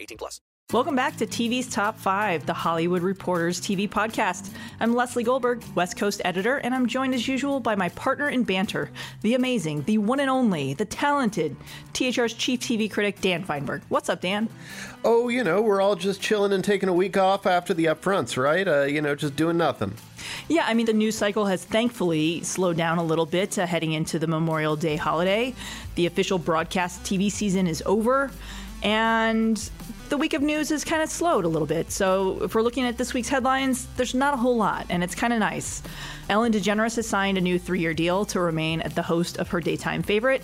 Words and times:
18 0.00 0.18
plus. 0.18 0.40
Welcome 0.70 0.96
back 0.96 1.16
to 1.16 1.26
TV's 1.26 1.66
Top 1.66 1.98
5, 1.98 2.44
the 2.44 2.52
Hollywood 2.52 3.00
Reporters 3.00 3.58
TV 3.58 3.88
podcast. 3.88 4.50
I'm 4.80 4.94
Leslie 4.94 5.24
Goldberg, 5.24 5.64
West 5.74 5.96
Coast 5.96 6.20
editor, 6.26 6.58
and 6.58 6.74
I'm 6.74 6.86
joined 6.86 7.14
as 7.14 7.26
usual 7.26 7.58
by 7.58 7.74
my 7.74 7.88
partner 7.88 8.28
in 8.28 8.44
banter, 8.44 8.90
the 9.22 9.34
amazing, 9.34 9.84
the 9.84 9.96
one 9.96 10.20
and 10.20 10.28
only, 10.28 10.74
the 10.74 10.84
talented 10.84 11.56
THR's 11.94 12.34
chief 12.34 12.60
TV 12.60 12.90
critic, 12.90 13.22
Dan 13.22 13.44
Feinberg. 13.44 13.80
What's 13.88 14.10
up, 14.10 14.20
Dan? 14.20 14.50
Oh, 15.06 15.30
you 15.30 15.42
know, 15.42 15.62
we're 15.62 15.80
all 15.80 15.96
just 15.96 16.20
chilling 16.20 16.52
and 16.52 16.62
taking 16.62 16.90
a 16.90 16.94
week 16.94 17.16
off 17.16 17.46
after 17.46 17.72
the 17.72 17.86
upfronts, 17.86 18.36
right? 18.36 18.68
Uh, 18.68 18.82
you 18.82 19.00
know, 19.00 19.14
just 19.14 19.36
doing 19.36 19.56
nothing. 19.56 19.94
Yeah, 20.48 20.64
I 20.66 20.74
mean, 20.74 20.84
the 20.84 20.92
news 20.92 21.16
cycle 21.16 21.46
has 21.46 21.64
thankfully 21.64 22.42
slowed 22.42 22.76
down 22.76 22.98
a 22.98 23.02
little 23.02 23.24
bit 23.24 23.58
uh, 23.58 23.66
heading 23.66 23.92
into 23.92 24.18
the 24.18 24.26
Memorial 24.26 24.76
Day 24.76 24.96
holiday. 24.96 25.54
The 25.94 26.04
official 26.04 26.38
broadcast 26.38 27.04
TV 27.04 27.32
season 27.32 27.66
is 27.66 27.82
over, 27.86 28.30
and 28.82 29.70
the 30.08 30.16
week 30.16 30.32
of 30.32 30.42
news 30.42 30.70
is 30.70 30.84
kind 30.84 31.02
of 31.02 31.10
slowed 31.10 31.44
a 31.44 31.48
little 31.48 31.66
bit. 31.66 31.90
So 31.90 32.42
if 32.42 32.54
we're 32.54 32.62
looking 32.62 32.84
at 32.84 32.96
this 32.96 33.12
week's 33.12 33.28
headlines, 33.28 33.86
there's 33.96 34.14
not 34.14 34.34
a 34.34 34.36
whole 34.36 34.56
lot, 34.56 34.86
and 34.88 35.04
it's 35.04 35.14
kind 35.14 35.32
of 35.32 35.38
nice. 35.38 35.82
Ellen 36.28 36.52
DeGeneres 36.52 36.96
has 36.96 37.06
signed 37.06 37.38
a 37.38 37.40
new 37.40 37.58
three 37.58 37.80
year 37.80 37.94
deal 37.94 38.24
to 38.26 38.40
remain 38.40 38.80
at 38.80 38.94
the 38.94 39.02
host 39.02 39.36
of 39.38 39.48
her 39.48 39.60
daytime 39.60 40.02
favorite. 40.02 40.42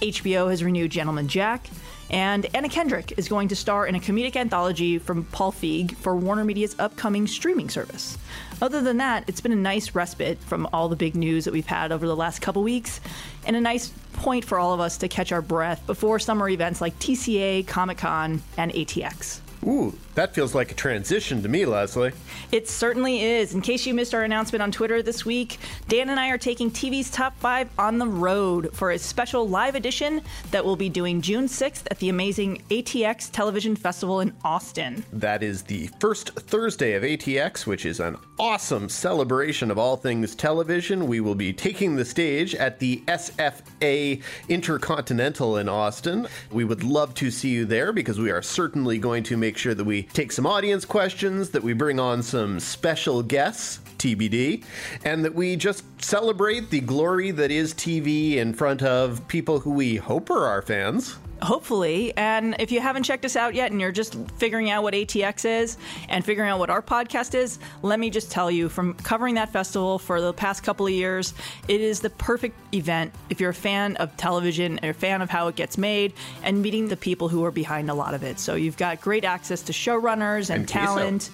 HBO 0.00 0.50
has 0.50 0.62
renewed 0.62 0.90
Gentleman 0.90 1.28
Jack. 1.28 1.68
And 2.10 2.46
Anna 2.54 2.68
Kendrick 2.68 3.14
is 3.16 3.28
going 3.28 3.48
to 3.48 3.56
star 3.56 3.86
in 3.86 3.94
a 3.94 3.98
comedic 3.98 4.36
anthology 4.36 4.98
from 4.98 5.24
Paul 5.24 5.52
Feig 5.52 5.96
for 5.96 6.14
Warner 6.14 6.44
Media's 6.44 6.76
upcoming 6.78 7.26
streaming 7.26 7.70
service. 7.70 8.18
Other 8.60 8.82
than 8.82 8.98
that, 8.98 9.24
it's 9.26 9.40
been 9.40 9.52
a 9.52 9.56
nice 9.56 9.94
respite 9.94 10.38
from 10.38 10.68
all 10.72 10.88
the 10.88 10.96
big 10.96 11.14
news 11.16 11.44
that 11.46 11.52
we've 11.52 11.66
had 11.66 11.92
over 11.92 12.06
the 12.06 12.16
last 12.16 12.40
couple 12.40 12.62
weeks, 12.62 13.00
and 13.46 13.56
a 13.56 13.60
nice 13.60 13.90
point 14.12 14.44
for 14.44 14.58
all 14.58 14.72
of 14.72 14.80
us 14.80 14.98
to 14.98 15.08
catch 15.08 15.32
our 15.32 15.42
breath 15.42 15.84
before 15.86 16.18
summer 16.18 16.48
events 16.48 16.80
like 16.80 16.98
TCA, 16.98 17.66
Comic 17.66 17.98
Con, 17.98 18.42
and 18.58 18.72
ATX. 18.72 19.40
Ooh, 19.66 19.96
that 20.14 20.34
feels 20.34 20.54
like 20.54 20.70
a 20.70 20.74
transition 20.74 21.42
to 21.42 21.48
me, 21.48 21.64
Leslie. 21.64 22.12
It 22.52 22.68
certainly 22.68 23.22
is. 23.22 23.54
In 23.54 23.62
case 23.62 23.86
you 23.86 23.94
missed 23.94 24.14
our 24.14 24.22
announcement 24.22 24.62
on 24.62 24.70
Twitter 24.70 25.02
this 25.02 25.24
week, 25.24 25.58
Dan 25.88 26.10
and 26.10 26.20
I 26.20 26.28
are 26.28 26.38
taking 26.38 26.70
TV's 26.70 27.10
Top 27.10 27.36
5 27.38 27.70
on 27.78 27.98
the 27.98 28.06
road 28.06 28.70
for 28.74 28.90
a 28.90 28.98
special 28.98 29.48
live 29.48 29.74
edition 29.74 30.20
that 30.50 30.64
we'll 30.64 30.76
be 30.76 30.90
doing 30.90 31.22
June 31.22 31.46
6th 31.46 31.84
at 31.90 31.98
the 31.98 32.10
amazing 32.10 32.62
ATX 32.68 33.30
Television 33.30 33.74
Festival 33.74 34.20
in 34.20 34.34
Austin. 34.44 35.02
That 35.12 35.42
is 35.42 35.62
the 35.62 35.88
first 35.98 36.30
Thursday 36.30 36.92
of 36.92 37.02
ATX, 37.02 37.66
which 37.66 37.86
is 37.86 38.00
an 38.00 38.16
awesome 38.38 38.88
celebration 38.88 39.70
of 39.70 39.78
all 39.78 39.96
things 39.96 40.34
television. 40.34 41.06
We 41.06 41.20
will 41.20 41.34
be 41.34 41.52
taking 41.52 41.96
the 41.96 42.04
stage 42.04 42.54
at 42.54 42.78
the 42.78 43.02
SFA 43.06 44.22
Intercontinental 44.48 45.56
in 45.56 45.68
Austin. 45.68 46.28
We 46.52 46.64
would 46.64 46.84
love 46.84 47.14
to 47.14 47.30
see 47.30 47.48
you 47.48 47.64
there 47.64 47.92
because 47.92 48.18
we 48.20 48.30
are 48.30 48.42
certainly 48.42 48.98
going 48.98 49.22
to 49.24 49.36
make 49.36 49.53
sure 49.56 49.74
that 49.74 49.84
we 49.84 50.02
take 50.02 50.32
some 50.32 50.46
audience 50.46 50.84
questions, 50.84 51.50
that 51.50 51.62
we 51.62 51.72
bring 51.72 51.98
on 52.00 52.22
some 52.22 52.60
special 52.60 53.22
guests, 53.22 53.80
TBD, 53.98 54.64
and 55.04 55.24
that 55.24 55.34
we 55.34 55.56
just 55.56 55.84
celebrate 56.02 56.70
the 56.70 56.80
glory 56.80 57.30
that 57.30 57.50
is 57.50 57.74
TV 57.74 58.36
in 58.36 58.52
front 58.52 58.82
of 58.82 59.26
people 59.28 59.60
who 59.60 59.70
we 59.70 59.96
hope 59.96 60.30
are 60.30 60.46
our 60.46 60.62
fans. 60.62 61.16
Hopefully. 61.42 62.12
And 62.16 62.56
if 62.58 62.72
you 62.72 62.80
haven't 62.80 63.02
checked 63.02 63.24
us 63.24 63.36
out 63.36 63.54
yet 63.54 63.70
and 63.70 63.80
you're 63.80 63.92
just 63.92 64.16
figuring 64.36 64.70
out 64.70 64.82
what 64.82 64.94
ATX 64.94 65.44
is 65.44 65.76
and 66.08 66.24
figuring 66.24 66.48
out 66.50 66.58
what 66.58 66.70
our 66.70 66.82
podcast 66.82 67.34
is, 67.34 67.58
let 67.82 68.00
me 68.00 68.10
just 68.10 68.30
tell 68.30 68.50
you 68.50 68.68
from 68.68 68.94
covering 68.94 69.34
that 69.34 69.52
festival 69.52 69.98
for 69.98 70.20
the 70.20 70.32
past 70.32 70.62
couple 70.62 70.86
of 70.86 70.92
years, 70.92 71.34
it 71.68 71.80
is 71.80 72.00
the 72.00 72.10
perfect 72.10 72.56
event 72.74 73.12
if 73.30 73.40
you're 73.40 73.50
a 73.50 73.54
fan 73.54 73.96
of 73.96 74.16
television 74.16 74.78
and 74.78 74.90
a 74.90 74.94
fan 74.94 75.20
of 75.22 75.28
how 75.28 75.48
it 75.48 75.56
gets 75.56 75.76
made 75.76 76.12
and 76.42 76.62
meeting 76.62 76.88
the 76.88 76.96
people 76.96 77.28
who 77.28 77.44
are 77.44 77.50
behind 77.50 77.90
a 77.90 77.94
lot 77.94 78.14
of 78.14 78.22
it. 78.22 78.38
So 78.38 78.54
you've 78.54 78.76
got 78.76 79.00
great 79.00 79.24
access 79.24 79.62
to 79.62 79.72
showrunners 79.72 80.50
and, 80.50 80.60
And 80.60 80.68
talent. 80.68 81.30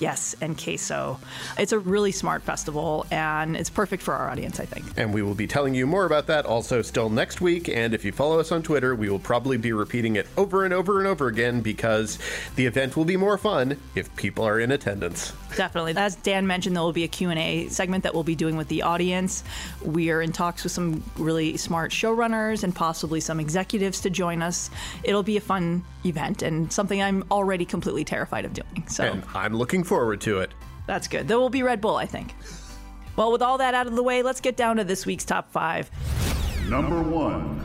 Yes, 0.00 0.34
and 0.40 0.58
queso. 0.58 1.20
It's 1.58 1.72
a 1.72 1.78
really 1.78 2.10
smart 2.10 2.42
festival 2.42 3.06
and 3.10 3.54
it's 3.54 3.70
perfect 3.70 4.02
for 4.02 4.14
our 4.14 4.30
audience, 4.30 4.58
I 4.58 4.64
think. 4.64 4.86
And 4.96 5.12
we 5.12 5.22
will 5.22 5.34
be 5.34 5.46
telling 5.46 5.74
you 5.74 5.86
more 5.86 6.06
about 6.06 6.26
that 6.28 6.46
also 6.46 6.82
still 6.82 7.10
next 7.10 7.40
week. 7.40 7.68
And 7.68 7.94
if 7.94 8.04
you 8.04 8.10
follow 8.10 8.40
us 8.40 8.50
on 8.50 8.62
Twitter, 8.62 8.94
we 8.94 9.10
will 9.10 9.18
probably 9.18 9.58
be 9.58 9.72
repeating 9.72 10.16
it 10.16 10.26
over 10.36 10.64
and 10.64 10.72
over 10.72 10.98
and 10.98 11.06
over 11.06 11.28
again 11.28 11.60
because 11.60 12.18
the 12.56 12.64
event 12.64 12.96
will 12.96 13.04
be 13.04 13.18
more 13.18 13.36
fun 13.36 13.76
if 13.94 14.14
people 14.16 14.44
are 14.44 14.58
in 14.58 14.72
attendance. 14.72 15.32
Definitely. 15.56 15.94
As 15.96 16.16
Dan 16.16 16.46
mentioned, 16.46 16.76
there 16.76 16.82
will 16.82 16.92
be 16.92 17.04
a 17.04 17.08
Q&A 17.08 17.68
segment 17.68 18.04
that 18.04 18.14
we'll 18.14 18.24
be 18.24 18.34
doing 18.34 18.56
with 18.56 18.68
the 18.68 18.82
audience. 18.82 19.44
We 19.84 20.10
are 20.10 20.22
in 20.22 20.32
talks 20.32 20.62
with 20.62 20.72
some 20.72 21.02
really 21.18 21.56
smart 21.56 21.90
showrunners 21.90 22.64
and 22.64 22.74
possibly 22.74 23.20
some 23.20 23.40
executives 23.40 24.00
to 24.02 24.10
join 24.10 24.42
us. 24.42 24.70
It'll 25.02 25.22
be 25.22 25.36
a 25.36 25.40
fun 25.40 25.84
event 26.04 26.42
and 26.42 26.72
something 26.72 27.02
I'm 27.02 27.24
already 27.30 27.64
completely 27.64 28.04
terrified 28.04 28.44
of 28.44 28.54
doing. 28.54 28.84
So 28.88 29.04
And 29.04 29.24
I'm 29.34 29.54
looking 29.54 29.84
forward 29.90 30.20
to 30.20 30.38
it. 30.38 30.52
that's 30.86 31.08
good. 31.08 31.26
There 31.26 31.40
will 31.40 31.50
be 31.50 31.64
Red 31.64 31.80
Bull, 31.80 31.96
I 31.96 32.06
think. 32.06 32.36
Well, 33.16 33.32
with 33.32 33.42
all 33.42 33.58
that 33.58 33.74
out 33.74 33.88
of 33.88 33.96
the 33.96 34.04
way, 34.04 34.22
let's 34.22 34.40
get 34.40 34.56
down 34.56 34.76
to 34.76 34.84
this 34.84 35.04
week's 35.04 35.24
top 35.24 35.50
five. 35.50 35.90
Number 36.68 37.02
one. 37.02 37.60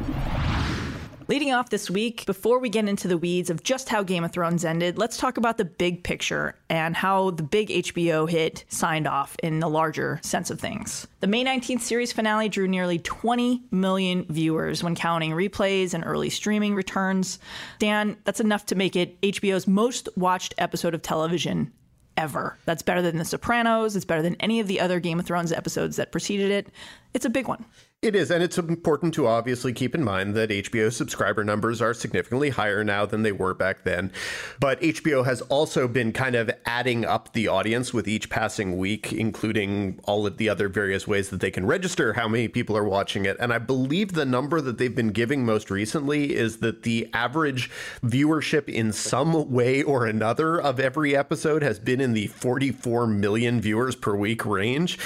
Leading 1.28 1.54
off 1.54 1.70
this 1.70 1.88
week, 1.88 2.26
before 2.26 2.58
we 2.58 2.68
get 2.70 2.90
into 2.90 3.08
the 3.08 3.18
weeds 3.18 3.52
of 3.52 3.62
just 3.62 3.90
how 3.90 4.02
Game 4.02 4.24
of 4.24 4.32
Thrones 4.32 4.66
ended, 4.66 4.98
let's 4.98 5.18
talk 5.18 5.38
about 5.38 5.60
the 5.60 5.66
big 5.66 6.04
picture 6.04 6.56
and 6.68 6.96
how 6.96 7.30
the 7.30 7.44
big 7.44 7.70
HBO 7.70 8.28
hit 8.28 8.66
signed 8.70 9.08
off 9.08 9.36
in 9.44 9.60
the 9.60 9.70
larger 9.70 10.20
sense 10.24 10.50
of 10.50 10.60
things. 10.60 11.06
The 11.20 11.28
May 11.28 11.44
19th 11.46 11.82
series 11.82 12.12
finale 12.12 12.50
drew 12.50 12.68
nearly 12.68 12.98
20 12.98 13.66
million 13.70 14.26
viewers 14.30 14.84
when 14.84 14.96
counting 14.96 15.32
replays 15.32 15.94
and 15.94 16.04
early 16.04 16.32
streaming 16.32 16.74
returns. 16.74 17.38
Dan, 17.78 18.18
that's 18.24 18.40
enough 18.40 18.66
to 18.68 18.76
make 18.76 18.96
it 18.96 19.22
HBO's 19.22 19.68
most 19.68 20.10
watched 20.16 20.56
episode 20.58 20.96
of 20.96 21.04
television 21.04 21.72
ever. 22.18 22.58
That's 22.66 22.82
better 22.82 23.02
than 23.02 23.18
The 23.18 23.26
Sopranos. 23.26 23.96
It's 23.96 24.06
better 24.06 24.22
than 24.22 24.36
any 24.36 24.60
of 24.60 24.68
the 24.68 24.80
other 24.80 25.00
Game 25.00 25.20
of 25.20 25.26
Thrones 25.26 25.52
episodes 25.52 25.98
that 25.98 26.12
preceded 26.12 26.52
it. 26.52 26.68
It's 27.14 27.26
a 27.26 27.30
big 27.30 27.48
one. 27.48 27.66
It 28.06 28.16
is, 28.16 28.30
and 28.30 28.44
it's 28.44 28.60
important 28.60 29.16
to 29.16 29.26
obviously 29.26 29.74
keep 29.74 29.96
in 29.96 30.04
mind 30.04 30.36
that 30.36 30.52
HBO 30.52 30.94
subscriber 30.94 31.44
numbers 31.44 31.82
are 31.82 31.92
significantly 31.92 32.52
higher 32.52 32.84
now 32.84 33.08
than 33.08 33.24
they 33.24 33.32
were 33.32 33.56
back 33.56 33.84
then. 33.84 34.12
But 34.60 34.80
HBO 34.80 35.26
has 35.26 35.42
also 35.42 35.88
been 35.88 36.14
kind 36.14 36.36
of 36.36 36.52
adding 36.68 37.04
up 37.04 37.34
the 37.34 37.48
audience 37.48 37.96
with 37.96 38.08
each 38.08 38.30
passing 38.30 38.78
week, 38.78 39.12
including 39.12 40.00
all 40.04 40.28
of 40.28 40.38
the 40.38 40.50
other 40.50 40.70
various 40.70 41.08
ways 41.08 41.32
that 41.32 41.40
they 41.40 41.50
can 41.50 41.66
register 41.66 42.14
how 42.14 42.28
many 42.28 42.48
people 42.48 42.78
are 42.78 42.84
watching 42.84 43.26
it. 43.26 43.38
And 43.40 43.52
I 43.52 43.58
believe 43.58 44.14
the 44.14 44.24
number 44.24 44.62
that 44.62 44.78
they've 44.78 44.96
been 44.96 45.10
giving 45.10 45.44
most 45.44 45.72
recently 45.72 46.36
is 46.36 46.58
that 46.58 46.84
the 46.84 47.10
average 47.12 47.72
viewership 48.04 48.70
in 48.70 48.92
some 48.92 49.52
way 49.52 49.82
or 49.82 50.06
another 50.06 50.62
of 50.62 50.80
every 50.80 51.16
episode 51.16 51.64
has 51.64 51.80
been 51.80 52.00
in 52.00 52.14
the 52.14 52.28
44 52.28 53.08
million 53.08 53.60
viewers 53.60 53.96
per 53.96 54.16
week 54.16 54.46
range. 54.46 55.00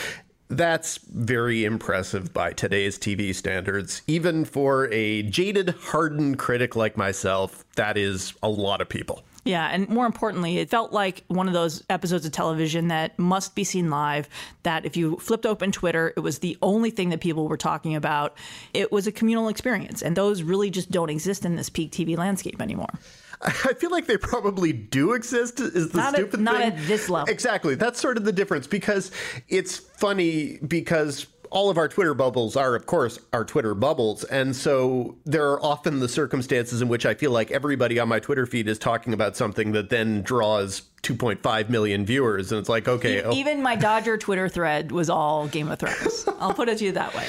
That's 0.49 0.97
very 0.97 1.63
impressive 1.63 2.33
by 2.33 2.53
today's 2.53 2.97
TV 2.97 3.35
standards. 3.35 4.01
Even 4.07 4.45
for 4.45 4.91
a 4.91 5.21
jaded, 5.21 5.69
hardened 5.79 6.39
critic 6.39 6.75
like 6.75 6.97
myself, 6.97 7.63
that 7.75 7.97
is 7.97 8.33
a 8.41 8.49
lot 8.49 8.81
of 8.81 8.89
people. 8.89 9.23
Yeah, 9.45 9.69
and 9.71 9.87
more 9.87 10.07
importantly, 10.07 10.57
it 10.57 10.69
felt 10.69 10.91
like 10.91 11.23
one 11.27 11.47
of 11.47 11.53
those 11.53 11.83
episodes 11.89 12.25
of 12.25 12.31
television 12.31 12.87
that 12.89 13.17
must 13.17 13.53
be 13.53 13.63
seen 13.63 13.91
live. 13.91 14.27
That 14.63 14.85
if 14.85 14.97
you 14.97 15.17
flipped 15.17 15.45
open 15.45 15.71
Twitter, 15.71 16.13
it 16.17 16.21
was 16.21 16.39
the 16.39 16.57
only 16.63 16.89
thing 16.89 17.09
that 17.09 17.21
people 17.21 17.47
were 17.47 17.57
talking 17.57 17.95
about. 17.95 18.35
It 18.73 18.91
was 18.91 19.05
a 19.05 19.11
communal 19.11 19.49
experience, 19.49 20.01
and 20.01 20.15
those 20.15 20.41
really 20.41 20.71
just 20.71 20.89
don't 20.89 21.09
exist 21.09 21.45
in 21.45 21.55
this 21.55 21.69
peak 21.69 21.91
TV 21.91 22.17
landscape 22.17 22.59
anymore. 22.59 22.89
I 23.41 23.73
feel 23.73 23.89
like 23.89 24.05
they 24.05 24.17
probably 24.17 24.73
do 24.73 25.13
exist. 25.13 25.59
Is 25.61 25.91
the 25.91 25.97
Not 25.97 26.13
at- 26.13 26.19
stupid 26.19 26.39
not 26.41 26.57
thing 26.57 26.73
at 26.73 26.87
this 26.87 27.09
level. 27.09 27.31
Exactly. 27.31 27.75
That's 27.75 27.99
sort 27.99 28.17
of 28.17 28.25
the 28.25 28.33
difference 28.33 28.67
because 28.67 29.11
it's 29.47 29.77
funny 29.77 30.57
because 30.67 31.25
all 31.51 31.69
of 31.71 31.77
our 31.79 31.87
Twitter 31.87 32.13
bubbles 32.13 32.55
are, 32.55 32.75
of 32.75 32.85
course, 32.85 33.17
our 33.33 33.43
Twitter 33.45 33.73
bubbles. 33.73 34.23
And 34.25 34.55
so 34.55 35.15
there 35.25 35.49
are 35.49 35.63
often 35.63 35.99
the 35.99 36.07
circumstances 36.09 36.81
in 36.81 36.89
which 36.89 37.05
I 37.07 37.15
feel 37.15 37.31
like 37.31 37.49
everybody 37.49 37.97
on 37.97 38.07
my 38.07 38.19
Twitter 38.19 38.45
feed 38.45 38.67
is 38.67 38.77
talking 38.77 39.13
about 39.13 39.35
something 39.35 39.71
that 39.71 39.89
then 39.89 40.21
draws 40.21 40.81
2.5 41.01 41.69
million 41.69 42.05
viewers. 42.05 42.51
And 42.51 42.59
it's 42.59 42.69
like, 42.69 42.87
okay. 42.87 43.23
oh- 43.23 43.33
Even 43.33 43.63
my 43.63 43.75
Dodger 43.75 44.15
Twitter 44.17 44.47
thread 44.49 44.91
was 44.91 45.09
all 45.09 45.47
Game 45.47 45.71
of 45.71 45.79
Thrones. 45.79 46.25
I'll 46.39 46.53
put 46.53 46.69
it 46.69 46.77
to 46.79 46.85
you 46.85 46.91
that 46.91 47.15
way. 47.15 47.25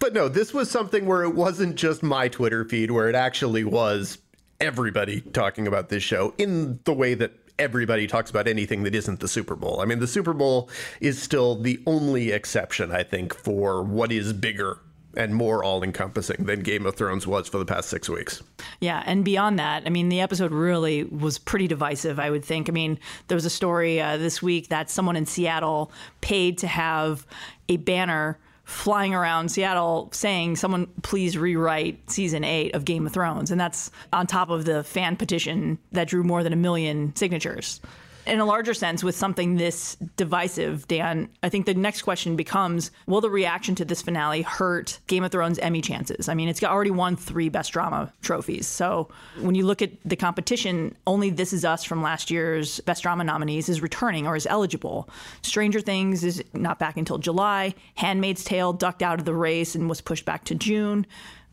But 0.00 0.12
no, 0.12 0.28
this 0.28 0.52
was 0.52 0.68
something 0.70 1.06
where 1.06 1.22
it 1.22 1.34
wasn't 1.34 1.76
just 1.76 2.02
my 2.02 2.26
Twitter 2.28 2.64
feed, 2.64 2.90
where 2.90 3.08
it 3.08 3.14
actually 3.14 3.62
was 3.64 4.18
everybody 4.62 5.20
talking 5.20 5.66
about 5.66 5.88
this 5.88 6.02
show 6.04 6.32
in 6.38 6.78
the 6.84 6.92
way 6.92 7.14
that 7.14 7.32
everybody 7.58 8.06
talks 8.06 8.30
about 8.30 8.46
anything 8.46 8.84
that 8.84 8.94
isn't 8.94 9.20
the 9.20 9.28
Super 9.28 9.56
Bowl. 9.56 9.80
I 9.80 9.84
mean, 9.84 9.98
the 9.98 10.06
Super 10.06 10.32
Bowl 10.32 10.70
is 11.00 11.20
still 11.20 11.60
the 11.60 11.82
only 11.86 12.30
exception, 12.30 12.92
I 12.92 13.02
think, 13.02 13.34
for 13.34 13.82
what 13.82 14.12
is 14.12 14.32
bigger 14.32 14.78
and 15.14 15.34
more 15.34 15.62
all 15.62 15.82
encompassing 15.82 16.46
than 16.46 16.60
Game 16.60 16.86
of 16.86 16.94
Thrones 16.94 17.26
was 17.26 17.48
for 17.48 17.58
the 17.58 17.66
past 17.66 17.90
six 17.90 18.08
weeks. 18.08 18.42
Yeah, 18.80 19.02
and 19.04 19.24
beyond 19.24 19.58
that, 19.58 19.82
I 19.84 19.90
mean, 19.90 20.08
the 20.08 20.20
episode 20.20 20.52
really 20.52 21.04
was 21.04 21.38
pretty 21.38 21.68
divisive, 21.68 22.18
I 22.18 22.30
would 22.30 22.44
think. 22.44 22.68
I 22.68 22.72
mean, 22.72 22.98
there 23.28 23.34
was 23.34 23.44
a 23.44 23.50
story 23.50 24.00
uh, 24.00 24.16
this 24.16 24.40
week 24.40 24.68
that 24.68 24.90
someone 24.90 25.16
in 25.16 25.26
Seattle 25.26 25.92
paid 26.20 26.56
to 26.58 26.66
have 26.66 27.26
a 27.68 27.76
banner 27.76 28.38
flying 28.64 29.14
around 29.14 29.50
Seattle 29.50 30.08
saying, 30.12 30.56
someone 30.56 30.86
please 31.02 31.36
rewrite 31.36 32.10
season 32.10 32.44
eight 32.44 32.74
of 32.74 32.84
Game 32.84 33.06
of 33.06 33.12
Thrones. 33.12 33.50
And 33.50 33.60
that's 33.60 33.90
on 34.12 34.26
top 34.26 34.50
of 34.50 34.64
the 34.64 34.84
fan 34.84 35.16
petition 35.16 35.78
that 35.92 36.08
drew 36.08 36.22
more 36.22 36.42
than 36.42 36.52
a 36.52 36.56
million 36.56 37.14
signatures. 37.16 37.80
In 38.24 38.38
a 38.38 38.44
larger 38.44 38.72
sense, 38.72 39.02
with 39.02 39.16
something 39.16 39.56
this 39.56 39.96
divisive, 40.16 40.86
Dan, 40.86 41.28
I 41.42 41.48
think 41.48 41.66
the 41.66 41.74
next 41.74 42.02
question 42.02 42.36
becomes 42.36 42.92
Will 43.06 43.20
the 43.20 43.30
reaction 43.30 43.74
to 43.76 43.84
this 43.84 44.00
finale 44.00 44.42
hurt 44.42 45.00
Game 45.08 45.24
of 45.24 45.32
Thrones 45.32 45.58
Emmy 45.58 45.80
chances? 45.80 46.28
I 46.28 46.34
mean, 46.34 46.48
it's 46.48 46.62
already 46.62 46.92
won 46.92 47.16
three 47.16 47.48
Best 47.48 47.72
Drama 47.72 48.12
trophies. 48.22 48.68
So 48.68 49.08
when 49.40 49.56
you 49.56 49.66
look 49.66 49.82
at 49.82 49.90
the 50.04 50.14
competition, 50.14 50.94
only 51.06 51.30
This 51.30 51.52
Is 51.52 51.64
Us 51.64 51.82
from 51.82 52.00
last 52.00 52.30
year's 52.30 52.78
Best 52.80 53.02
Drama 53.02 53.24
nominees 53.24 53.68
is 53.68 53.82
returning 53.82 54.26
or 54.28 54.36
is 54.36 54.46
eligible. 54.46 55.08
Stranger 55.42 55.80
Things 55.80 56.22
is 56.22 56.44
not 56.52 56.78
back 56.78 56.96
until 56.96 57.18
July. 57.18 57.74
Handmaid's 57.96 58.44
Tale 58.44 58.72
ducked 58.72 59.02
out 59.02 59.18
of 59.18 59.24
the 59.24 59.34
race 59.34 59.74
and 59.74 59.88
was 59.88 60.00
pushed 60.00 60.24
back 60.24 60.44
to 60.44 60.54
June. 60.54 61.06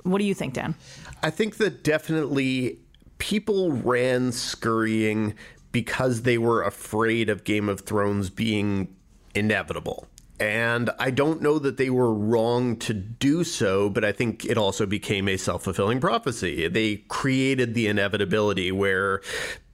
What 0.04 0.19
do 0.19 0.24
you 0.24 0.36
think, 0.36 0.54
Dan? 0.54 0.75
I 1.24 1.31
think 1.31 1.57
that 1.57 1.83
definitely 1.83 2.77
people 3.18 3.72
ran 3.72 4.31
scurrying 4.31 5.33
because 5.71 6.24
they 6.24 6.38
were 6.38 6.63
afraid 6.63 7.30
of 7.30 7.44
Game 7.44 7.69
of 7.69 7.81
Thrones 7.81 8.30
being 8.30 8.95
inevitable. 9.36 10.07
And 10.39 10.89
I 10.98 11.12
don't 11.12 11.42
know 11.42 11.60
that 11.60 11.75
they 11.77 11.89
were 11.89 12.13
wrong 12.13 12.77
to 12.77 12.94
do 12.94 13.44
so, 13.44 13.89
but 13.89 14.06
I 14.06 14.13
think 14.13 14.45
it 14.45 14.57
also 14.57 14.86
became 14.86 15.27
a 15.27 15.36
self 15.36 15.63
fulfilling 15.63 16.00
prophecy. 16.00 16.68
They 16.68 16.98
created 17.10 17.74
the 17.74 17.88
inevitability 17.88 18.71
where 18.71 19.21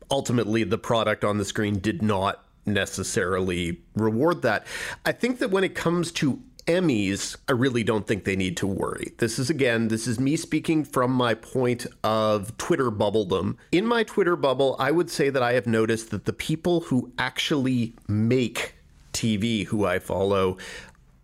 ultimately 0.10 0.64
the 0.64 0.80
product 0.80 1.24
on 1.24 1.38
the 1.38 1.46
screen 1.46 1.80
did 1.80 2.02
not 2.02 2.44
necessarily 2.66 3.80
reward 3.96 4.42
that. 4.42 4.66
I 5.06 5.12
think 5.12 5.38
that 5.40 5.52
when 5.52 5.64
it 5.64 5.76
comes 5.76 6.12
to 6.14 6.42
Emmys, 6.68 7.36
I 7.48 7.52
really 7.52 7.84
don't 7.84 8.08
think 8.08 8.24
they 8.24 8.36
need 8.36 8.58
to 8.58 8.68
worry. 8.68 9.14
This 9.20 9.38
is 9.38 9.52
again, 9.52 9.90
this 9.90 10.08
is 10.08 10.20
me 10.20 10.36
speaking 10.36 10.84
from 10.84 11.12
my 11.12 11.36
point 11.36 11.86
of 12.04 12.58
Twitter 12.58 12.90
bubbledom. 12.90 13.58
In 13.72 13.86
my 13.86 14.04
Twitter 14.04 14.36
bubble, 14.36 14.76
I 14.80 14.90
would 14.90 15.12
say 15.12 15.30
that 15.30 15.44
I 15.44 15.54
have 15.54 15.68
noticed 15.68 16.10
that 16.10 16.26
the 16.26 16.34
people 16.34 16.82
who 16.82 17.12
actually 17.20 17.94
make 18.08 18.76
TV, 19.14 19.68
who 19.68 19.86
I 19.86 20.00
follow, 20.00 20.58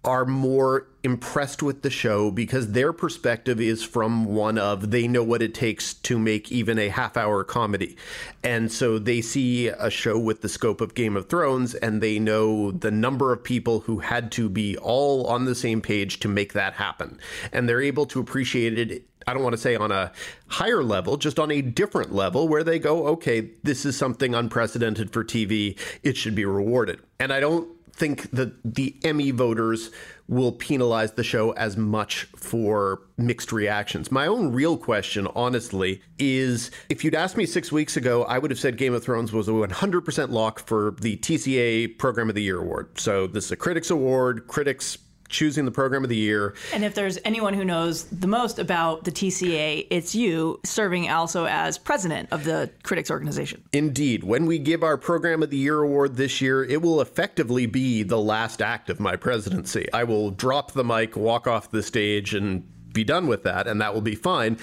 are 0.03 0.25
more 0.25 0.87
impressed 1.03 1.63
with 1.63 1.81
the 1.81 1.89
show 1.89 2.29
because 2.29 2.71
their 2.71 2.93
perspective 2.93 3.59
is 3.59 3.83
from 3.83 4.25
one 4.25 4.57
of 4.57 4.91
they 4.91 5.07
know 5.07 5.23
what 5.23 5.41
it 5.41 5.53
takes 5.53 5.93
to 5.95 6.19
make 6.19 6.51
even 6.51 6.77
a 6.77 6.89
half 6.89 7.17
hour 7.17 7.43
comedy. 7.43 7.97
And 8.43 8.71
so 8.71 8.99
they 8.99 9.21
see 9.21 9.67
a 9.67 9.89
show 9.89 10.19
with 10.19 10.41
the 10.41 10.49
scope 10.49 10.81
of 10.81 10.93
Game 10.93 11.17
of 11.17 11.27
Thrones 11.27 11.73
and 11.73 12.01
they 12.01 12.19
know 12.19 12.71
the 12.71 12.91
number 12.91 13.33
of 13.33 13.43
people 13.43 13.81
who 13.81 13.99
had 13.99 14.31
to 14.33 14.49
be 14.49 14.77
all 14.77 15.25
on 15.27 15.45
the 15.45 15.55
same 15.55 15.81
page 15.81 16.19
to 16.19 16.27
make 16.27 16.53
that 16.53 16.73
happen. 16.73 17.19
And 17.51 17.67
they're 17.67 17.81
able 17.81 18.05
to 18.07 18.19
appreciate 18.19 18.77
it 18.77 19.05
I 19.27 19.35
don't 19.35 19.43
want 19.43 19.53
to 19.53 19.61
say 19.61 19.75
on 19.75 19.91
a 19.91 20.11
higher 20.47 20.83
level, 20.83 21.15
just 21.15 21.37
on 21.37 21.51
a 21.51 21.61
different 21.61 22.11
level 22.11 22.47
where 22.47 22.63
they 22.63 22.79
go, 22.79 23.05
okay, 23.07 23.51
this 23.61 23.85
is 23.85 23.95
something 23.95 24.33
unprecedented 24.33 25.13
for 25.13 25.23
TV. 25.23 25.77
It 26.01 26.17
should 26.17 26.33
be 26.33 26.43
rewarded. 26.43 27.01
And 27.19 27.31
I 27.31 27.39
don't 27.39 27.69
think 27.93 28.31
that 28.31 28.53
the 28.63 28.95
Emmy 29.03 29.31
voters 29.31 29.91
will 30.31 30.53
penalize 30.53 31.11
the 31.11 31.23
show 31.23 31.51
as 31.51 31.75
much 31.75 32.23
for 32.37 33.01
mixed 33.17 33.51
reactions. 33.51 34.11
My 34.11 34.25
own 34.25 34.53
real 34.53 34.77
question, 34.77 35.27
honestly, 35.35 36.01
is 36.17 36.71
if 36.87 37.03
you'd 37.03 37.13
asked 37.13 37.35
me 37.35 37.45
six 37.45 37.69
weeks 37.69 37.97
ago, 37.97 38.23
I 38.23 38.39
would 38.39 38.49
have 38.49 38.59
said 38.59 38.77
Game 38.77 38.93
of 38.93 39.03
Thrones 39.03 39.33
was 39.33 39.49
a 39.49 39.51
100% 39.51 40.29
lock 40.29 40.65
for 40.65 40.95
the 41.01 41.17
TCA 41.17 41.97
Program 41.97 42.29
of 42.29 42.35
the 42.35 42.41
Year 42.41 42.59
award. 42.59 42.97
So 42.97 43.27
this 43.27 43.45
is 43.45 43.51
a 43.51 43.57
critics 43.57 43.89
award. 43.89 44.47
Critics 44.47 44.97
choosing 45.31 45.65
the 45.65 45.71
program 45.71 46.03
of 46.03 46.09
the 46.09 46.15
year. 46.15 46.53
And 46.73 46.83
if 46.83 46.93
there's 46.93 47.17
anyone 47.25 47.53
who 47.53 47.65
knows 47.65 48.03
the 48.05 48.27
most 48.27 48.59
about 48.59 49.03
the 49.03 49.11
TCA, 49.11 49.87
it's 49.89 50.13
you 50.13 50.59
serving 50.63 51.09
also 51.09 51.45
as 51.45 51.77
president 51.77 52.29
of 52.31 52.43
the 52.43 52.69
critics 52.83 53.09
organization. 53.09 53.63
Indeed. 53.73 54.23
When 54.23 54.45
we 54.45 54.59
give 54.59 54.83
our 54.83 54.97
Program 54.97 55.41
of 55.41 55.49
the 55.49 55.57
Year 55.57 55.81
award 55.81 56.15
this 56.15 56.41
year, 56.41 56.63
it 56.63 56.81
will 56.81 57.01
effectively 57.01 57.65
be 57.65 58.03
the 58.03 58.19
last 58.19 58.61
act 58.61 58.89
of 58.89 58.99
my 58.99 59.15
presidency. 59.15 59.91
I 59.93 60.03
will 60.03 60.31
drop 60.31 60.73
the 60.73 60.83
mic, 60.83 61.15
walk 61.15 61.47
off 61.47 61.71
the 61.71 61.81
stage, 61.83 62.33
and 62.33 62.63
be 62.93 63.03
done 63.03 63.27
with 63.27 63.43
that, 63.43 63.67
and 63.67 63.81
that 63.81 63.93
will 63.93 64.01
be 64.01 64.15
fine. 64.15 64.57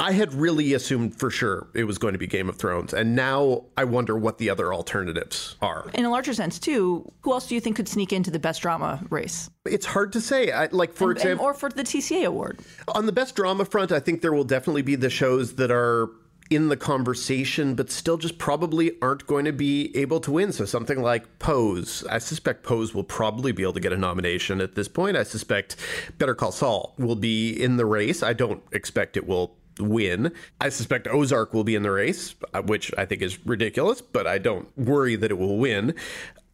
I 0.00 0.12
had 0.12 0.32
really 0.32 0.74
assumed 0.74 1.18
for 1.18 1.28
sure 1.30 1.68
it 1.74 1.82
was 1.84 1.98
going 1.98 2.12
to 2.12 2.18
be 2.18 2.26
Game 2.28 2.48
of 2.48 2.56
Thrones, 2.56 2.94
and 2.94 3.16
now 3.16 3.64
I 3.76 3.82
wonder 3.84 4.16
what 4.16 4.38
the 4.38 4.48
other 4.48 4.72
alternatives 4.72 5.56
are. 5.60 5.90
In 5.92 6.04
a 6.04 6.10
larger 6.10 6.32
sense, 6.34 6.58
too, 6.60 7.10
who 7.22 7.32
else 7.32 7.48
do 7.48 7.56
you 7.56 7.60
think 7.60 7.76
could 7.76 7.88
sneak 7.88 8.12
into 8.12 8.30
the 8.30 8.38
best 8.38 8.62
drama 8.62 9.04
race? 9.10 9.50
It's 9.66 9.86
hard 9.86 10.12
to 10.12 10.20
say. 10.20 10.52
I, 10.52 10.68
like, 10.70 10.92
for 10.94 11.10
And- 11.10 11.18
example, 11.18 11.46
or 11.46 11.52
for 11.54 11.68
the 11.68 11.82
TCA 11.82 12.24
award. 12.24 12.60
on 12.94 13.06
the 13.06 13.12
best 13.12 13.34
drama 13.34 13.64
front, 13.64 13.90
I 13.90 13.98
think 13.98 14.22
there 14.22 14.32
will 14.32 14.44
definitely 14.44 14.82
be 14.82 14.94
the 14.94 15.10
shows 15.10 15.54
that 15.54 15.70
are 15.72 16.08
in 16.48 16.68
the 16.68 16.76
conversation, 16.78 17.74
but 17.74 17.90
still 17.90 18.16
just 18.16 18.38
probably 18.38 18.92
aren't 19.02 19.26
going 19.26 19.44
to 19.44 19.52
be 19.52 19.94
able 19.94 20.18
to 20.20 20.30
win. 20.30 20.50
So 20.50 20.64
something 20.64 21.02
like 21.02 21.38
Pose. 21.40 22.04
I 22.08 22.16
suspect 22.18 22.62
Pose 22.62 22.94
will 22.94 23.04
probably 23.04 23.52
be 23.52 23.62
able 23.64 23.74
to 23.74 23.80
get 23.80 23.92
a 23.92 23.98
nomination 23.98 24.62
at 24.62 24.74
this 24.74 24.88
point. 24.88 25.14
I 25.16 25.24
suspect 25.24 25.76
Better 26.16 26.34
Call 26.34 26.50
Saul 26.52 26.94
will 26.96 27.16
be 27.16 27.50
in 27.52 27.76
the 27.76 27.84
race. 27.84 28.22
I 28.22 28.32
don't 28.32 28.62
expect 28.72 29.18
it 29.18 29.26
will 29.26 29.56
win. 29.80 30.32
I 30.60 30.68
suspect 30.68 31.06
Ozark 31.08 31.54
will 31.54 31.64
be 31.64 31.74
in 31.74 31.82
the 31.82 31.90
race, 31.90 32.34
uh, 32.54 32.62
which 32.62 32.92
I 32.96 33.04
think 33.04 33.22
is 33.22 33.44
ridiculous, 33.46 34.00
but 34.00 34.26
I 34.26 34.38
don't 34.38 34.68
worry 34.76 35.16
that 35.16 35.30
it 35.30 35.38
will 35.38 35.58
win. 35.58 35.94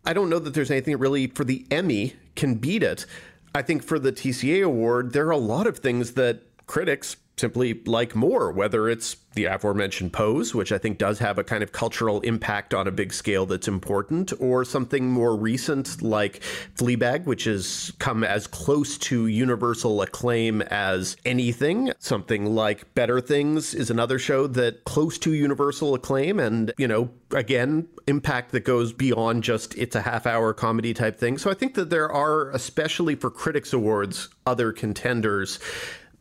I 0.04 0.12
don't 0.12 0.28
know 0.28 0.38
that 0.38 0.54
there's 0.54 0.70
anything 0.70 0.98
really 0.98 1.28
for 1.28 1.44
the 1.44 1.66
Emmy 1.70 2.14
can 2.36 2.54
beat 2.56 2.82
it. 2.82 3.06
I 3.54 3.62
think 3.62 3.82
for 3.82 3.98
the 3.98 4.12
TCA 4.12 4.64
award, 4.64 5.12
there 5.12 5.26
are 5.26 5.32
a 5.32 5.36
lot 5.36 5.66
of 5.66 5.78
things 5.78 6.12
that 6.12 6.42
critics 6.66 7.16
simply 7.36 7.82
like 7.84 8.14
more, 8.14 8.52
whether 8.52 8.88
it's 8.88 9.16
the 9.34 9.46
aforementioned 9.46 10.12
pose, 10.12 10.54
which 10.54 10.70
I 10.70 10.78
think 10.78 10.98
does 10.98 11.18
have 11.18 11.38
a 11.38 11.44
kind 11.44 11.62
of 11.62 11.72
cultural 11.72 12.20
impact 12.20 12.72
on 12.72 12.86
a 12.86 12.92
big 12.92 13.12
scale 13.12 13.46
that's 13.46 13.66
important, 13.66 14.32
or 14.38 14.64
something 14.64 15.10
more 15.10 15.36
recent 15.36 16.00
like 16.02 16.40
Fleabag, 16.76 17.24
which 17.24 17.44
has 17.44 17.92
come 17.98 18.22
as 18.22 18.46
close 18.46 18.96
to 18.98 19.26
universal 19.26 20.00
acclaim 20.02 20.62
as 20.62 21.16
anything. 21.24 21.92
Something 21.98 22.54
like 22.54 22.94
Better 22.94 23.20
Things 23.20 23.74
is 23.74 23.90
another 23.90 24.18
show 24.18 24.46
that 24.46 24.84
close 24.84 25.18
to 25.18 25.32
universal 25.32 25.94
acclaim 25.94 26.38
and, 26.38 26.72
you 26.78 26.86
know, 26.86 27.10
again, 27.32 27.88
impact 28.06 28.52
that 28.52 28.60
goes 28.60 28.92
beyond 28.92 29.42
just 29.42 29.76
it's 29.76 29.96
a 29.96 30.02
half 30.02 30.26
hour 30.26 30.52
comedy 30.52 30.94
type 30.94 31.18
thing. 31.18 31.38
So 31.38 31.50
I 31.50 31.54
think 31.54 31.74
that 31.74 31.90
there 31.90 32.10
are, 32.10 32.50
especially 32.50 33.16
for 33.16 33.30
Critics 33.30 33.72
Awards, 33.72 34.28
other 34.46 34.72
contenders 34.72 35.58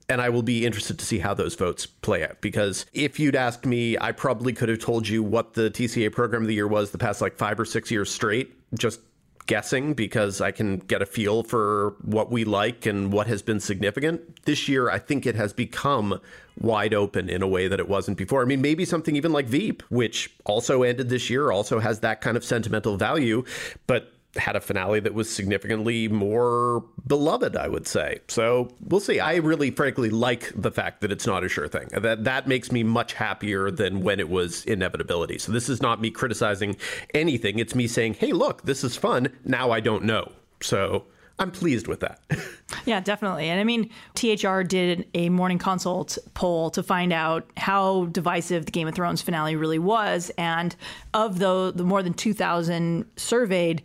and 0.09 0.21
I 0.21 0.29
will 0.29 0.43
be 0.43 0.65
interested 0.65 0.99
to 0.99 1.05
see 1.05 1.19
how 1.19 1.33
those 1.33 1.55
votes 1.55 1.85
play 1.85 2.23
out. 2.23 2.41
Because 2.41 2.85
if 2.93 3.19
you'd 3.19 3.35
asked 3.35 3.65
me, 3.65 3.97
I 3.97 4.11
probably 4.11 4.53
could 4.53 4.69
have 4.69 4.79
told 4.79 5.07
you 5.07 5.23
what 5.23 5.53
the 5.53 5.69
TCA 5.69 6.11
program 6.11 6.43
of 6.43 6.47
the 6.47 6.53
year 6.53 6.67
was 6.67 6.91
the 6.91 6.97
past 6.97 7.21
like 7.21 7.37
five 7.37 7.59
or 7.59 7.65
six 7.65 7.89
years 7.89 8.11
straight, 8.11 8.53
just 8.73 8.99
guessing 9.45 9.93
because 9.93 10.41
I 10.41 10.51
can 10.51 10.77
get 10.77 11.01
a 11.01 11.05
feel 11.05 11.43
for 11.43 11.95
what 12.01 12.31
we 12.31 12.45
like 12.45 12.85
and 12.85 13.11
what 13.11 13.27
has 13.27 13.41
been 13.41 13.59
significant. 13.59 14.45
This 14.45 14.67
year, 14.67 14.89
I 14.89 14.99
think 14.99 15.25
it 15.25 15.35
has 15.35 15.53
become 15.53 16.19
wide 16.59 16.93
open 16.93 17.29
in 17.29 17.41
a 17.41 17.47
way 17.47 17.67
that 17.67 17.79
it 17.79 17.89
wasn't 17.89 18.17
before. 18.17 18.41
I 18.41 18.45
mean, 18.45 18.61
maybe 18.61 18.85
something 18.85 19.15
even 19.15 19.33
like 19.33 19.47
Veep, 19.47 19.83
which 19.89 20.33
also 20.45 20.83
ended 20.83 21.09
this 21.09 21.29
year, 21.29 21.51
also 21.51 21.79
has 21.79 21.99
that 22.01 22.21
kind 22.21 22.37
of 22.37 22.43
sentimental 22.45 22.95
value, 22.95 23.43
but 23.87 24.12
had 24.35 24.55
a 24.55 24.61
finale 24.61 24.99
that 24.99 25.13
was 25.13 25.29
significantly 25.29 26.07
more 26.07 26.83
beloved, 27.05 27.55
I 27.55 27.67
would 27.67 27.87
say. 27.87 28.19
So 28.27 28.73
we'll 28.81 28.99
see. 28.99 29.19
I 29.19 29.35
really, 29.35 29.71
frankly, 29.71 30.09
like 30.09 30.51
the 30.55 30.71
fact 30.71 31.01
that 31.01 31.11
it's 31.11 31.27
not 31.27 31.43
a 31.43 31.49
sure 31.49 31.67
thing. 31.67 31.89
That 31.91 32.23
that 32.23 32.47
makes 32.47 32.71
me 32.71 32.83
much 32.83 33.13
happier 33.13 33.69
than 33.69 34.01
when 34.01 34.19
it 34.19 34.29
was 34.29 34.65
inevitability. 34.65 35.37
So 35.37 35.51
this 35.51 35.69
is 35.69 35.81
not 35.81 36.01
me 36.01 36.09
criticizing 36.09 36.77
anything. 37.13 37.59
It's 37.59 37.75
me 37.75 37.87
saying, 37.87 38.15
"Hey, 38.15 38.31
look, 38.31 38.63
this 38.63 38.83
is 38.83 38.95
fun. 38.95 39.29
Now 39.45 39.71
I 39.71 39.79
don't 39.79 40.03
know." 40.03 40.31
So 40.61 41.05
I'm 41.39 41.51
pleased 41.51 41.87
with 41.87 41.99
that. 42.01 42.19
yeah, 42.85 42.99
definitely. 42.99 43.49
And 43.49 43.59
I 43.59 43.63
mean, 43.63 43.89
THR 44.15 44.61
did 44.61 45.07
a 45.13 45.29
morning 45.29 45.57
consult 45.57 46.17
poll 46.35 46.69
to 46.71 46.83
find 46.83 47.11
out 47.11 47.49
how 47.57 48.05
divisive 48.05 48.65
the 48.65 48.71
Game 48.71 48.87
of 48.87 48.93
Thrones 48.93 49.21
finale 49.21 49.55
really 49.55 49.79
was. 49.79 50.31
And 50.37 50.75
of 51.13 51.39
the, 51.39 51.73
the 51.75 51.83
more 51.83 52.03
than 52.03 52.13
2,000 52.13 53.05
surveyed, 53.15 53.81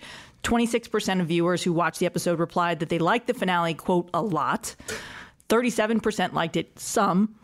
26% 0.48 1.20
of 1.20 1.26
viewers 1.26 1.62
who 1.62 1.74
watched 1.74 2.00
the 2.00 2.06
episode 2.06 2.38
replied 2.38 2.80
that 2.80 2.88
they 2.88 2.98
liked 2.98 3.26
the 3.26 3.34
finale, 3.34 3.74
quote, 3.74 4.08
a 4.14 4.22
lot. 4.22 4.74
37% 5.50 6.32
liked 6.32 6.56
it 6.56 6.78
some. 6.78 7.34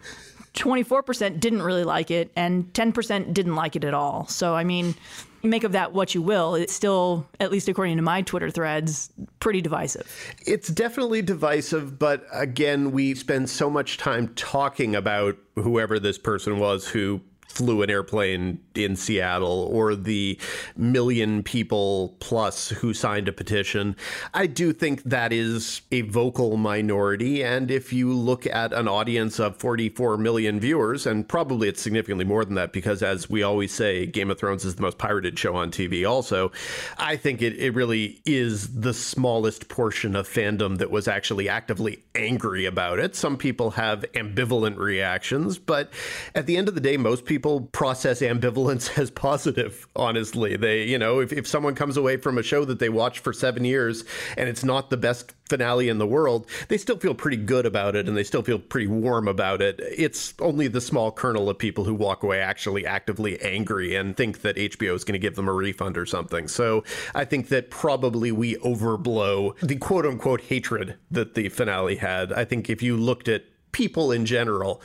24% 0.55 1.39
didn't 1.39 1.61
really 1.61 1.85
like 1.85 2.11
it, 2.11 2.33
and 2.35 2.73
10% 2.73 3.35
didn't 3.35 3.57
like 3.57 3.77
it 3.77 3.85
at 3.85 3.93
all. 3.93 4.27
So, 4.29 4.55
I 4.55 4.65
mean, 4.65 4.95
make 5.43 5.65
of 5.65 5.73
that 5.73 5.93
what 5.93 6.15
you 6.15 6.23
will. 6.23 6.55
It's 6.55 6.73
still, 6.73 7.27
at 7.41 7.53
least 7.53 7.69
according 7.69 7.97
to 7.97 8.03
my 8.03 8.23
Twitter 8.23 8.51
threads, 8.51 9.13
pretty 9.39 9.61
divisive. 9.61 10.11
It's 10.47 10.69
definitely 10.69 11.21
divisive, 11.21 11.99
but 11.99 12.25
again, 12.33 12.91
we 12.93 13.15
spend 13.15 13.51
so 13.51 13.69
much 13.69 13.99
time 13.99 14.29
talking 14.29 14.97
about 14.97 15.37
whoever 15.57 15.99
this 15.99 16.17
person 16.17 16.59
was 16.59 16.89
who 16.89 17.21
flew 17.55 17.83
an 17.83 17.91
airplane 17.91 18.59
in 18.75 18.97
Seattle 18.97 19.69
or 19.71 19.95
the 19.95 20.39
million 20.77 21.43
people 21.43 22.17
plus 22.19 22.71
who 22.71 22.93
signed 22.93 23.29
a 23.29 23.33
petition. 23.33 23.95
I 24.33 24.47
do 24.47 24.73
think 24.73 25.05
that 25.05 25.33
is 25.33 25.83
a 25.93 26.01
vocal 26.03 26.57
minority. 26.57 27.45
And 27.45 27.71
if 27.71 27.93
you 27.93 28.13
look 28.13 28.47
at 28.47 28.73
an 28.73 28.89
audience 28.89 29.39
of 29.39 29.57
44 29.57 30.17
million 30.17 30.59
viewers, 30.59 31.07
and 31.07 31.29
probably 31.29 31.69
it's 31.69 31.81
significantly 31.81 32.25
more 32.25 32.45
than 32.45 32.55
that 32.57 32.73
because, 32.73 33.03
as 33.03 33.31
we 33.31 33.43
always 33.43 33.73
say, 33.73 34.07
Game 34.07 34.31
of 34.31 34.39
Thrones 34.39 34.65
is 34.65 34.75
the 34.75 34.83
most 34.83 34.99
pirated 34.99 35.39
show 35.39 35.55
on 35.55 35.71
TV, 35.71 36.09
also, 36.09 36.51
I 36.99 37.17
think 37.17 37.41
it, 37.41 37.57
it 37.57 37.75
really 37.75 38.21
is 38.25 38.81
the 38.81 38.95
smallest 38.95 39.69
portion 39.69 40.17
of 40.17 40.29
fandom 40.29 40.79
that 40.79 40.91
was 40.91 41.07
actually 41.07 41.49
actively 41.49 42.03
angry 42.17 42.65
about 42.65 42.99
it. 42.99 43.15
Some 43.15 43.37
people 43.37 43.73
have 43.73 44.05
ambivalent 44.15 44.77
reactions, 44.77 45.59
but 45.59 45.93
at 46.35 46.47
the 46.47 46.57
end 46.57 46.69
of 46.69 46.75
the 46.75 46.81
day, 46.81 46.97
most 46.97 47.25
people 47.25 47.34
people 47.35 47.63
process 47.73 48.21
ambivalence 48.21 48.97
as 49.03 49.11
positive, 49.11 49.89
honestly. 49.97 50.57
They, 50.57 50.85
you 50.85 50.97
know, 50.97 51.19
if, 51.19 51.33
if 51.33 51.49
someone 51.49 51.75
comes 51.75 51.97
away 51.97 52.17
from 52.17 52.39
a 52.39 52.45
show 52.45 52.65
that 52.65 52.79
they 52.79 52.89
watched 52.89 53.19
for 53.19 53.33
seven 53.33 53.65
years 53.65 54.05
and 54.37 54.49
it's 54.49 54.63
not 54.63 54.89
the 54.89 54.97
best 54.97 55.33
finale 55.49 55.89
in 55.89 55.99
the 55.99 56.07
world, 56.07 56.49
they 56.69 56.79
still 56.79 56.97
feel 56.97 57.13
pretty 57.13 57.37
good 57.37 57.67
about 57.67 57.97
it 57.97 58.07
and 58.07 58.17
they 58.17 58.23
still 58.23 58.43
feel 58.43 58.61
pretty 58.61 58.87
warm 58.87 59.27
about 59.27 59.61
it. 59.61 59.81
It's 59.81 60.33
only 60.39 60.69
the 60.69 60.81
small 60.81 61.11
kernel 61.11 61.51
of 61.51 61.59
people 61.59 61.83
who 61.83 61.95
walk 61.95 62.23
away 62.23 62.39
actually 62.39 62.87
actively 62.87 63.41
angry 63.43 63.97
and 63.97 64.17
think 64.17 64.43
that 64.43 64.55
HBO 64.55 64.95
is 64.95 65.03
going 65.03 65.15
to 65.15 65.19
give 65.19 65.35
them 65.35 65.49
a 65.49 65.53
refund 65.53 65.99
or 65.99 66.07
something. 66.07 66.47
So 66.47 66.85
I 67.17 67.25
think 67.25 67.49
that 67.49 67.69
probably 67.69 68.31
we 68.31 68.55
overblow 68.59 69.59
the 69.59 69.75
quote 69.77 70.07
unquote 70.07 70.43
hatred 70.43 70.99
that 71.11 71.35
the 71.35 71.49
finale 71.49 71.97
had. 71.97 72.33
I 72.33 72.45
think 72.45 72.71
if 72.71 72.81
you 72.81 72.97
looked 72.97 73.27
at 73.27 73.43
people 73.75 74.13
in 74.13 74.25
general, 74.25 74.81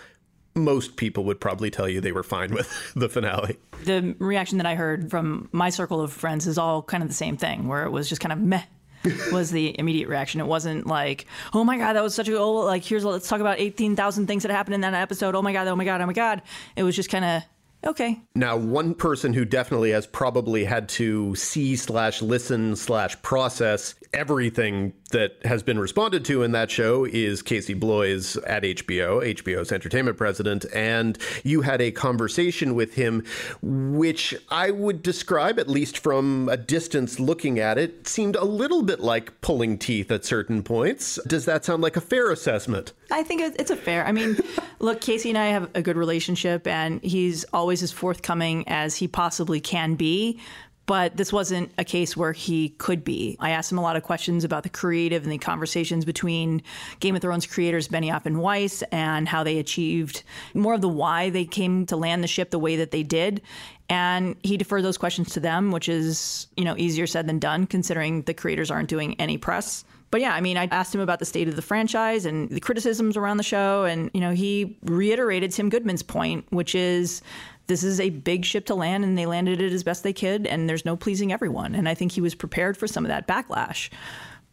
most 0.64 0.96
people 0.96 1.24
would 1.26 1.40
probably 1.40 1.70
tell 1.70 1.88
you 1.88 2.02
they 2.02 2.12
were 2.12 2.24
fine 2.24 2.54
with 2.54 2.94
the 2.96 3.10
finale. 3.10 3.58
The 3.86 4.16
reaction 4.20 4.58
that 4.58 4.68
I 4.68 4.76
heard 4.76 5.10
from 5.10 5.50
my 5.52 5.70
circle 5.70 6.02
of 6.02 6.12
friends 6.12 6.48
is 6.48 6.58
all 6.58 6.82
kind 6.82 7.04
of 7.04 7.10
the 7.10 7.16
same 7.16 7.38
thing, 7.38 7.68
where 7.68 7.86
it 7.86 7.92
was 7.92 8.10
just 8.10 8.22
kind 8.22 8.34
of 8.34 8.40
meh. 8.40 8.64
was 9.32 9.50
the 9.50 9.78
immediate 9.80 10.10
reaction. 10.10 10.42
It 10.42 10.48
wasn't 10.48 10.86
like, 10.86 11.26
oh 11.54 11.64
my 11.64 11.78
god, 11.78 11.94
that 11.94 12.04
was 12.04 12.14
such 12.14 12.28
a 12.28 12.38
oh, 12.38 12.52
like 12.52 12.84
here's 12.84 13.06
let's 13.06 13.30
talk 13.30 13.40
about 13.40 13.58
eighteen 13.60 13.96
thousand 13.96 14.28
things 14.28 14.44
that 14.44 14.52
happened 14.52 14.76
in 14.76 14.82
that 14.82 14.94
episode. 14.94 15.36
Oh 15.36 15.42
my 15.42 15.54
god, 15.54 15.68
oh 15.68 15.76
my 15.76 15.86
god, 15.86 16.02
oh 16.02 16.06
my 16.06 16.12
god. 16.12 16.42
It 16.76 16.84
was 16.84 16.98
just 16.98 17.10
kind 17.10 17.24
of 17.24 17.44
Okay. 17.86 18.20
Now, 18.36 18.58
one 18.58 18.94
person 18.94 19.34
who 19.34 19.46
definitely 19.46 19.92
has 19.92 20.06
probably 20.06 20.66
had 20.66 20.90
to 20.90 21.36
see 21.36 21.76
slash 21.76 22.22
listen 22.22 22.76
slash 22.76 23.22
process 23.22 23.96
everything 24.14 24.94
that 25.12 25.38
has 25.46 25.64
been 25.64 25.80
responded 25.80 26.26
to 26.26 26.44
in 26.44 26.52
that 26.52 26.70
show 26.70 27.06
is 27.06 27.42
Casey 27.42 27.74
Bloys 27.74 28.38
at 28.38 28.64
HBO, 28.64 29.24
HBO's 29.24 29.72
entertainment 29.72 30.18
president. 30.18 30.66
And 30.74 31.18
you 31.44 31.62
had 31.62 31.82
a 31.82 31.92
conversation 31.92 32.76
with 32.76 32.94
him, 32.94 33.24
which 33.62 34.36
I 34.50 34.72
would 34.72 35.02
describe, 35.02 35.60
at 35.60 35.68
least 35.68 35.98
from 35.98 36.50
a 36.50 36.58
distance 36.58 37.20
looking 37.20 37.60
at 37.60 37.78
it, 37.78 38.08
seemed 38.08 38.36
a 38.36 38.46
little 38.46 38.84
bit 38.84 39.00
like 39.00 39.42
pulling 39.42 39.78
teeth 39.78 40.12
at 40.12 40.26
certain 40.26 40.64
points. 40.64 41.20
Does 41.28 41.46
that 41.46 41.66
sound 41.66 41.82
like 41.82 41.96
a 41.96 42.02
fair 42.02 42.32
assessment? 42.32 42.94
I 43.12 43.24
think 43.24 43.42
it's 43.42 43.72
a 43.72 43.76
fair. 43.76 44.06
I 44.06 44.12
mean, 44.12 44.38
look, 44.80 45.02
Casey 45.02 45.30
and 45.30 45.38
I 45.38 45.48
have 45.48 45.70
a 45.74 45.82
good 45.82 45.98
relationship, 45.98 46.68
and 46.68 47.02
he's 47.04 47.44
always 47.46 47.69
as 47.72 47.92
forthcoming 47.92 48.68
as 48.68 48.96
he 48.96 49.08
possibly 49.08 49.60
can 49.60 49.96
be. 49.96 50.40
But 50.86 51.18
this 51.18 51.32
wasn't 51.32 51.72
a 51.78 51.84
case 51.84 52.18
where 52.18 52.34
he 52.34 52.70
could 52.70 53.04
be. 53.04 53.38
I 53.40 53.52
asked 53.52 53.72
him 53.72 53.78
a 53.78 53.82
lot 53.82 53.96
of 53.96 54.02
questions 54.02 54.44
about 54.44 54.64
the 54.64 54.70
creative 54.70 55.22
and 55.22 55.32
the 55.32 55.38
conversations 55.38 56.04
between 56.04 56.64
Game 57.00 57.16
of 57.16 57.22
Thrones 57.22 57.46
creators 57.46 57.88
Benioff 57.88 58.26
and 58.26 58.42
Weiss 58.42 58.82
and 58.92 59.30
how 59.30 59.44
they 59.44 59.60
achieved 59.60 60.24
more 60.56 60.74
of 60.74 60.82
the 60.82 60.90
why 60.90 61.30
they 61.30 61.46
came 61.46 61.86
to 61.86 61.96
land 61.96 62.24
the 62.24 62.28
ship 62.28 62.50
the 62.50 62.58
way 62.58 62.76
that 62.78 62.90
they 62.90 63.04
did. 63.04 63.44
And 63.88 64.36
he 64.42 64.58
deferred 64.58 64.84
those 64.84 64.98
questions 64.98 65.32
to 65.34 65.40
them, 65.40 65.70
which 65.70 65.88
is, 65.88 66.48
you 66.58 66.66
know, 66.66 66.76
easier 66.76 67.06
said 67.06 67.28
than 67.28 67.38
done 67.38 67.68
considering 67.68 68.24
the 68.24 68.34
creators 68.34 68.72
aren't 68.72 68.90
doing 68.90 69.14
any 69.22 69.38
press 69.38 69.86
but 70.12 70.22
yeah, 70.22 70.34
I 70.34 70.42
mean, 70.42 70.58
I 70.58 70.66
asked 70.66 70.94
him 70.94 71.02
about 71.02 71.20
the 71.20 71.26
state 71.26 71.48
of 71.48 71.56
the 71.56 71.62
franchise 71.62 72.26
and 72.26 72.50
the 72.50 72.60
criticisms 72.60 73.16
around 73.16 73.38
the 73.38 73.44
show. 73.44 73.84
And, 73.84 74.10
you 74.14 74.22
know, 74.22 74.32
he 74.32 74.78
reiterated 74.84 75.52
Tim 75.52 75.70
Goodman's 75.70 76.04
point, 76.04 76.46
which 76.50 76.74
is 76.74 77.22
this 77.70 77.84
is 77.84 78.00
a 78.00 78.10
big 78.10 78.44
ship 78.44 78.66
to 78.66 78.76
land 78.76 79.06
and 79.06 79.18
they 79.18 79.28
landed 79.28 79.62
it 79.62 79.72
as 79.72 79.84
best 79.84 80.04
they 80.04 80.12
could. 80.12 80.46
And 80.46 80.68
there's 80.68 80.84
no 80.84 80.98
pleasing 80.98 81.32
everyone. 81.32 81.76
And 81.76 81.88
I 81.88 81.94
think 81.94 82.12
he 82.12 82.20
was 82.20 82.36
prepared 82.36 82.76
for 82.76 82.88
some 82.88 83.06
of 83.06 83.10
that 83.10 83.28
backlash. 83.28 83.90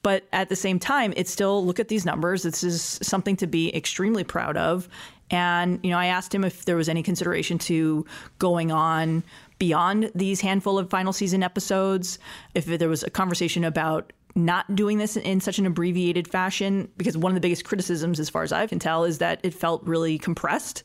But 0.02 0.24
at 0.32 0.50
the 0.50 0.54
same 0.54 0.78
time, 0.78 1.12
it's 1.16 1.32
still 1.32 1.66
look 1.66 1.80
at 1.80 1.88
these 1.88 2.04
numbers. 2.04 2.44
This 2.44 2.62
is 2.62 3.00
something 3.02 3.34
to 3.38 3.46
be 3.48 3.74
extremely 3.74 4.22
proud 4.22 4.56
of. 4.56 4.88
And, 5.30 5.80
you 5.82 5.90
know, 5.90 5.98
I 5.98 6.06
asked 6.06 6.32
him 6.32 6.44
if 6.44 6.66
there 6.66 6.76
was 6.76 6.88
any 6.88 7.02
consideration 7.02 7.58
to 7.58 8.04
going 8.38 8.70
on 8.70 9.24
beyond 9.58 10.12
these 10.14 10.40
handful 10.42 10.78
of 10.78 10.90
final 10.90 11.12
season 11.12 11.42
episodes, 11.42 12.20
if 12.54 12.66
there 12.66 12.88
was 12.88 13.02
a 13.02 13.10
conversation 13.10 13.64
about 13.64 14.12
not 14.36 14.76
doing 14.76 14.98
this 14.98 15.16
in 15.16 15.40
such 15.40 15.58
an 15.58 15.64
abbreviated 15.64 16.28
fashion 16.28 16.88
because 16.98 17.16
one 17.16 17.32
of 17.32 17.34
the 17.34 17.40
biggest 17.40 17.64
criticisms, 17.64 18.20
as 18.20 18.28
far 18.28 18.42
as 18.42 18.52
I 18.52 18.66
can 18.66 18.78
tell, 18.78 19.04
is 19.04 19.18
that 19.18 19.40
it 19.42 19.54
felt 19.54 19.82
really 19.84 20.18
compressed. 20.18 20.84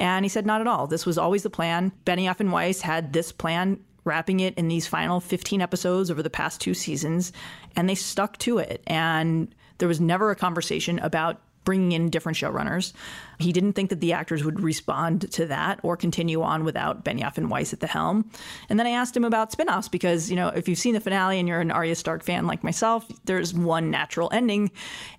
And 0.00 0.24
he 0.24 0.28
said, 0.30 0.46
not 0.46 0.62
at 0.62 0.66
all. 0.66 0.86
This 0.86 1.06
was 1.06 1.18
always 1.18 1.44
the 1.44 1.50
plan. 1.50 1.92
Benioff 2.04 2.40
and 2.40 2.50
Weiss 2.50 2.80
had 2.80 3.12
this 3.12 3.30
plan, 3.30 3.78
wrapping 4.04 4.40
it 4.40 4.54
in 4.56 4.66
these 4.66 4.86
final 4.86 5.20
15 5.20 5.60
episodes 5.60 6.10
over 6.10 6.22
the 6.22 6.30
past 6.30 6.60
two 6.60 6.72
seasons, 6.74 7.32
and 7.76 7.88
they 7.88 7.94
stuck 7.94 8.38
to 8.38 8.58
it. 8.58 8.82
And 8.86 9.54
there 9.76 9.88
was 9.88 10.00
never 10.00 10.30
a 10.30 10.36
conversation 10.36 10.98
about 11.00 11.42
bringing 11.64 11.92
in 11.92 12.08
different 12.08 12.38
showrunners. 12.38 12.94
He 13.38 13.52
didn't 13.52 13.74
think 13.74 13.90
that 13.90 14.00
the 14.00 14.14
actors 14.14 14.42
would 14.42 14.60
respond 14.60 15.30
to 15.32 15.44
that 15.46 15.78
or 15.82 15.98
continue 15.98 16.40
on 16.40 16.64
without 16.64 17.04
Benioff 17.04 17.36
and 17.36 17.50
Weiss 17.50 17.74
at 17.74 17.80
the 17.80 17.86
helm. 17.86 18.30
And 18.70 18.78
then 18.78 18.86
I 18.86 18.90
asked 18.90 19.14
him 19.14 19.24
about 19.24 19.52
spin-offs 19.52 19.88
because, 19.88 20.30
you 20.30 20.36
know, 20.36 20.48
if 20.48 20.66
you've 20.66 20.78
seen 20.78 20.94
the 20.94 21.00
finale 21.00 21.38
and 21.38 21.46
you're 21.46 21.60
an 21.60 21.70
Arya 21.70 21.94
Stark 21.94 22.24
fan 22.24 22.46
like 22.46 22.64
myself, 22.64 23.06
there's 23.26 23.52
one 23.52 23.90
natural 23.90 24.30
ending 24.32 24.70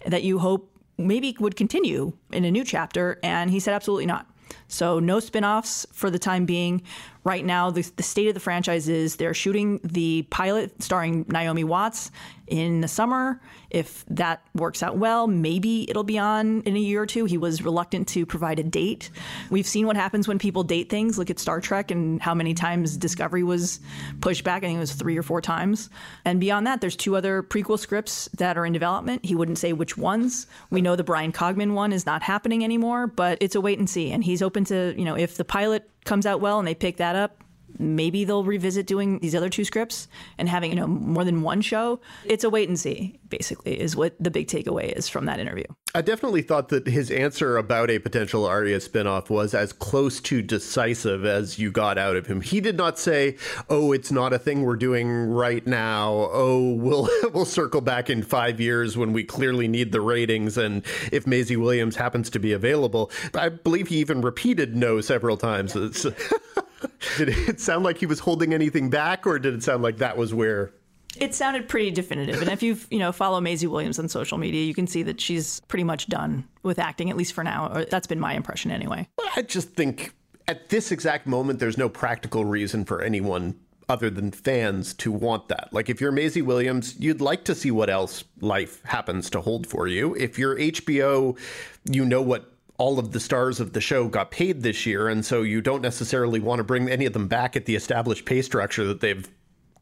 that 0.07 0.23
you 0.23 0.39
hope 0.39 0.75
maybe 0.97 1.35
would 1.39 1.55
continue 1.55 2.13
in 2.33 2.43
a 2.43 2.51
new 2.51 2.63
chapter. 2.63 3.19
And 3.21 3.51
he 3.51 3.59
said 3.59 3.75
absolutely 3.75 4.07
not. 4.07 4.25
So 4.71 4.99
no 4.99 5.19
spin-offs 5.19 5.85
for 5.91 6.09
the 6.09 6.19
time 6.19 6.45
being. 6.45 6.81
Right 7.23 7.45
now, 7.45 7.69
the, 7.69 7.83
the 7.97 8.03
state 8.03 8.29
of 8.29 8.33
the 8.33 8.39
franchise 8.39 8.89
is 8.89 9.17
they're 9.17 9.35
shooting 9.35 9.79
the 9.83 10.25
pilot 10.31 10.81
starring 10.81 11.23
Naomi 11.27 11.63
Watts 11.63 12.09
in 12.47 12.81
the 12.81 12.87
summer. 12.87 13.39
If 13.69 14.03
that 14.07 14.41
works 14.55 14.81
out 14.81 14.97
well, 14.97 15.27
maybe 15.27 15.87
it'll 15.87 16.03
be 16.03 16.17
on 16.17 16.61
in 16.63 16.75
a 16.75 16.79
year 16.79 17.03
or 17.03 17.05
two. 17.05 17.25
He 17.25 17.37
was 17.37 17.61
reluctant 17.61 18.07
to 18.09 18.25
provide 18.25 18.57
a 18.57 18.63
date. 18.63 19.11
We've 19.51 19.67
seen 19.67 19.85
what 19.85 19.95
happens 19.95 20.27
when 20.27 20.39
people 20.39 20.63
date 20.63 20.89
things. 20.89 21.19
Look 21.19 21.29
at 21.29 21.37
Star 21.37 21.61
Trek 21.61 21.91
and 21.91 22.19
how 22.19 22.33
many 22.33 22.55
times 22.55 22.97
Discovery 22.97 23.43
was 23.43 23.79
pushed 24.19 24.43
back. 24.43 24.63
I 24.63 24.67
think 24.67 24.77
it 24.77 24.79
was 24.79 24.93
three 24.93 25.17
or 25.17 25.23
four 25.23 25.41
times. 25.41 25.91
And 26.25 26.39
beyond 26.39 26.65
that, 26.65 26.81
there's 26.81 26.95
two 26.95 27.15
other 27.15 27.43
prequel 27.43 27.77
scripts 27.77 28.29
that 28.37 28.57
are 28.57 28.65
in 28.65 28.73
development. 28.73 29.23
He 29.23 29.35
wouldn't 29.35 29.59
say 29.59 29.73
which 29.73 29.95
ones. 29.95 30.47
We 30.71 30.81
know 30.81 30.95
the 30.95 31.03
Brian 31.03 31.31
Cogman 31.31 31.73
one 31.73 31.93
is 31.93 32.07
not 32.07 32.23
happening 32.23 32.63
anymore, 32.63 33.05
but 33.05 33.37
it's 33.41 33.55
a 33.55 33.61
wait 33.61 33.77
and 33.77 33.89
see. 33.89 34.11
And 34.11 34.23
he's 34.23 34.41
open 34.41 34.60
to, 34.65 34.93
you 34.97 35.05
know, 35.05 35.15
if 35.15 35.37
the 35.37 35.45
pilot 35.45 35.89
comes 36.05 36.25
out 36.25 36.41
well 36.41 36.59
and 36.59 36.67
they 36.67 36.75
pick 36.75 36.97
that 36.97 37.15
up, 37.15 37.40
maybe 37.79 38.23
they'll 38.23 38.43
revisit 38.43 38.87
doing 38.87 39.19
these 39.19 39.35
other 39.35 39.49
two 39.49 39.63
scripts 39.65 40.07
and 40.37 40.49
having 40.49 40.71
you 40.71 40.75
know 40.75 40.87
more 40.87 41.23
than 41.23 41.41
one 41.41 41.61
show. 41.61 41.99
It's 42.25 42.43
a 42.43 42.49
wait 42.49 42.69
and 42.69 42.79
see, 42.79 43.19
basically, 43.29 43.79
is 43.79 43.95
what 43.95 44.15
the 44.19 44.31
big 44.31 44.47
takeaway 44.47 44.91
is 44.91 45.07
from 45.07 45.25
that 45.25 45.39
interview. 45.39 45.65
I 45.93 46.01
definitely 46.01 46.41
thought 46.41 46.69
that 46.69 46.87
his 46.87 47.11
answer 47.11 47.57
about 47.57 47.89
a 47.89 47.99
potential 47.99 48.45
Arya 48.45 48.79
spinoff 48.79 49.29
was 49.29 49.53
as 49.53 49.73
close 49.73 50.21
to 50.21 50.41
decisive 50.41 51.25
as 51.25 51.59
you 51.59 51.69
got 51.69 51.97
out 51.97 52.15
of 52.15 52.27
him. 52.27 52.39
He 52.41 52.61
did 52.61 52.77
not 52.77 52.97
say, 52.97 53.35
"Oh, 53.69 53.91
it's 53.91 54.11
not 54.11 54.31
a 54.31 54.39
thing 54.39 54.63
we're 54.63 54.77
doing 54.77 55.11
right 55.29 55.65
now. 55.67 56.29
Oh, 56.31 56.73
we'll 56.73 57.09
we'll 57.33 57.45
circle 57.45 57.81
back 57.81 58.09
in 58.09 58.23
5 58.23 58.61
years 58.61 58.97
when 58.97 59.11
we 59.13 59.23
clearly 59.23 59.67
need 59.67 59.91
the 59.91 60.01
ratings 60.01 60.57
and 60.57 60.83
if 61.11 61.27
Maisie 61.27 61.57
Williams 61.57 61.95
happens 61.95 62.29
to 62.31 62.39
be 62.39 62.53
available." 62.53 63.11
I 63.33 63.49
believe 63.49 63.87
he 63.87 63.97
even 63.97 64.21
repeated 64.21 64.75
no 64.75 65.01
several 65.01 65.37
times. 65.37 65.75
Yeah. 65.75 66.11
did 67.17 67.29
it 67.29 67.59
sound 67.59 67.83
like 67.83 67.97
he 67.97 68.05
was 68.05 68.19
holding 68.19 68.53
anything 68.53 68.89
back 68.89 69.25
or 69.25 69.39
did 69.39 69.53
it 69.53 69.63
sound 69.63 69.83
like 69.83 69.97
that 69.97 70.17
was 70.17 70.33
where 70.33 70.73
it 71.17 71.35
sounded 71.35 71.67
pretty 71.67 71.91
definitive. 71.91 72.41
And 72.41 72.49
if 72.49 72.63
you 72.63 72.77
you 72.89 72.99
know 72.99 73.11
follow 73.11 73.41
Maisie 73.41 73.67
Williams 73.67 73.99
on 73.99 74.07
social 74.07 74.37
media, 74.37 74.63
you 74.63 74.73
can 74.73 74.87
see 74.87 75.03
that 75.03 75.19
she's 75.19 75.59
pretty 75.67 75.83
much 75.83 76.07
done 76.07 76.47
with 76.63 76.79
acting, 76.79 77.09
at 77.09 77.17
least 77.17 77.33
for 77.33 77.43
now. 77.43 77.71
Or 77.73 77.85
that's 77.85 78.07
been 78.07 78.19
my 78.19 78.33
impression 78.33 78.71
anyway. 78.71 79.07
I 79.35 79.41
just 79.41 79.71
think 79.71 80.13
at 80.47 80.69
this 80.69 80.91
exact 80.91 81.27
moment, 81.27 81.59
there's 81.59 81.77
no 81.77 81.89
practical 81.89 82.45
reason 82.45 82.85
for 82.85 83.01
anyone 83.01 83.59
other 83.89 84.09
than 84.09 84.31
fans 84.31 84.93
to 84.93 85.11
want 85.11 85.49
that. 85.49 85.69
Like 85.73 85.89
if 85.89 85.99
you're 85.99 86.13
Maisie 86.13 86.41
Williams, 86.41 86.95
you'd 86.97 87.19
like 87.19 87.43
to 87.45 87.55
see 87.55 87.71
what 87.71 87.89
else 87.89 88.23
life 88.39 88.81
happens 88.85 89.29
to 89.31 89.41
hold 89.41 89.67
for 89.67 89.87
you. 89.87 90.15
If 90.15 90.39
you're 90.39 90.55
HBO, 90.55 91.37
you 91.85 92.05
know 92.05 92.21
what 92.21 92.53
all 92.81 92.97
of 92.97 93.11
the 93.11 93.19
stars 93.19 93.59
of 93.59 93.73
the 93.73 93.79
show 93.79 94.07
got 94.07 94.31
paid 94.31 94.63
this 94.63 94.87
year, 94.87 95.07
and 95.07 95.23
so 95.23 95.43
you 95.43 95.61
don't 95.61 95.83
necessarily 95.83 96.39
want 96.39 96.57
to 96.57 96.63
bring 96.63 96.89
any 96.89 97.05
of 97.05 97.13
them 97.13 97.27
back 97.27 97.55
at 97.55 97.65
the 97.65 97.75
established 97.75 98.25
pay 98.25 98.41
structure 98.41 98.83
that 98.85 99.01
they've 99.01 99.29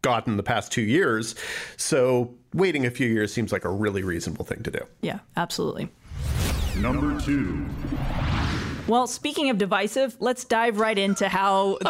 gotten 0.01 0.35
the 0.35 0.43
past 0.43 0.69
two 0.69 0.81
years. 0.81 1.33
So 1.77 2.35
waiting 2.53 2.85
a 2.85 2.91
few 2.91 3.07
years 3.07 3.33
seems 3.33 3.53
like 3.53 3.63
a 3.63 3.69
really 3.69 4.03
reasonable 4.03 4.43
thing 4.43 4.63
to 4.63 4.71
do. 4.71 4.85
Yeah, 4.99 5.19
absolutely. 5.37 5.87
Number 6.75 7.17
two. 7.21 7.65
Well, 8.89 9.07
speaking 9.07 9.49
of 9.49 9.57
divisive, 9.57 10.17
let's 10.19 10.43
dive 10.43 10.77
right 10.79 10.97
into 10.97 11.29
how. 11.29 11.77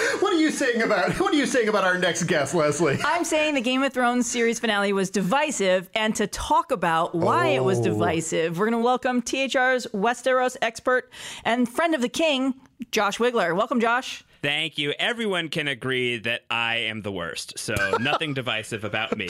what 0.20 0.32
are 0.32 0.38
you 0.38 0.50
saying 0.50 0.82
about 0.82 1.18
what 1.20 1.32
are 1.32 1.36
you 1.36 1.46
saying 1.46 1.68
about 1.68 1.84
our 1.84 1.98
next 1.98 2.24
guest, 2.24 2.54
Leslie? 2.54 2.98
I'm 3.04 3.24
saying 3.24 3.54
the 3.54 3.60
Game 3.60 3.82
of 3.82 3.92
Thrones 3.92 4.30
series 4.30 4.58
finale 4.58 4.92
was 4.92 5.10
divisive, 5.10 5.90
and 5.94 6.14
to 6.16 6.26
talk 6.26 6.70
about 6.70 7.14
why 7.14 7.52
oh. 7.52 7.56
it 7.56 7.64
was 7.64 7.80
oh. 7.80 7.84
divisive, 7.84 8.58
we're 8.58 8.70
going 8.70 8.80
to 8.80 8.84
welcome 8.84 9.22
THR's 9.22 9.86
Westeros 9.88 10.56
expert 10.62 11.10
and 11.44 11.68
friend 11.68 11.94
of 11.94 12.02
the 12.02 12.08
king, 12.08 12.54
Josh 12.90 13.18
Wigler. 13.18 13.54
Welcome, 13.56 13.80
Josh. 13.80 14.24
Thank 14.42 14.78
you. 14.78 14.94
Everyone 14.98 15.48
can 15.48 15.68
agree 15.68 16.16
that 16.18 16.42
I 16.50 16.76
am 16.76 17.02
the 17.02 17.12
worst, 17.12 17.58
so 17.58 17.74
nothing 18.00 18.32
divisive 18.32 18.84
about 18.84 19.16
me. 19.16 19.28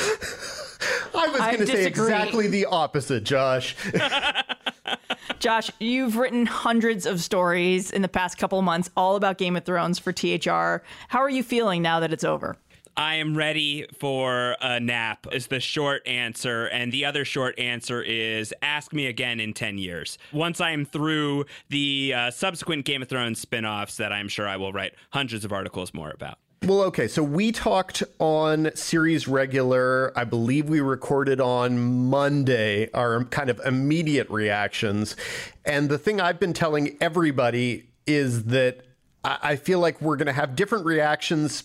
I 1.15 1.29
was 1.29 1.39
going 1.39 1.59
to 1.59 1.67
say 1.67 1.87
exactly 1.87 2.47
the 2.47 2.67
opposite, 2.67 3.25
Josh. 3.25 3.75
Josh, 5.38 5.70
you've 5.78 6.16
written 6.16 6.47
hundreds 6.47 7.06
of 7.06 7.20
stories 7.20 7.90
in 7.90 8.02
the 8.02 8.09
past 8.09 8.38
couple 8.38 8.61
months 8.62 8.90
all 8.97 9.16
about 9.16 9.38
Game 9.38 9.56
of 9.56 9.64
Thrones 9.64 9.99
for 9.99 10.12
THR. 10.12 10.85
How 11.09 11.20
are 11.20 11.30
you 11.30 11.42
feeling 11.42 11.82
now 11.82 12.00
that 12.00 12.12
it's 12.12 12.25
over? 12.25 12.56
I 12.97 13.14
am 13.14 13.37
ready 13.37 13.87
for 13.99 14.56
a 14.61 14.80
nap, 14.80 15.26
is 15.32 15.47
the 15.47 15.61
short 15.61 16.06
answer. 16.06 16.66
And 16.66 16.92
the 16.92 17.04
other 17.04 17.25
short 17.25 17.59
answer 17.59 18.02
is 18.02 18.52
ask 18.62 18.92
me 18.92 19.06
again 19.06 19.40
in 19.40 19.54
10 19.54 19.78
years. 19.78 20.18
Once 20.32 20.61
I 20.61 20.73
am 20.73 20.85
through 20.85 21.47
the 21.68 22.12
uh, 22.14 22.30
subsequent 22.30 22.85
Game 22.85 23.00
of 23.02 23.09
Thrones 23.09 23.40
spin 23.40 23.64
offs 23.64 23.97
that 23.97 24.12
I'm 24.12 24.28
sure 24.28 24.47
I 24.47 24.56
will 24.56 24.73
write 24.73 24.94
hundreds 25.12 25.44
of 25.44 25.52
articles 25.52 25.94
more 25.94 26.11
about. 26.11 26.38
Well, 26.67 26.83
okay. 26.83 27.09
So 27.09 27.23
we 27.23 27.52
talked 27.52 28.02
on 28.19 28.71
series 28.75 29.26
regular. 29.26 30.12
I 30.14 30.25
believe 30.25 30.69
we 30.69 30.81
recorded 30.81 31.40
on 31.40 32.11
Monday 32.11 32.90
our 32.93 33.25
kind 33.25 33.49
of 33.49 33.59
immediate 33.64 34.29
reactions. 34.29 35.17
And 35.64 35.88
the 35.88 35.97
thing 35.97 36.21
I've 36.21 36.38
been 36.38 36.52
telling 36.52 36.99
everybody 37.00 37.88
is 38.07 38.45
that 38.45 38.83
I 39.25 39.57
feel 39.57 39.79
like 39.79 40.02
we're 40.02 40.17
going 40.17 40.26
to 40.26 40.35
have 40.35 40.55
different 40.55 40.85
reactions 40.85 41.64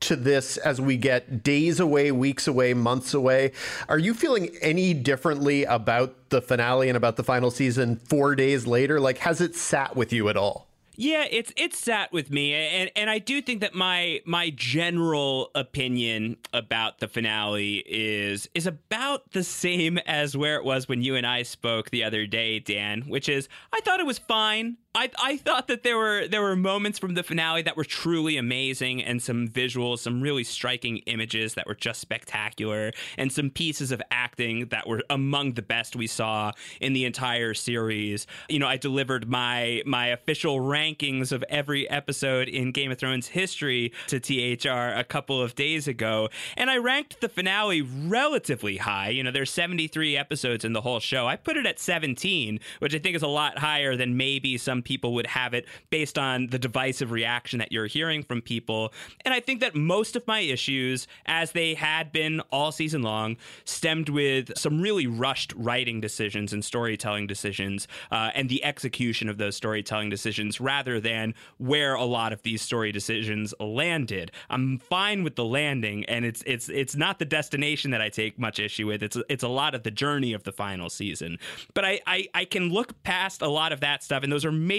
to 0.00 0.14
this 0.14 0.58
as 0.58 0.80
we 0.80 0.96
get 0.96 1.42
days 1.42 1.80
away, 1.80 2.12
weeks 2.12 2.46
away, 2.46 2.72
months 2.72 3.14
away. 3.14 3.50
Are 3.88 3.98
you 3.98 4.14
feeling 4.14 4.56
any 4.62 4.94
differently 4.94 5.64
about 5.64 6.30
the 6.30 6.40
finale 6.40 6.88
and 6.88 6.96
about 6.96 7.16
the 7.16 7.24
final 7.24 7.50
season 7.50 7.96
four 7.96 8.36
days 8.36 8.64
later? 8.64 9.00
Like, 9.00 9.18
has 9.18 9.40
it 9.40 9.56
sat 9.56 9.96
with 9.96 10.12
you 10.12 10.28
at 10.28 10.36
all? 10.36 10.68
Yeah, 10.96 11.26
it's 11.30 11.52
it's 11.56 11.78
sat 11.78 12.12
with 12.12 12.30
me, 12.30 12.54
and 12.54 12.90
and 12.96 13.10
I 13.10 13.18
do 13.18 13.42
think 13.42 13.60
that 13.60 13.74
my 13.74 14.20
my 14.24 14.50
general 14.50 15.50
opinion 15.54 16.38
about 16.52 17.00
the 17.00 17.08
finale 17.08 17.84
is 17.86 18.48
is 18.54 18.66
about 18.66 19.32
the 19.32 19.44
same 19.44 19.98
as 19.98 20.36
where 20.36 20.56
it 20.56 20.64
was 20.64 20.88
when 20.88 21.02
you 21.02 21.14
and 21.14 21.26
I 21.26 21.42
spoke 21.42 21.90
the 21.90 22.04
other 22.04 22.26
day, 22.26 22.58
Dan. 22.60 23.02
Which 23.02 23.28
is, 23.28 23.48
I 23.72 23.80
thought 23.80 24.00
it 24.00 24.06
was 24.06 24.18
fine. 24.18 24.78
I, 24.96 25.10
I 25.22 25.36
thought 25.36 25.68
that 25.68 25.82
there 25.82 25.98
were 25.98 26.26
there 26.26 26.40
were 26.40 26.56
moments 26.56 26.98
from 26.98 27.12
the 27.12 27.22
finale 27.22 27.60
that 27.62 27.76
were 27.76 27.84
truly 27.84 28.38
amazing 28.38 29.04
and 29.04 29.22
some 29.22 29.46
visuals, 29.46 29.98
some 29.98 30.22
really 30.22 30.42
striking 30.42 30.98
images 31.06 31.52
that 31.54 31.66
were 31.66 31.74
just 31.74 32.00
spectacular, 32.00 32.92
and 33.18 33.30
some 33.30 33.50
pieces 33.50 33.92
of 33.92 34.00
acting 34.10 34.68
that 34.68 34.88
were 34.88 35.02
among 35.10 35.52
the 35.52 35.60
best 35.60 35.96
we 35.96 36.06
saw 36.06 36.52
in 36.80 36.94
the 36.94 37.04
entire 37.04 37.52
series. 37.52 38.26
You 38.48 38.58
know, 38.58 38.66
I 38.66 38.78
delivered 38.78 39.28
my 39.28 39.82
my 39.84 40.06
official 40.06 40.60
rankings 40.60 41.30
of 41.30 41.44
every 41.50 41.88
episode 41.90 42.48
in 42.48 42.72
Game 42.72 42.90
of 42.90 42.98
Thrones 42.98 43.28
history 43.28 43.92
to 44.06 44.18
THR 44.18 44.98
a 44.98 45.04
couple 45.04 45.42
of 45.42 45.54
days 45.54 45.86
ago, 45.86 46.30
and 46.56 46.70
I 46.70 46.78
ranked 46.78 47.20
the 47.20 47.28
finale 47.28 47.82
relatively 47.82 48.78
high. 48.78 49.10
You 49.10 49.22
know, 49.22 49.30
there's 49.30 49.50
73 49.50 50.16
episodes 50.16 50.64
in 50.64 50.72
the 50.72 50.80
whole 50.80 51.00
show. 51.00 51.26
I 51.26 51.36
put 51.36 51.58
it 51.58 51.66
at 51.66 51.78
17, 51.78 52.60
which 52.78 52.94
I 52.94 52.98
think 52.98 53.14
is 53.14 53.22
a 53.22 53.28
lot 53.28 53.58
higher 53.58 53.94
than 53.94 54.16
maybe 54.16 54.56
some 54.56 54.82
people 54.86 55.14
would 55.14 55.26
have 55.26 55.52
it 55.52 55.66
based 55.90 56.16
on 56.16 56.46
the 56.46 56.58
divisive 56.60 57.10
reaction 57.10 57.58
that 57.58 57.72
you're 57.72 57.88
hearing 57.88 58.22
from 58.22 58.40
people. 58.40 58.94
And 59.24 59.34
I 59.34 59.40
think 59.40 59.60
that 59.60 59.74
most 59.74 60.14
of 60.14 60.24
my 60.28 60.40
issues, 60.40 61.08
as 61.26 61.50
they 61.50 61.74
had 61.74 62.12
been 62.12 62.40
all 62.52 62.70
season 62.70 63.02
long, 63.02 63.36
stemmed 63.64 64.08
with 64.08 64.56
some 64.56 64.80
really 64.80 65.08
rushed 65.08 65.52
writing 65.56 66.00
decisions 66.00 66.52
and 66.52 66.64
storytelling 66.64 67.26
decisions 67.26 67.88
uh, 68.12 68.30
and 68.36 68.48
the 68.48 68.64
execution 68.64 69.28
of 69.28 69.38
those 69.38 69.56
storytelling 69.56 70.08
decisions 70.08 70.60
rather 70.60 71.00
than 71.00 71.34
where 71.58 71.94
a 71.94 72.04
lot 72.04 72.32
of 72.32 72.42
these 72.42 72.62
story 72.62 72.92
decisions 72.92 73.52
landed. 73.58 74.30
I'm 74.48 74.78
fine 74.78 75.24
with 75.24 75.34
the 75.34 75.44
landing, 75.44 76.04
and 76.04 76.24
it's 76.24 76.44
it's 76.46 76.68
it's 76.68 76.94
not 76.94 77.18
the 77.18 77.24
destination 77.24 77.90
that 77.90 78.00
I 78.00 78.08
take 78.08 78.38
much 78.38 78.60
issue 78.60 78.86
with. 78.86 79.02
It's 79.02 79.18
it's 79.28 79.42
a 79.42 79.48
lot 79.48 79.74
of 79.74 79.82
the 79.82 79.90
journey 79.90 80.32
of 80.32 80.44
the 80.44 80.52
final 80.52 80.88
season. 80.90 81.38
But 81.74 81.84
I 81.84 82.00
I, 82.06 82.28
I 82.34 82.44
can 82.44 82.68
look 82.68 83.02
past 83.02 83.42
a 83.42 83.48
lot 83.48 83.72
of 83.72 83.80
that 83.80 84.04
stuff, 84.04 84.22
and 84.22 84.32
those 84.32 84.44
are 84.44 84.52
major 84.52 84.75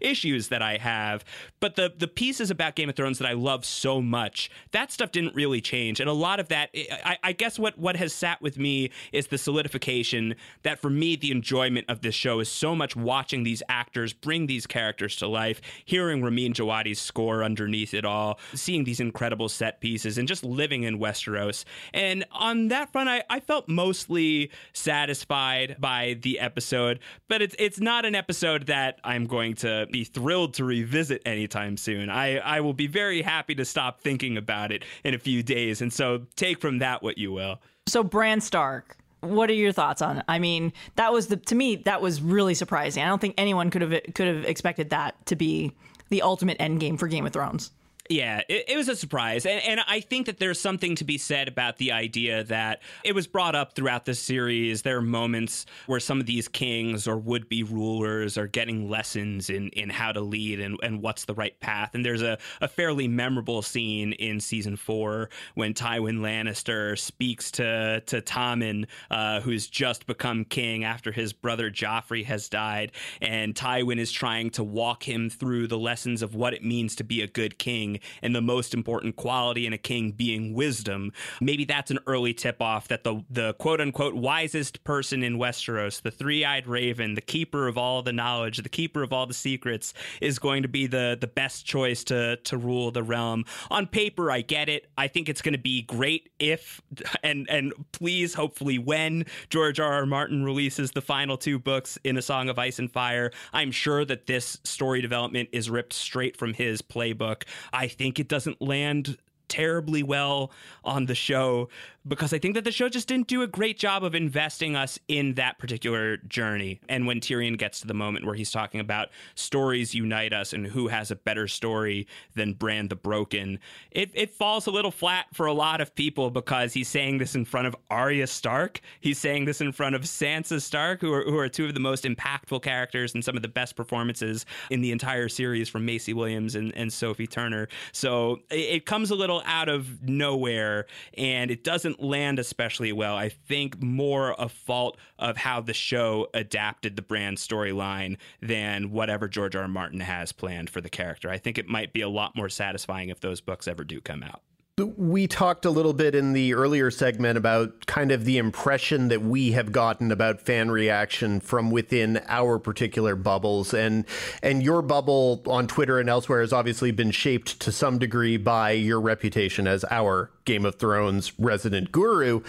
issues 0.00 0.48
that 0.48 0.62
I 0.62 0.76
have. 0.76 1.24
But 1.60 1.76
the 1.76 1.92
the 1.96 2.08
pieces 2.08 2.50
about 2.50 2.74
Game 2.74 2.88
of 2.88 2.96
Thrones 2.96 3.18
that 3.18 3.28
I 3.28 3.32
love 3.32 3.64
so 3.64 4.00
much, 4.00 4.50
that 4.72 4.92
stuff 4.92 5.12
didn't 5.12 5.34
really 5.34 5.60
change, 5.60 6.00
and 6.00 6.08
a 6.08 6.12
lot 6.12 6.40
of 6.40 6.48
that, 6.48 6.70
I, 6.74 7.18
I 7.22 7.32
guess 7.32 7.58
what 7.58 7.78
what 7.78 7.96
has 7.96 8.12
sat 8.12 8.40
with 8.40 8.58
me 8.58 8.90
is 9.12 9.28
the 9.28 9.38
solidification 9.38 10.34
that 10.62 10.78
for 10.78 10.90
me 10.90 11.16
the 11.16 11.30
enjoyment 11.30 11.86
of 11.88 12.00
this 12.00 12.14
show 12.14 12.40
is 12.40 12.48
so 12.48 12.74
much 12.74 12.96
watching 12.96 13.42
these 13.42 13.62
actors 13.68 14.12
bring 14.12 14.46
these 14.46 14.66
characters 14.66 15.16
to 15.16 15.26
life, 15.26 15.60
hearing 15.84 16.22
Ramin 16.22 16.52
Djawadi's 16.52 17.00
score 17.00 17.42
underneath 17.44 17.94
it 17.94 18.04
all, 18.04 18.38
seeing 18.54 18.84
these 18.84 19.00
incredible 19.00 19.48
set 19.48 19.80
pieces, 19.80 20.18
and 20.18 20.28
just 20.28 20.44
living 20.44 20.82
in 20.84 20.98
Westeros. 20.98 21.64
And 21.92 22.24
on 22.32 22.68
that 22.68 22.92
front, 22.92 23.08
I, 23.08 23.24
I 23.30 23.40
felt 23.40 23.68
mostly 23.68 24.50
satisfied 24.72 25.76
by 25.78 26.16
the 26.22 26.38
episode, 26.38 27.00
but 27.28 27.42
it's 27.42 27.54
it's 27.58 27.80
not 27.80 28.04
an 28.04 28.14
episode 28.14 28.66
that 28.66 28.98
I'm 29.04 29.17
going 29.26 29.54
to 29.56 29.86
be 29.90 30.04
thrilled 30.04 30.54
to 30.54 30.64
revisit 30.64 31.22
anytime 31.26 31.76
soon. 31.76 32.10
I, 32.10 32.38
I 32.38 32.60
will 32.60 32.72
be 32.72 32.86
very 32.86 33.22
happy 33.22 33.54
to 33.56 33.64
stop 33.64 34.00
thinking 34.00 34.36
about 34.36 34.72
it 34.72 34.84
in 35.04 35.14
a 35.14 35.18
few 35.18 35.42
days. 35.42 35.80
And 35.80 35.92
so 35.92 36.26
take 36.36 36.60
from 36.60 36.78
that 36.78 37.02
what 37.02 37.18
you 37.18 37.32
will. 37.32 37.60
So, 37.86 38.02
Bran 38.02 38.40
Stark, 38.40 38.98
what 39.20 39.50
are 39.50 39.54
your 39.54 39.72
thoughts 39.72 40.02
on 40.02 40.18
it? 40.18 40.24
I 40.28 40.38
mean, 40.38 40.72
that 40.96 41.12
was 41.12 41.28
the 41.28 41.36
to 41.36 41.54
me 41.54 41.76
that 41.76 42.02
was 42.02 42.20
really 42.20 42.54
surprising. 42.54 43.02
I 43.02 43.08
don't 43.08 43.20
think 43.20 43.34
anyone 43.38 43.70
could 43.70 43.82
have 43.82 44.00
could 44.14 44.26
have 44.28 44.44
expected 44.44 44.90
that 44.90 45.24
to 45.26 45.36
be 45.36 45.72
the 46.10 46.22
ultimate 46.22 46.56
end 46.60 46.80
game 46.80 46.96
for 46.96 47.08
Game 47.08 47.26
of 47.26 47.32
Thrones. 47.32 47.70
Yeah, 48.08 48.40
it, 48.48 48.64
it, 48.68 48.76
was 48.76 48.88
a 48.88 48.96
surprise. 48.96 49.44
And, 49.44 49.62
and 49.62 49.80
I 49.86 50.00
think 50.00 50.26
that 50.26 50.38
there's 50.38 50.58
something 50.58 50.94
to 50.94 51.04
be 51.04 51.18
said 51.18 51.46
about 51.46 51.76
the 51.76 51.92
idea 51.92 52.42
that 52.44 52.80
it 53.04 53.14
was 53.14 53.26
brought 53.26 53.54
up 53.54 53.74
throughout 53.74 54.06
the 54.06 54.14
series. 54.14 54.80
There 54.80 54.96
are 54.96 55.02
moments 55.02 55.66
where 55.86 56.00
some 56.00 56.18
of 56.18 56.24
these 56.24 56.48
kings 56.48 57.06
or 57.06 57.18
would 57.18 57.50
be 57.50 57.62
rulers 57.64 58.38
are 58.38 58.46
getting 58.46 58.88
lessons 58.88 59.50
in, 59.50 59.68
in 59.70 59.90
how 59.90 60.12
to 60.12 60.22
lead 60.22 60.58
and, 60.58 60.78
and 60.82 61.02
what's 61.02 61.26
the 61.26 61.34
right 61.34 61.58
path. 61.60 61.94
And 61.94 62.02
there's 62.02 62.22
a, 62.22 62.38
a 62.62 62.68
fairly 62.68 63.08
memorable 63.08 63.60
scene 63.60 64.12
in 64.14 64.40
season 64.40 64.76
four 64.76 65.28
when 65.54 65.74
Tywin 65.74 66.20
Lannister 66.20 66.98
speaks 66.98 67.50
to, 67.52 68.02
to 68.06 68.22
Tommen, 68.22 68.86
uh, 69.10 69.40
who's 69.40 69.66
just 69.66 70.06
become 70.06 70.46
king 70.46 70.82
after 70.82 71.12
his 71.12 71.34
brother 71.34 71.70
Joffrey 71.70 72.24
has 72.24 72.48
died. 72.48 72.92
And 73.20 73.54
Tywin 73.54 73.98
is 73.98 74.10
trying 74.10 74.48
to 74.50 74.64
walk 74.64 75.06
him 75.06 75.28
through 75.28 75.66
the 75.66 75.78
lessons 75.78 76.22
of 76.22 76.34
what 76.34 76.54
it 76.54 76.64
means 76.64 76.96
to 76.96 77.04
be 77.04 77.20
a 77.20 77.26
good 77.26 77.58
king 77.58 77.97
and 78.22 78.34
the 78.34 78.40
most 78.40 78.74
important 78.74 79.16
quality 79.16 79.66
in 79.66 79.72
a 79.72 79.78
king 79.78 80.12
being 80.12 80.54
wisdom. 80.54 81.12
Maybe 81.40 81.64
that's 81.64 81.90
an 81.90 81.98
early 82.06 82.34
tip 82.34 82.60
off 82.60 82.88
that 82.88 83.04
the 83.04 83.22
the 83.30 83.54
quote 83.54 83.80
unquote 83.80 84.14
wisest 84.14 84.84
person 84.84 85.22
in 85.22 85.38
Westeros, 85.38 86.02
the 86.02 86.10
three 86.10 86.44
eyed 86.44 86.66
raven, 86.66 87.14
the 87.14 87.20
keeper 87.20 87.68
of 87.68 87.78
all 87.78 88.02
the 88.02 88.12
knowledge, 88.12 88.58
the 88.58 88.68
keeper 88.68 89.02
of 89.02 89.12
all 89.12 89.26
the 89.26 89.34
secrets, 89.34 89.94
is 90.20 90.38
going 90.38 90.62
to 90.62 90.68
be 90.68 90.86
the 90.86 91.16
the 91.20 91.26
best 91.26 91.66
choice 91.66 92.04
to 92.04 92.36
to 92.36 92.56
rule 92.56 92.90
the 92.90 93.02
realm. 93.02 93.44
On 93.70 93.86
paper, 93.86 94.30
I 94.30 94.40
get 94.40 94.68
it. 94.68 94.86
I 94.96 95.08
think 95.08 95.28
it's 95.28 95.42
going 95.42 95.52
to 95.52 95.58
be 95.58 95.82
great 95.82 96.30
if 96.38 96.80
and 97.22 97.48
and 97.48 97.72
please, 97.92 98.34
hopefully, 98.34 98.78
when 98.78 99.26
George 99.50 99.80
R. 99.80 99.92
R. 99.92 100.06
Martin 100.06 100.44
releases 100.44 100.92
the 100.92 101.00
final 101.00 101.36
two 101.36 101.58
books 101.58 101.98
in 102.04 102.16
A 102.16 102.22
Song 102.22 102.48
of 102.48 102.58
Ice 102.58 102.78
and 102.78 102.90
Fire, 102.90 103.30
I'm 103.52 103.72
sure 103.72 104.04
that 104.04 104.26
this 104.26 104.58
story 104.64 105.00
development 105.00 105.48
is 105.52 105.70
ripped 105.70 105.92
straight 105.92 106.36
from 106.36 106.54
his 106.54 106.82
playbook. 106.82 107.44
I 107.72 107.87
think 107.88 108.18
it 108.20 108.28
doesn't 108.28 108.60
land 108.60 109.18
terribly 109.48 110.02
well 110.02 110.50
on 110.84 111.06
the 111.06 111.14
show 111.14 111.68
because 112.08 112.32
I 112.32 112.38
think 112.38 112.54
that 112.54 112.64
the 112.64 112.72
show 112.72 112.88
just 112.88 113.06
didn't 113.06 113.28
do 113.28 113.42
a 113.42 113.46
great 113.46 113.78
job 113.78 114.02
of 114.02 114.14
investing 114.14 114.74
us 114.74 114.98
in 115.08 115.34
that 115.34 115.58
particular 115.58 116.16
journey. 116.16 116.80
And 116.88 117.06
when 117.06 117.20
Tyrion 117.20 117.58
gets 117.58 117.80
to 117.80 117.86
the 117.86 117.94
moment 117.94 118.24
where 118.24 118.34
he's 118.34 118.50
talking 118.50 118.80
about 118.80 119.08
stories 119.34 119.94
unite 119.94 120.32
us 120.32 120.52
and 120.52 120.66
who 120.66 120.88
has 120.88 121.10
a 121.10 121.16
better 121.16 121.46
story 121.46 122.06
than 122.34 122.54
Bran 122.54 122.88
the 122.88 122.96
Broken, 122.96 123.58
it, 123.90 124.10
it 124.14 124.30
falls 124.30 124.66
a 124.66 124.70
little 124.70 124.90
flat 124.90 125.26
for 125.34 125.46
a 125.46 125.52
lot 125.52 125.80
of 125.80 125.94
people 125.94 126.30
because 126.30 126.72
he's 126.72 126.88
saying 126.88 127.18
this 127.18 127.34
in 127.34 127.44
front 127.44 127.66
of 127.66 127.76
Arya 127.90 128.26
Stark. 128.26 128.80
He's 129.00 129.18
saying 129.18 129.44
this 129.44 129.60
in 129.60 129.72
front 129.72 129.94
of 129.94 130.02
Sansa 130.02 130.60
Stark, 130.62 131.00
who 131.00 131.12
are, 131.12 131.22
who 131.22 131.36
are 131.38 131.48
two 131.48 131.66
of 131.66 131.74
the 131.74 131.80
most 131.80 132.04
impactful 132.04 132.62
characters 132.62 133.14
and 133.14 133.24
some 133.24 133.36
of 133.36 133.42
the 133.42 133.48
best 133.48 133.76
performances 133.76 134.46
in 134.70 134.80
the 134.80 134.92
entire 134.92 135.28
series 135.28 135.68
from 135.68 135.84
Maisie 135.84 136.14
Williams 136.14 136.54
and, 136.54 136.74
and 136.74 136.92
Sophie 136.92 137.26
Turner. 137.26 137.68
So 137.92 138.40
it, 138.50 138.56
it 138.56 138.86
comes 138.86 139.10
a 139.10 139.14
little 139.14 139.37
out 139.44 139.68
of 139.68 140.02
nowhere 140.08 140.86
and 141.14 141.50
it 141.50 141.64
doesn't 141.64 142.02
land 142.02 142.38
especially 142.38 142.92
well. 142.92 143.16
I 143.16 143.28
think 143.28 143.82
more 143.82 144.34
a 144.38 144.48
fault 144.48 144.98
of 145.18 145.36
how 145.36 145.60
the 145.60 145.74
show 145.74 146.28
adapted 146.34 146.96
the 146.96 147.02
Bran 147.02 147.36
storyline 147.36 148.16
than 148.40 148.90
whatever 148.90 149.28
George 149.28 149.56
R. 149.56 149.62
R. 149.62 149.68
Martin 149.68 150.00
has 150.00 150.32
planned 150.32 150.70
for 150.70 150.80
the 150.80 150.90
character. 150.90 151.30
I 151.30 151.38
think 151.38 151.58
it 151.58 151.68
might 151.68 151.92
be 151.92 152.00
a 152.00 152.08
lot 152.08 152.36
more 152.36 152.48
satisfying 152.48 153.08
if 153.08 153.20
those 153.20 153.40
books 153.40 153.68
ever 153.68 153.84
do 153.84 154.00
come 154.00 154.22
out. 154.22 154.42
We 154.78 155.26
talked 155.26 155.64
a 155.64 155.70
little 155.70 155.92
bit 155.92 156.14
in 156.14 156.32
the 156.32 156.54
earlier 156.54 156.90
segment 156.90 157.36
about 157.36 157.86
kind 157.86 158.12
of 158.12 158.24
the 158.24 158.38
impression 158.38 159.08
that 159.08 159.22
we 159.22 159.52
have 159.52 159.72
gotten 159.72 160.12
about 160.12 160.40
fan 160.40 160.70
reaction 160.70 161.40
from 161.40 161.70
within 161.70 162.22
our 162.28 162.58
particular 162.58 163.16
bubbles 163.16 163.74
and 163.74 164.04
and 164.42 164.62
your 164.62 164.82
bubble 164.82 165.42
on 165.46 165.66
Twitter 165.66 165.98
and 165.98 166.08
elsewhere 166.08 166.40
has 166.40 166.52
obviously 166.52 166.92
been 166.92 167.10
shaped 167.10 167.58
to 167.60 167.72
some 167.72 167.98
degree 167.98 168.36
by 168.36 168.70
your 168.70 169.00
reputation 169.00 169.66
as 169.66 169.84
our 169.90 170.30
Game 170.44 170.64
of 170.64 170.76
Thrones 170.76 171.32
resident 171.38 171.90
guru. 171.90 172.42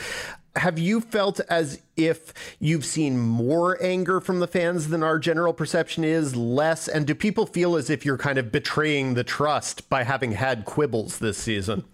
Have 0.56 0.78
you 0.78 1.02
felt 1.02 1.40
as 1.50 1.82
if 1.96 2.34
you've 2.60 2.86
seen 2.86 3.18
more 3.18 3.82
anger 3.82 4.20
from 4.20 4.40
the 4.40 4.48
fans 4.48 4.90
than 4.90 5.04
our 5.04 5.20
general 5.20 5.54
perception 5.54 6.04
is, 6.04 6.36
less? 6.36 6.88
And 6.88 7.06
do 7.06 7.16
people 7.16 7.46
feel 7.46 7.76
as 7.76 7.90
if 7.90 8.04
you're 8.04 8.18
kind 8.18 8.38
of 8.38 8.52
betraying 8.52 9.14
the 9.14 9.24
trust 9.24 9.90
by 9.90 10.04
having 10.04 10.34
had 10.34 10.66
quibbles 10.66 11.20
this 11.20 11.38
season? 11.38 11.86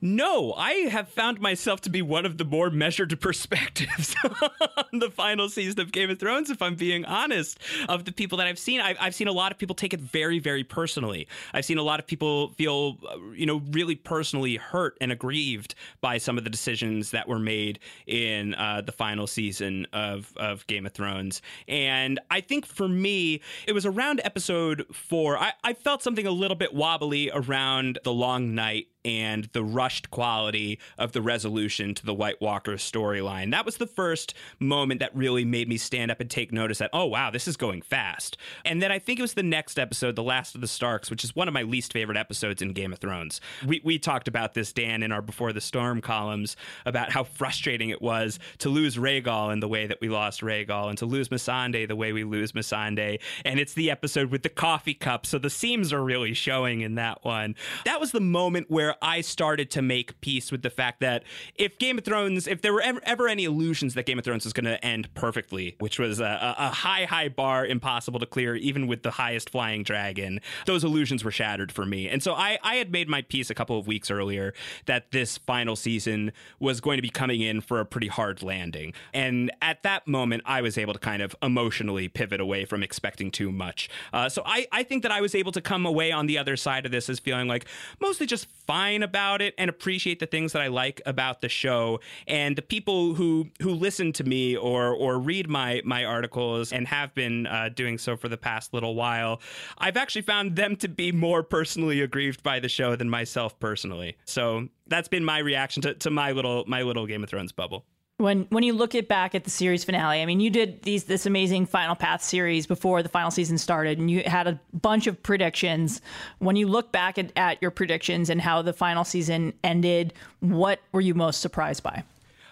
No, 0.00 0.52
I 0.52 0.72
have 0.90 1.08
found 1.08 1.40
myself 1.40 1.80
to 1.82 1.90
be 1.90 2.02
one 2.02 2.24
of 2.24 2.38
the 2.38 2.44
more 2.44 2.70
measured 2.70 3.20
perspectives 3.20 4.14
on 4.22 5.00
the 5.00 5.10
final 5.10 5.48
season 5.48 5.80
of 5.80 5.90
Game 5.90 6.08
of 6.08 6.20
Thrones, 6.20 6.50
if 6.50 6.62
I'm 6.62 6.76
being 6.76 7.04
honest. 7.04 7.58
Of 7.88 8.04
the 8.04 8.12
people 8.12 8.38
that 8.38 8.46
I've 8.46 8.58
seen, 8.58 8.80
I've, 8.80 8.96
I've, 9.00 9.14
seen 9.14 9.26
a 9.26 9.32
lot 9.32 9.50
of 9.50 9.58
people 9.58 9.74
take 9.74 9.92
it 9.92 10.00
very, 10.00 10.38
very 10.38 10.62
personally. 10.62 11.26
I've 11.52 11.64
seen 11.64 11.78
a 11.78 11.82
lot 11.82 11.98
of 11.98 12.06
people 12.06 12.50
feel, 12.50 12.98
you 13.34 13.46
know, 13.46 13.60
really 13.70 13.96
personally 13.96 14.56
hurt 14.56 14.96
and 15.00 15.10
aggrieved 15.10 15.74
by 16.00 16.18
some 16.18 16.38
of 16.38 16.44
the 16.44 16.50
decisions 16.50 17.10
that 17.10 17.26
were 17.26 17.40
made 17.40 17.80
in 18.06 18.54
uh, 18.54 18.82
the 18.82 18.92
final 18.92 19.26
season 19.26 19.86
of, 19.92 20.32
of 20.36 20.64
Game 20.68 20.86
of 20.86 20.92
Thrones. 20.92 21.42
And 21.66 22.20
I 22.30 22.40
think 22.40 22.66
for 22.66 22.88
me, 22.88 23.40
it 23.66 23.72
was 23.72 23.84
around 23.84 24.20
episode 24.22 24.86
four, 24.92 25.36
I, 25.36 25.54
I 25.64 25.72
felt 25.72 26.04
something 26.04 26.26
a 26.26 26.30
little 26.30 26.56
bit 26.56 26.72
wobbly 26.72 27.30
around 27.32 27.98
the 28.04 28.12
long 28.12 28.54
night 28.54 28.86
and 29.08 29.48
the 29.52 29.64
rushed 29.64 30.10
quality 30.10 30.78
of 30.98 31.12
the 31.12 31.22
resolution 31.22 31.94
to 31.94 32.04
the 32.04 32.12
White 32.12 32.40
Walker 32.42 32.74
storyline. 32.74 33.50
That 33.52 33.64
was 33.64 33.78
the 33.78 33.86
first 33.86 34.34
moment 34.58 35.00
that 35.00 35.16
really 35.16 35.46
made 35.46 35.66
me 35.68 35.78
stand 35.78 36.10
up 36.10 36.20
and 36.20 36.30
take 36.30 36.52
notice 36.52 36.78
that, 36.78 36.90
oh, 36.92 37.06
wow, 37.06 37.30
this 37.30 37.48
is 37.48 37.56
going 37.56 37.80
fast. 37.80 38.36
And 38.66 38.82
then 38.82 38.92
I 38.92 38.98
think 38.98 39.18
it 39.18 39.22
was 39.22 39.32
the 39.32 39.42
next 39.42 39.78
episode, 39.78 40.14
The 40.14 40.22
Last 40.22 40.54
of 40.54 40.60
the 40.60 40.68
Starks, 40.68 41.10
which 41.10 41.24
is 41.24 41.34
one 41.34 41.48
of 41.48 41.54
my 41.54 41.62
least 41.62 41.92
favorite 41.92 42.18
episodes 42.18 42.60
in 42.60 42.74
Game 42.74 42.92
of 42.92 42.98
Thrones. 42.98 43.40
We, 43.66 43.80
we 43.82 43.98
talked 43.98 44.28
about 44.28 44.52
this, 44.52 44.72
Dan, 44.72 45.02
in 45.02 45.10
our 45.10 45.22
Before 45.22 45.52
the 45.52 45.60
Storm 45.60 46.02
columns 46.02 46.56
about 46.84 47.10
how 47.10 47.24
frustrating 47.24 47.88
it 47.88 48.02
was 48.02 48.38
to 48.58 48.68
lose 48.68 48.96
Rhaegal 48.96 49.54
in 49.54 49.60
the 49.60 49.68
way 49.68 49.86
that 49.86 50.02
we 50.02 50.10
lost 50.10 50.42
Rhaegal 50.42 50.90
and 50.90 50.98
to 50.98 51.06
lose 51.06 51.30
Missandei 51.30 51.88
the 51.88 51.96
way 51.96 52.12
we 52.12 52.24
lose 52.24 52.52
Missandei. 52.52 53.20
And 53.44 53.58
it's 53.58 53.72
the 53.72 53.90
episode 53.90 54.30
with 54.30 54.42
the 54.42 54.48
coffee 54.50 54.94
cup, 54.94 55.24
so 55.24 55.38
the 55.38 55.48
seams 55.48 55.94
are 55.94 56.04
really 56.04 56.34
showing 56.34 56.82
in 56.82 56.96
that 56.96 57.24
one. 57.24 57.54
That 57.86 58.00
was 58.00 58.12
the 58.12 58.20
moment 58.20 58.70
where 58.70 58.88
where 58.88 58.97
I 59.02 59.20
started 59.20 59.70
to 59.72 59.82
make 59.82 60.20
peace 60.20 60.50
with 60.50 60.62
the 60.62 60.70
fact 60.70 61.00
that 61.00 61.24
if 61.54 61.78
Game 61.78 61.98
of 61.98 62.04
Thrones, 62.04 62.46
if 62.46 62.62
there 62.62 62.72
were 62.72 62.80
ever, 62.80 63.00
ever 63.04 63.28
any 63.28 63.44
illusions 63.44 63.94
that 63.94 64.06
Game 64.06 64.18
of 64.18 64.24
Thrones 64.24 64.44
was 64.44 64.52
going 64.52 64.64
to 64.64 64.82
end 64.84 65.12
perfectly, 65.14 65.76
which 65.78 65.98
was 65.98 66.20
a, 66.20 66.54
a, 66.58 66.68
high, 66.68 67.04
high 67.04 67.28
bar, 67.28 67.66
impossible 67.66 68.20
to 68.20 68.26
clear, 68.26 68.54
even 68.56 68.86
with 68.86 69.02
the 69.02 69.10
highest 69.10 69.50
flying 69.50 69.82
dragon, 69.82 70.40
those 70.66 70.84
illusions 70.84 71.24
were 71.24 71.30
shattered 71.30 71.70
for 71.70 71.86
me. 71.86 72.08
And 72.08 72.22
so 72.22 72.34
I, 72.34 72.58
I 72.62 72.76
had 72.76 72.90
made 72.90 73.08
my 73.08 73.22
peace 73.22 73.50
a 73.50 73.54
couple 73.54 73.78
of 73.78 73.86
weeks 73.86 74.10
earlier 74.10 74.54
that 74.86 75.10
this 75.12 75.38
final 75.38 75.76
season 75.76 76.32
was 76.58 76.80
going 76.80 76.98
to 76.98 77.02
be 77.02 77.10
coming 77.10 77.40
in 77.40 77.60
for 77.60 77.80
a 77.80 77.84
pretty 77.84 78.08
hard 78.08 78.42
landing. 78.42 78.92
And 79.12 79.50
at 79.62 79.82
that 79.82 80.06
moment, 80.06 80.42
I 80.46 80.62
was 80.62 80.78
able 80.78 80.92
to 80.92 80.98
kind 80.98 81.22
of 81.22 81.34
emotionally 81.42 82.08
pivot 82.08 82.40
away 82.40 82.64
from 82.64 82.82
expecting 82.82 83.30
too 83.30 83.52
much. 83.52 83.88
Uh, 84.12 84.28
so 84.28 84.42
I, 84.44 84.66
I 84.72 84.82
think 84.82 85.02
that 85.02 85.12
I 85.12 85.20
was 85.20 85.34
able 85.34 85.52
to 85.52 85.60
come 85.60 85.86
away 85.86 86.12
on 86.12 86.26
the 86.26 86.38
other 86.38 86.56
side 86.56 86.86
of 86.86 86.92
this 86.92 87.08
as 87.08 87.18
feeling 87.18 87.48
like 87.48 87.66
mostly 88.00 88.26
just 88.26 88.46
fine 88.66 88.87
about 88.96 89.42
it 89.42 89.54
and 89.58 89.68
appreciate 89.68 90.18
the 90.18 90.26
things 90.26 90.52
that 90.52 90.62
I 90.62 90.68
like 90.68 91.00
about 91.06 91.40
the 91.40 91.48
show. 91.48 92.00
And 92.26 92.56
the 92.56 92.62
people 92.62 93.14
who 93.14 93.48
who 93.60 93.70
listen 93.70 94.12
to 94.14 94.24
me 94.24 94.56
or 94.56 94.94
or 94.94 95.18
read 95.18 95.48
my 95.48 95.82
my 95.84 96.04
articles 96.04 96.72
and 96.72 96.86
have 96.88 97.14
been 97.14 97.46
uh, 97.46 97.70
doing 97.74 97.98
so 97.98 98.16
for 98.16 98.28
the 98.28 98.36
past 98.36 98.74
little 98.74 98.94
while, 98.94 99.40
I've 99.78 99.96
actually 99.96 100.22
found 100.22 100.56
them 100.56 100.76
to 100.76 100.88
be 100.88 101.12
more 101.12 101.42
personally 101.42 102.00
aggrieved 102.00 102.42
by 102.42 102.60
the 102.60 102.68
show 102.68 102.96
than 102.96 103.10
myself 103.10 103.58
personally. 103.60 104.16
So 104.24 104.68
that's 104.86 105.08
been 105.08 105.24
my 105.24 105.38
reaction 105.38 105.82
to, 105.82 105.94
to 105.94 106.10
my 106.10 106.32
little 106.32 106.64
my 106.66 106.82
little 106.82 107.06
Game 107.06 107.22
of 107.22 107.30
Thrones 107.30 107.52
bubble 107.52 107.84
when 108.18 108.46
when 108.50 108.64
you 108.64 108.72
look 108.72 108.94
at 108.94 109.08
back 109.08 109.34
at 109.34 109.44
the 109.44 109.50
series 109.50 109.84
finale, 109.84 110.20
I 110.20 110.26
mean, 110.26 110.40
you 110.40 110.50
did 110.50 110.82
these 110.82 111.04
this 111.04 111.24
amazing 111.24 111.66
Final 111.66 111.94
Path 111.94 112.22
series 112.22 112.66
before 112.66 113.02
the 113.02 113.08
final 113.08 113.30
season 113.30 113.56
started, 113.58 113.98
and 113.98 114.10
you 114.10 114.22
had 114.26 114.46
a 114.46 114.60
bunch 114.72 115.06
of 115.06 115.22
predictions. 115.22 116.02
When 116.38 116.56
you 116.56 116.66
look 116.66 116.92
back 116.92 117.16
at, 117.16 117.32
at 117.36 117.62
your 117.62 117.70
predictions 117.70 118.28
and 118.28 118.40
how 118.40 118.60
the 118.62 118.72
final 118.72 119.04
season 119.04 119.54
ended, 119.62 120.14
what 120.40 120.80
were 120.92 121.00
you 121.00 121.14
most 121.14 121.40
surprised 121.40 121.82
by? 121.82 122.02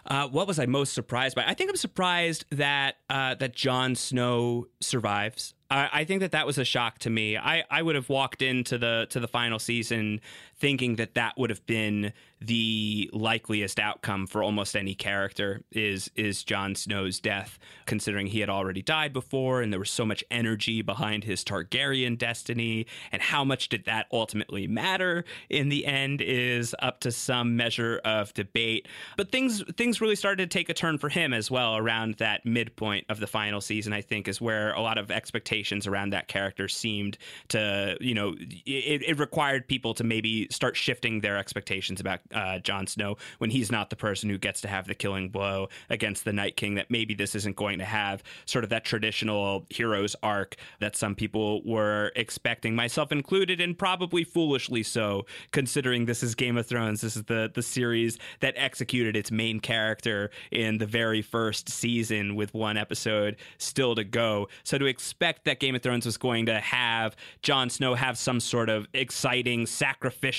Uh, 0.07 0.29
what 0.29 0.46
was 0.46 0.61
I 0.61 0.66
most 0.66 0.94
surprised 0.94 1.35
by? 1.35 1.44
I 1.44 1.55
think 1.55 1.68
I'm 1.68 1.76
surprised 1.76 2.44
that 2.50 2.98
uh, 3.11 3.35
that 3.35 3.52
Jon 3.55 3.96
Snow 3.96 4.68
survives. 4.81 5.55
I, 5.68 5.90
I, 5.92 6.05
think 6.05 6.20
that 6.20 6.31
that 6.31 6.46
was 6.46 6.59
a 6.59 6.64
shock 6.64 7.00
to 7.00 7.11
me. 7.11 7.37
I, 7.37 7.64
I 7.68 7.83
would 7.83 7.96
have 7.96 8.09
walked 8.09 8.40
into 8.40 8.79
the 8.79 9.09
to 9.11 9.18
the 9.18 9.26
final 9.26 9.59
season 9.59 10.20
thinking 10.59 10.97
that 10.97 11.14
that 11.14 11.35
would 11.37 11.51
have 11.51 11.64
been 11.66 12.12
the 12.40 13.09
likeliest 13.14 13.79
outcome 13.79 14.27
for 14.27 14.42
almost 14.42 14.77
any 14.77 14.95
character 14.95 15.62
is 15.73 16.11
is 16.16 16.45
Jon 16.45 16.75
Snow's 16.75 17.19
death, 17.19 17.59
considering 17.87 18.27
he 18.27 18.40
had 18.40 18.51
already 18.51 18.83
died 18.83 19.12
before, 19.12 19.62
and 19.62 19.73
there 19.73 19.81
was 19.81 19.90
so 19.90 20.05
much 20.05 20.23
energy 20.31 20.83
behind 20.83 21.25
his 21.25 21.42
Targaryen 21.42 22.19
destiny, 22.19 22.87
and 23.11 23.23
how 23.23 23.42
much 23.42 23.71
did 23.71 23.87
that 23.87 24.07
ultimately 24.12 24.66
matter 24.66 25.25
in 25.49 25.71
the 25.71 25.87
end 25.87 26.21
is 26.21 26.75
up 26.81 27.01
to 27.01 27.11
some 27.11 27.57
measure 27.57 28.01
of 28.05 28.35
debate. 28.35 28.87
But 29.16 29.33
things 29.33 29.62
things 29.77 30.01
really 30.01 30.16
started 30.16 30.51
to 30.51 30.59
take 30.59 30.69
a 30.69 30.75
turn 30.75 30.99
for 30.99 31.09
him 31.09 31.33
as 31.33 31.51
well 31.51 31.77
around 31.77 32.16
that 32.16 32.45
midpoint 32.45 33.07
of 33.09 33.19
the 33.19 33.27
final 33.27 33.62
season. 33.62 33.95
I 33.95 34.03
think 34.03 34.29
is 34.29 34.42
where 34.42 34.73
a 34.75 34.83
lot 34.83 34.99
of 34.99 35.11
expectations 35.11 35.87
around 35.87 36.11
that 36.11 36.29
character 36.29 36.69
seemed 36.69 37.16
to 37.49 37.97
you 37.99 38.14
know 38.14 38.35
it, 38.38 39.03
it 39.03 39.19
required 39.19 39.66
people 39.69 39.95
to 39.95 40.05
maybe 40.05 40.46
start 40.51 40.77
shifting 40.77 41.21
their 41.21 41.37
expectations 41.37 42.01
about 42.01 42.21
uh, 42.35 42.59
Jon 42.59 42.87
Snow 42.87 43.17
when 43.39 43.51
he's 43.51 43.71
not 43.71 43.91
the 43.91 43.97
person 43.97 44.31
who 44.31 44.39
gets 44.39 44.61
to 44.63 44.69
have 44.69 44.87
the 44.87 44.95
killing 44.95 45.29
blow 45.29 45.69
against 45.91 46.25
the 46.25 46.33
Night 46.33 46.57
King. 46.57 46.75
That 46.75 46.91
maybe 46.91 47.15
this 47.15 47.35
isn't 47.35 47.57
going 47.57 47.79
to 47.79 47.85
have 47.85 48.23
sort 48.45 48.65
of 48.65 48.71
that 48.71 48.85
traditional 48.85 49.67
hero's 49.71 50.17
arc 50.23 50.57
that 50.81 50.97
some 50.97 51.15
people 51.15 51.63
were 51.65 52.13
expecting, 52.17 52.75
myself 52.75 53.13
included, 53.13 53.61
and 53.61 53.79
probably 53.79 54.25
foolishly 54.25 54.83
so, 54.83 55.27
considering 55.53 56.07
this 56.07 56.23
is 56.23 56.35
Game 56.35 56.57
of 56.57 56.67
Thrones. 56.67 57.01
This 57.01 57.17
is 57.17 57.25
the 57.25 57.51
the 57.55 57.63
series 57.63 58.19
that 58.41 58.55
executed 58.57 59.17
its 59.17 59.31
main 59.31 59.61
character 59.61 60.31
in 60.51 60.79
the 60.79 60.87
very 60.87 61.23
first 61.23 61.69
season 61.69 62.37
with 62.37 62.55
one 62.55 62.77
episode 62.77 63.37
still 63.59 63.95
to 63.95 64.05
go. 64.05 64.49
So 64.65 64.79
to 64.79 64.87
expect 64.87 65.45
that 65.45 65.61
Game 65.61 65.75
of 65.75 65.83
Thrones 65.83 66.07
was 66.07 66.17
going 66.17 66.47
to 66.47 66.61
have 66.61 67.17
Jon 67.43 67.71
Snow 67.71 67.95
have 67.95 68.19
some 68.19 68.41
sort 68.41 68.69
of 68.69 68.87
exciting 68.95 69.67
sacrificial 69.67 70.36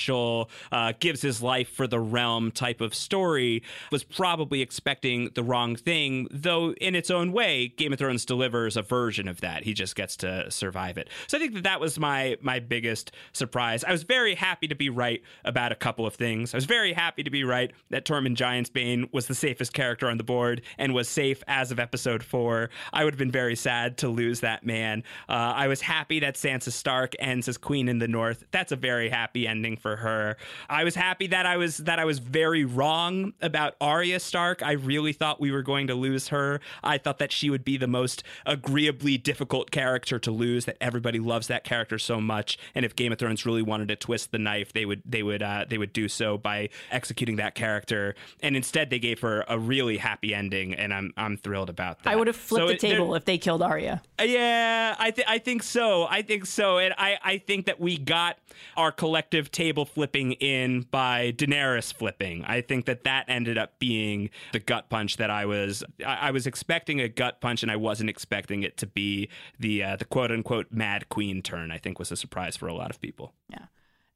uh, 0.72 0.92
gives 1.00 1.22
his 1.22 1.42
life 1.42 1.68
for 1.68 1.86
the 1.86 2.00
realm 2.00 2.50
type 2.50 2.80
of 2.80 2.94
story, 2.94 3.62
was 3.90 4.04
probably 4.04 4.62
expecting 4.62 5.30
the 5.34 5.42
wrong 5.42 5.76
thing. 5.76 6.28
Though 6.30 6.72
in 6.74 6.94
its 6.94 7.10
own 7.10 7.32
way, 7.32 7.68
Game 7.68 7.92
of 7.92 7.98
Thrones 7.98 8.24
delivers 8.24 8.76
a 8.76 8.82
version 8.82 9.28
of 9.28 9.40
that. 9.40 9.64
He 9.64 9.74
just 9.74 9.96
gets 9.96 10.16
to 10.18 10.50
survive 10.50 10.98
it. 10.98 11.08
So 11.26 11.36
I 11.36 11.40
think 11.40 11.54
that 11.54 11.64
that 11.64 11.80
was 11.80 11.98
my 11.98 12.36
my 12.40 12.58
biggest 12.58 13.12
surprise. 13.32 13.84
I 13.84 13.92
was 13.92 14.02
very 14.02 14.34
happy 14.34 14.68
to 14.68 14.74
be 14.74 14.90
right 14.90 15.22
about 15.44 15.72
a 15.72 15.76
couple 15.76 16.06
of 16.06 16.14
things. 16.14 16.54
I 16.54 16.56
was 16.56 16.64
very 16.64 16.92
happy 16.92 17.22
to 17.22 17.30
be 17.30 17.44
right 17.44 17.72
that 17.90 18.04
Tormund 18.04 18.36
Giantsbane 18.36 19.12
was 19.12 19.26
the 19.26 19.34
safest 19.34 19.72
character 19.72 20.08
on 20.08 20.18
the 20.18 20.24
board 20.24 20.62
and 20.76 20.94
was 20.94 21.08
safe 21.08 21.42
as 21.48 21.70
of 21.70 21.78
episode 21.78 22.22
four. 22.22 22.70
I 22.92 23.04
would 23.04 23.14
have 23.14 23.18
been 23.18 23.30
very 23.30 23.56
sad 23.56 23.98
to 23.98 24.08
lose 24.08 24.40
that 24.40 24.64
man. 24.64 25.02
Uh, 25.28 25.52
I 25.56 25.68
was 25.68 25.80
happy 25.80 26.20
that 26.20 26.34
Sansa 26.34 26.70
Stark 26.70 27.14
ends 27.18 27.48
as 27.48 27.56
queen 27.56 27.88
in 27.88 27.98
the 27.98 28.08
North. 28.08 28.44
That's 28.50 28.72
a 28.72 28.76
very 28.76 29.08
happy 29.08 29.46
ending 29.46 29.76
for 29.76 29.87
her. 29.96 30.36
I 30.68 30.84
was 30.84 30.94
happy 30.94 31.26
that 31.28 31.46
I 31.46 31.56
was 31.56 31.78
that 31.78 31.98
I 31.98 32.04
was 32.04 32.18
very 32.18 32.64
wrong 32.64 33.32
about 33.40 33.74
Arya 33.80 34.20
Stark. 34.20 34.62
I 34.62 34.72
really 34.72 35.12
thought 35.12 35.40
we 35.40 35.50
were 35.50 35.62
going 35.62 35.86
to 35.88 35.94
lose 35.94 36.28
her. 36.28 36.60
I 36.82 36.98
thought 36.98 37.18
that 37.18 37.32
she 37.32 37.50
would 37.50 37.64
be 37.64 37.76
the 37.76 37.86
most 37.86 38.22
agreeably 38.46 39.18
difficult 39.18 39.70
character 39.70 40.18
to 40.18 40.30
lose. 40.30 40.64
That 40.64 40.76
everybody 40.80 41.18
loves 41.18 41.46
that 41.48 41.64
character 41.64 41.98
so 41.98 42.20
much, 42.20 42.58
and 42.74 42.84
if 42.84 42.96
Game 42.96 43.12
of 43.12 43.18
Thrones 43.18 43.44
really 43.46 43.62
wanted 43.62 43.88
to 43.88 43.96
twist 43.96 44.32
the 44.32 44.38
knife, 44.38 44.72
they 44.72 44.84
would 44.84 45.02
they 45.04 45.22
would 45.22 45.42
uh, 45.42 45.64
they 45.68 45.78
would 45.78 45.92
do 45.92 46.08
so 46.08 46.38
by 46.38 46.68
executing 46.90 47.36
that 47.36 47.54
character. 47.54 48.14
And 48.42 48.56
instead, 48.56 48.90
they 48.90 48.98
gave 48.98 49.20
her 49.20 49.44
a 49.48 49.58
really 49.58 49.96
happy 49.98 50.34
ending, 50.34 50.74
and 50.74 50.92
I'm 50.92 51.12
I'm 51.16 51.36
thrilled 51.36 51.70
about 51.70 52.02
that. 52.02 52.10
I 52.10 52.16
would 52.16 52.26
have 52.26 52.36
flipped 52.36 52.62
So 52.62 52.68
the 52.68 52.76
table 52.76 53.14
if 53.14 53.24
they 53.24 53.38
killed 53.38 53.62
Arya. 53.62 54.02
yeah, 54.20 54.96
I 54.98 55.10
th- 55.10 55.26
I 55.28 55.38
think 55.38 55.62
so. 55.62 56.06
I 56.08 56.22
think 56.22 56.46
so, 56.46 56.78
and 56.78 56.94
I 56.98 57.18
I 57.22 57.38
think 57.38 57.66
that 57.66 57.80
we 57.80 57.98
got 57.98 58.38
our 58.76 58.90
collective 58.92 59.50
table 59.50 59.77
flipping 59.84 60.32
in 60.32 60.82
by 60.90 61.32
Daenerys 61.32 61.92
flipping. 61.92 62.44
I 62.44 62.60
think 62.60 62.86
that 62.86 63.04
that 63.04 63.24
ended 63.28 63.58
up 63.58 63.78
being 63.78 64.30
the 64.52 64.58
gut 64.58 64.88
punch 64.88 65.16
that 65.16 65.30
I 65.30 65.46
was 65.46 65.84
I, 66.04 66.28
I 66.28 66.30
was 66.30 66.46
expecting 66.46 67.00
a 67.00 67.08
gut 67.08 67.40
punch, 67.40 67.62
and 67.62 67.72
I 67.72 67.76
wasn't 67.76 68.10
expecting 68.10 68.62
it 68.62 68.76
to 68.78 68.86
be 68.86 69.28
the 69.58 69.82
uh, 69.82 69.96
the 69.96 70.04
quote 70.04 70.30
unquote 70.30 70.66
Mad 70.70 71.08
Queen 71.08 71.42
turn. 71.42 71.70
I 71.70 71.78
think 71.78 71.98
was 71.98 72.12
a 72.12 72.16
surprise 72.16 72.56
for 72.56 72.68
a 72.68 72.74
lot 72.74 72.90
of 72.90 73.00
people. 73.00 73.34
Yeah. 73.48 73.66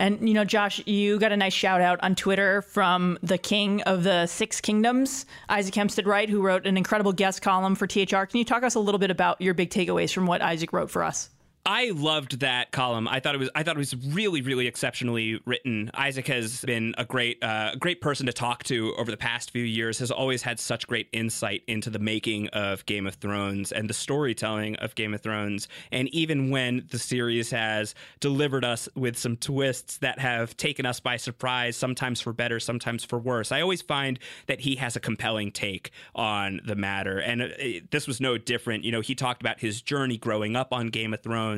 And 0.03 0.27
you 0.27 0.35
know, 0.35 0.45
Josh, 0.45 0.85
you 0.85 1.19
got 1.21 1.31
a 1.31 1.37
nice 1.37 1.53
shout 1.53 1.81
out 1.81 2.03
on 2.03 2.17
Twitter 2.17 2.63
from 2.63 3.19
the 3.23 3.39
king 3.39 3.83
of 3.83 4.03
the 4.03 4.27
Six 4.27 4.61
Kingdoms, 4.61 5.27
Isaac 5.49 5.75
Hempstead 5.77 6.09
Wright, 6.09 6.29
who 6.29 6.43
wrote 6.43 6.67
an 6.67 6.77
incredible 6.77 7.13
guest 7.13 7.41
column 7.41 7.77
for 7.77 7.87
THR. 7.87 8.25
Can 8.25 8.39
you 8.39 8.45
talk 8.45 8.65
us 8.65 8.75
a 8.75 8.81
little 8.81 8.99
bit 8.99 9.13
about 9.13 9.41
your 9.41 9.55
big 9.55 9.71
takeaways 9.71 10.13
from 10.13 10.27
what 10.27 10.43
Isaac 10.43 10.73
wrote 10.73 10.91
for 10.91 11.05
us? 11.05 11.31
I 11.65 11.93
loved 11.95 12.41
that 12.41 12.73
column. 12.73 13.07
I 13.07 13.21
thought 13.21 13.37
it 13.37 13.39
was 13.39 13.51
I 13.55 13.63
thought 13.63 13.77
it 13.77 13.79
was 13.79 13.95
really 13.95 14.43
really 14.43 14.67
exceptionally 14.67 15.41
written. 15.45 15.93
Isaac 15.95 16.27
has 16.27 16.63
been 16.63 16.93
a 16.99 17.05
great 17.05 17.43
uh, 17.43 17.77
great 17.77 18.01
person 18.01 18.27
to 18.27 18.33
talk 18.33 18.65
to 18.65 18.93
over 18.97 19.13
the 19.13 19.17
past 19.17 19.53
few 19.53 19.63
years. 19.63 20.01
Has 20.01 20.11
always 20.11 20.43
had 20.43 20.59
such 20.59 20.89
great 20.89 21.09
insight 21.13 21.63
into 21.69 21.89
the 21.89 22.01
making 22.01 22.49
of 22.49 22.85
Game 22.87 23.07
of 23.07 23.15
Thrones 23.15 23.71
and 23.71 23.89
the 23.89 23.95
storytelling 23.95 24.75
of 24.77 24.97
Game 24.97 25.15
of 25.15 25.21
Thrones. 25.21 25.69
And 25.93 26.09
even 26.09 26.51
when 26.51 26.89
the 26.91 26.99
series 26.99 27.53
has 27.53 27.95
delivered 28.19 28.65
us 28.65 28.89
with 28.97 29.17
some 29.17 29.37
twists 29.37 29.99
that 29.99 30.19
have 30.19 30.57
taken 30.57 30.85
us 30.85 30.99
by 30.99 31.17
surprise, 31.17 31.77
sometimes 31.77 32.21
for 32.21 32.33
better, 32.33 32.59
sometimes 32.59 33.05
for 33.05 33.21
worse, 33.21 33.53
I 33.53 33.61
always 33.61 33.83
find 33.83 34.19
that 34.47 34.61
he 34.61 34.77
has 34.77 34.97
a 34.97 35.01
compelling 35.01 35.53
take 35.53 35.93
on 36.17 36.61
the 36.67 36.75
matter. 36.75 37.21
And 37.21 37.43
uh, 37.43 37.47
this 37.93 38.09
was 38.09 38.21
no 38.21 38.37
different. 38.37 38.83
You 38.83 38.91
know, 38.91 39.01
he 39.01 39.15
talked 39.15 39.43
about 39.43 39.61
his 39.61 39.81
journey 39.81 40.19
growing 40.19 40.57
up 40.57 40.73
on 40.73 40.89
Game 40.89 41.15
of 41.15 41.23
Thrones, 41.23 41.52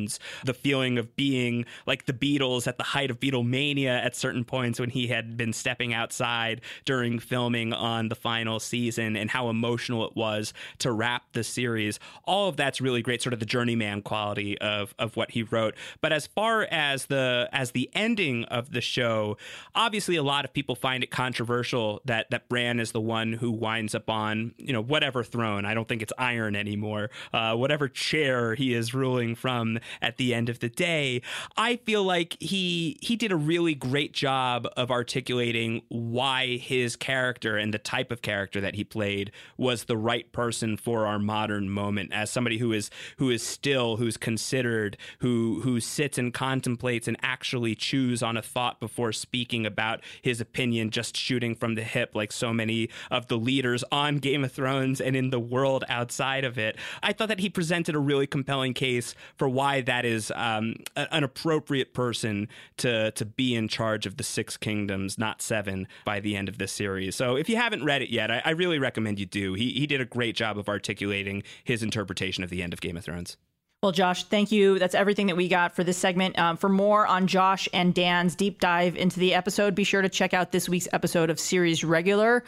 the 0.44 0.54
feeling 0.54 0.98
of 0.98 1.14
being 1.16 1.64
like 1.86 2.06
the 2.06 2.12
Beatles 2.12 2.66
at 2.66 2.78
the 2.78 2.84
height 2.84 3.10
of 3.10 3.20
Beatlemania 3.20 4.04
at 4.04 4.16
certain 4.16 4.44
points 4.44 4.80
when 4.80 4.90
he 4.90 5.08
had 5.08 5.36
been 5.36 5.52
stepping 5.52 5.94
outside 5.94 6.60
during 6.84 7.18
filming 7.18 7.72
on 7.72 8.08
the 8.08 8.14
final 8.14 8.60
season, 8.60 9.16
and 9.16 9.30
how 9.30 9.48
emotional 9.48 10.04
it 10.06 10.16
was 10.16 10.52
to 10.78 10.92
wrap 10.92 11.32
the 11.32 11.44
series. 11.44 11.98
All 12.24 12.48
of 12.48 12.56
that's 12.56 12.80
really 12.80 13.02
great, 13.02 13.22
sort 13.22 13.32
of 13.32 13.40
the 13.40 13.46
journeyman 13.46 14.02
quality 14.02 14.58
of 14.58 14.94
of 14.98 15.16
what 15.16 15.30
he 15.32 15.42
wrote. 15.42 15.74
But 16.00 16.12
as 16.12 16.26
far 16.26 16.62
as 16.70 17.06
the 17.06 17.48
as 17.52 17.72
the 17.72 17.90
ending 17.94 18.44
of 18.44 18.72
the 18.72 18.80
show, 18.80 19.36
obviously 19.74 20.16
a 20.16 20.22
lot 20.22 20.44
of 20.44 20.52
people 20.52 20.74
find 20.74 21.02
it 21.02 21.10
controversial 21.10 22.00
that 22.04 22.30
that 22.30 22.48
Bran 22.48 22.80
is 22.80 22.92
the 22.92 23.00
one 23.00 23.32
who 23.32 23.50
winds 23.50 23.94
up 23.94 24.08
on 24.10 24.54
you 24.58 24.72
know 24.72 24.82
whatever 24.82 25.24
throne. 25.24 25.64
I 25.64 25.74
don't 25.74 25.88
think 25.88 26.02
it's 26.02 26.12
iron 26.18 26.56
anymore. 26.56 27.10
Uh, 27.32 27.54
whatever 27.54 27.88
chair 27.88 28.54
he 28.54 28.74
is 28.74 28.94
ruling 28.94 29.34
from 29.34 29.78
at 30.00 30.16
the 30.16 30.34
end 30.34 30.48
of 30.48 30.60
the 30.60 30.68
day, 30.68 31.22
I 31.56 31.76
feel 31.76 32.04
like 32.04 32.36
he 32.40 32.98
he 33.00 33.16
did 33.16 33.32
a 33.32 33.36
really 33.36 33.74
great 33.74 34.12
job 34.12 34.66
of 34.76 34.90
articulating 34.90 35.82
why 35.88 36.56
his 36.56 36.96
character 36.96 37.56
and 37.56 37.72
the 37.72 37.78
type 37.78 38.10
of 38.10 38.22
character 38.22 38.60
that 38.60 38.74
he 38.74 38.84
played 38.84 39.30
was 39.56 39.84
the 39.84 39.96
right 39.96 40.30
person 40.32 40.76
for 40.76 41.06
our 41.06 41.18
modern 41.18 41.68
moment. 41.70 42.12
As 42.12 42.30
somebody 42.30 42.58
who 42.58 42.72
is 42.72 42.90
who 43.18 43.30
is 43.30 43.42
still 43.42 43.96
who's 43.96 44.16
considered 44.16 44.96
who 45.20 45.60
who 45.62 45.80
sits 45.80 46.18
and 46.18 46.32
contemplates 46.32 47.08
and 47.08 47.16
actually 47.22 47.74
chews 47.74 48.22
on 48.22 48.36
a 48.36 48.42
thought 48.42 48.80
before 48.80 49.12
speaking 49.12 49.66
about 49.66 50.00
his 50.22 50.40
opinion 50.40 50.90
just 50.90 51.16
shooting 51.16 51.54
from 51.54 51.74
the 51.74 51.82
hip 51.82 52.14
like 52.14 52.32
so 52.32 52.52
many 52.52 52.88
of 53.10 53.28
the 53.28 53.36
leaders 53.36 53.84
on 53.90 54.18
Game 54.18 54.44
of 54.44 54.52
Thrones 54.52 55.00
and 55.00 55.16
in 55.16 55.30
the 55.30 55.40
world 55.40 55.84
outside 55.88 56.44
of 56.44 56.58
it. 56.58 56.76
I 57.02 57.12
thought 57.12 57.28
that 57.28 57.40
he 57.40 57.48
presented 57.48 57.94
a 57.94 57.98
really 57.98 58.26
compelling 58.26 58.74
case 58.74 59.14
for 59.36 59.48
why 59.48 59.73
that 59.80 60.04
is 60.04 60.32
um, 60.34 60.74
an 60.96 61.24
appropriate 61.24 61.94
person 61.94 62.48
to 62.78 63.10
to 63.12 63.24
be 63.24 63.54
in 63.54 63.68
charge 63.68 64.06
of 64.06 64.16
the 64.16 64.24
six 64.24 64.56
kingdoms 64.56 65.18
not 65.18 65.40
seven 65.42 65.86
by 66.04 66.20
the 66.20 66.36
end 66.36 66.48
of 66.48 66.58
this 66.58 66.72
series 66.72 67.14
so 67.16 67.36
if 67.36 67.48
you 67.48 67.56
haven't 67.56 67.84
read 67.84 68.02
it 68.02 68.10
yet 68.10 68.30
I, 68.30 68.42
I 68.44 68.50
really 68.50 68.78
recommend 68.78 69.18
you 69.18 69.26
do 69.26 69.54
he, 69.54 69.70
he 69.72 69.86
did 69.86 70.00
a 70.00 70.04
great 70.04 70.36
job 70.36 70.58
of 70.58 70.68
articulating 70.68 71.42
his 71.64 71.82
interpretation 71.82 72.44
of 72.44 72.50
the 72.50 72.62
end 72.62 72.72
of 72.72 72.80
Game 72.80 72.96
of 72.96 73.04
Thrones 73.04 73.36
Well, 73.82 73.92
Josh, 73.92 74.24
thank 74.24 74.50
you. 74.50 74.78
That's 74.78 74.94
everything 74.94 75.26
that 75.26 75.36
we 75.36 75.46
got 75.46 75.76
for 75.76 75.84
this 75.84 75.98
segment. 75.98 76.38
Um, 76.38 76.56
for 76.56 76.70
more 76.70 77.06
on 77.06 77.26
Josh 77.26 77.68
and 77.74 77.92
Dan's 77.94 78.34
deep 78.34 78.58
dive 78.58 78.96
into 78.96 79.20
the 79.20 79.34
episode, 79.34 79.74
be 79.74 79.84
sure 79.84 80.00
to 80.00 80.08
check 80.08 80.32
out 80.32 80.52
this 80.52 80.70
week's 80.70 80.88
episode 80.94 81.28
of 81.28 81.38
Series 81.38 81.84
Regular. 81.84 82.44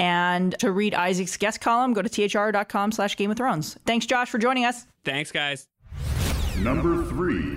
And 0.00 0.58
to 0.58 0.72
read 0.72 0.94
Isaac's 0.94 1.36
guest 1.36 1.60
column, 1.60 1.92
go 1.92 2.02
to 2.02 2.08
thr.com 2.28 2.90
slash 2.90 3.16
Game 3.16 3.30
of 3.30 3.36
Thrones. 3.36 3.78
Thanks, 3.86 4.04
Josh, 4.06 4.30
for 4.30 4.38
joining 4.38 4.64
us. 4.64 4.84
thanks 5.04 5.30
guys 5.30 5.69
Number 6.58 7.04
three. 7.04 7.56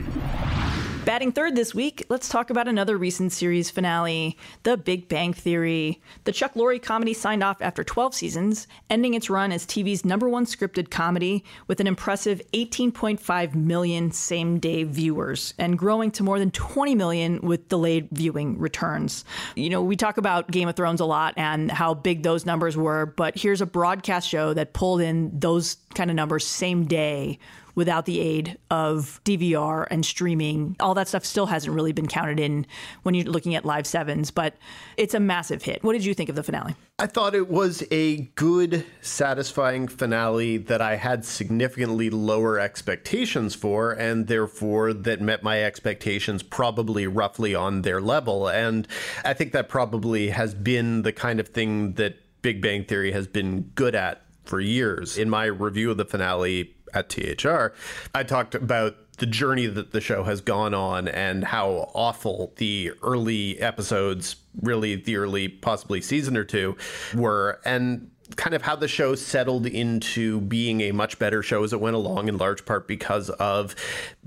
Batting 1.05 1.33
third 1.33 1.53
this 1.57 1.75
week, 1.75 2.05
let's 2.07 2.29
talk 2.29 2.49
about 2.49 2.69
another 2.69 2.97
recent 2.97 3.33
series 3.33 3.69
finale, 3.69 4.37
The 4.63 4.77
Big 4.77 5.09
Bang 5.09 5.33
Theory. 5.33 6.01
The 6.23 6.31
Chuck 6.31 6.53
Lorre 6.53 6.81
comedy 6.81 7.13
signed 7.13 7.43
off 7.43 7.61
after 7.61 7.83
12 7.83 8.15
seasons, 8.15 8.67
ending 8.89 9.13
its 9.13 9.29
run 9.29 9.51
as 9.51 9.65
TV's 9.65 10.05
number 10.05 10.29
one 10.29 10.45
scripted 10.45 10.89
comedy 10.89 11.43
with 11.67 11.81
an 11.81 11.87
impressive 11.87 12.41
18.5 12.53 13.53
million 13.53 14.11
same 14.13 14.59
day 14.59 14.85
viewers 14.85 15.53
and 15.59 15.77
growing 15.77 16.09
to 16.11 16.23
more 16.23 16.39
than 16.39 16.51
20 16.51 16.95
million 16.95 17.41
with 17.41 17.67
delayed 17.67 18.07
viewing 18.13 18.57
returns. 18.57 19.25
You 19.57 19.69
know, 19.71 19.83
we 19.83 19.97
talk 19.97 20.17
about 20.17 20.51
Game 20.51 20.69
of 20.69 20.77
Thrones 20.77 21.01
a 21.01 21.05
lot 21.05 21.33
and 21.35 21.69
how 21.69 21.95
big 21.95 22.23
those 22.23 22.45
numbers 22.45 22.77
were, 22.77 23.07
but 23.07 23.37
here's 23.37 23.59
a 23.59 23.65
broadcast 23.65 24.29
show 24.29 24.53
that 24.53 24.71
pulled 24.71 25.01
in 25.01 25.37
those 25.37 25.75
kind 25.95 26.09
of 26.09 26.15
numbers 26.15 26.47
same 26.47 26.85
day 26.85 27.39
without 27.75 28.05
the 28.05 28.19
aid 28.19 28.57
of 28.69 29.19
DVR 29.25 29.87
and 29.89 30.05
streaming. 30.05 30.75
All 30.79 30.93
that 30.93 31.07
stuff 31.07 31.25
still 31.25 31.47
hasn't 31.47 31.73
really 31.75 31.91
been 31.91 32.07
counted 32.07 32.39
in 32.39 32.65
when 33.03 33.15
you're 33.15 33.25
looking 33.25 33.55
at 33.55 33.65
live 33.65 33.87
sevens, 33.87 34.31
but 34.31 34.55
it's 34.97 35.13
a 35.13 35.19
massive 35.19 35.63
hit. 35.63 35.83
What 35.83 35.93
did 35.93 36.05
you 36.05 36.13
think 36.13 36.29
of 36.29 36.35
the 36.35 36.43
finale? 36.43 36.75
I 36.99 37.07
thought 37.07 37.33
it 37.33 37.49
was 37.49 37.83
a 37.89 38.17
good, 38.35 38.85
satisfying 39.01 39.87
finale 39.87 40.57
that 40.57 40.81
I 40.81 40.95
had 40.95 41.25
significantly 41.25 42.09
lower 42.09 42.59
expectations 42.59 43.55
for, 43.55 43.91
and 43.91 44.27
therefore 44.27 44.93
that 44.93 45.19
met 45.19 45.41
my 45.41 45.63
expectations 45.63 46.43
probably 46.43 47.07
roughly 47.07 47.55
on 47.55 47.81
their 47.81 47.99
level. 47.99 48.47
And 48.47 48.87
I 49.25 49.33
think 49.33 49.53
that 49.53 49.69
probably 49.69 50.29
has 50.29 50.53
been 50.53 51.01
the 51.01 51.11
kind 51.11 51.39
of 51.39 51.47
thing 51.47 51.93
that 51.93 52.17
Big 52.43 52.61
Bang 52.61 52.83
Theory 52.85 53.11
has 53.11 53.25
been 53.25 53.71
good 53.73 53.95
at 53.95 54.21
for 54.43 54.59
years. 54.59 55.17
In 55.17 55.29
my 55.29 55.45
review 55.45 55.89
of 55.89 55.97
the 55.97 56.05
finale 56.05 56.75
at 56.93 57.09
THR, 57.09 57.67
I 58.13 58.23
talked 58.23 58.55
about 58.55 58.95
the 59.17 59.25
journey 59.25 59.67
that 59.67 59.91
the 59.91 60.01
show 60.01 60.23
has 60.23 60.41
gone 60.41 60.73
on 60.73 61.07
and 61.07 61.43
how 61.43 61.91
awful 61.93 62.53
the 62.57 62.91
early 63.03 63.59
episodes, 63.59 64.37
really 64.61 64.95
the 64.95 65.17
early 65.17 65.47
possibly 65.47 66.01
season 66.01 66.35
or 66.35 66.43
two, 66.43 66.75
were. 67.13 67.59
And 67.63 68.09
kind 68.35 68.55
of 68.55 68.63
how 68.63 68.75
the 68.75 68.87
show 68.87 69.15
settled 69.15 69.67
into 69.67 70.41
being 70.41 70.81
a 70.81 70.91
much 70.91 71.19
better 71.19 71.43
show 71.43 71.63
as 71.63 71.73
it 71.73 71.79
went 71.79 71.95
along, 71.95 72.27
in 72.27 72.37
large 72.37 72.65
part 72.65 72.87
because 72.87 73.29
of 73.31 73.75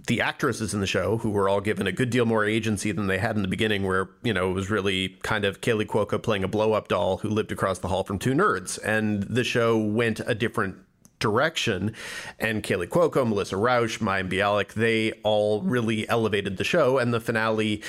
the 0.06 0.20
actresses 0.20 0.74
in 0.74 0.80
the 0.80 0.86
show, 0.86 1.16
who 1.18 1.30
were 1.30 1.48
all 1.48 1.60
given 1.60 1.86
a 1.86 1.92
good 1.92 2.10
deal 2.10 2.24
more 2.24 2.44
agency 2.44 2.92
than 2.92 3.06
they 3.06 3.18
had 3.18 3.36
in 3.36 3.42
the 3.42 3.48
beginning, 3.48 3.84
where, 3.84 4.10
you 4.22 4.32
know, 4.32 4.50
it 4.50 4.54
was 4.54 4.70
really 4.70 5.08
kind 5.22 5.44
of 5.44 5.60
Kaley 5.60 5.86
Cuoco 5.86 6.22
playing 6.22 6.44
a 6.44 6.48
blow 6.48 6.72
up 6.72 6.88
doll 6.88 7.18
who 7.18 7.28
lived 7.28 7.50
across 7.50 7.78
the 7.78 7.88
hall 7.88 8.04
from 8.04 8.18
two 8.18 8.32
nerds. 8.32 8.78
And 8.84 9.24
the 9.24 9.44
show 9.44 9.76
went 9.76 10.20
a 10.26 10.34
different 10.34 10.76
direction. 11.18 11.94
And 12.38 12.62
Kaley 12.62 12.88
Cuoco, 12.88 13.26
Melissa 13.26 13.56
Rauch, 13.56 13.98
Mayim 14.00 14.30
Bialik, 14.30 14.74
they 14.74 15.12
all 15.22 15.62
really 15.62 16.08
elevated 16.08 16.56
the 16.56 16.64
show. 16.64 16.98
And 16.98 17.12
the 17.12 17.20
finale 17.20 17.82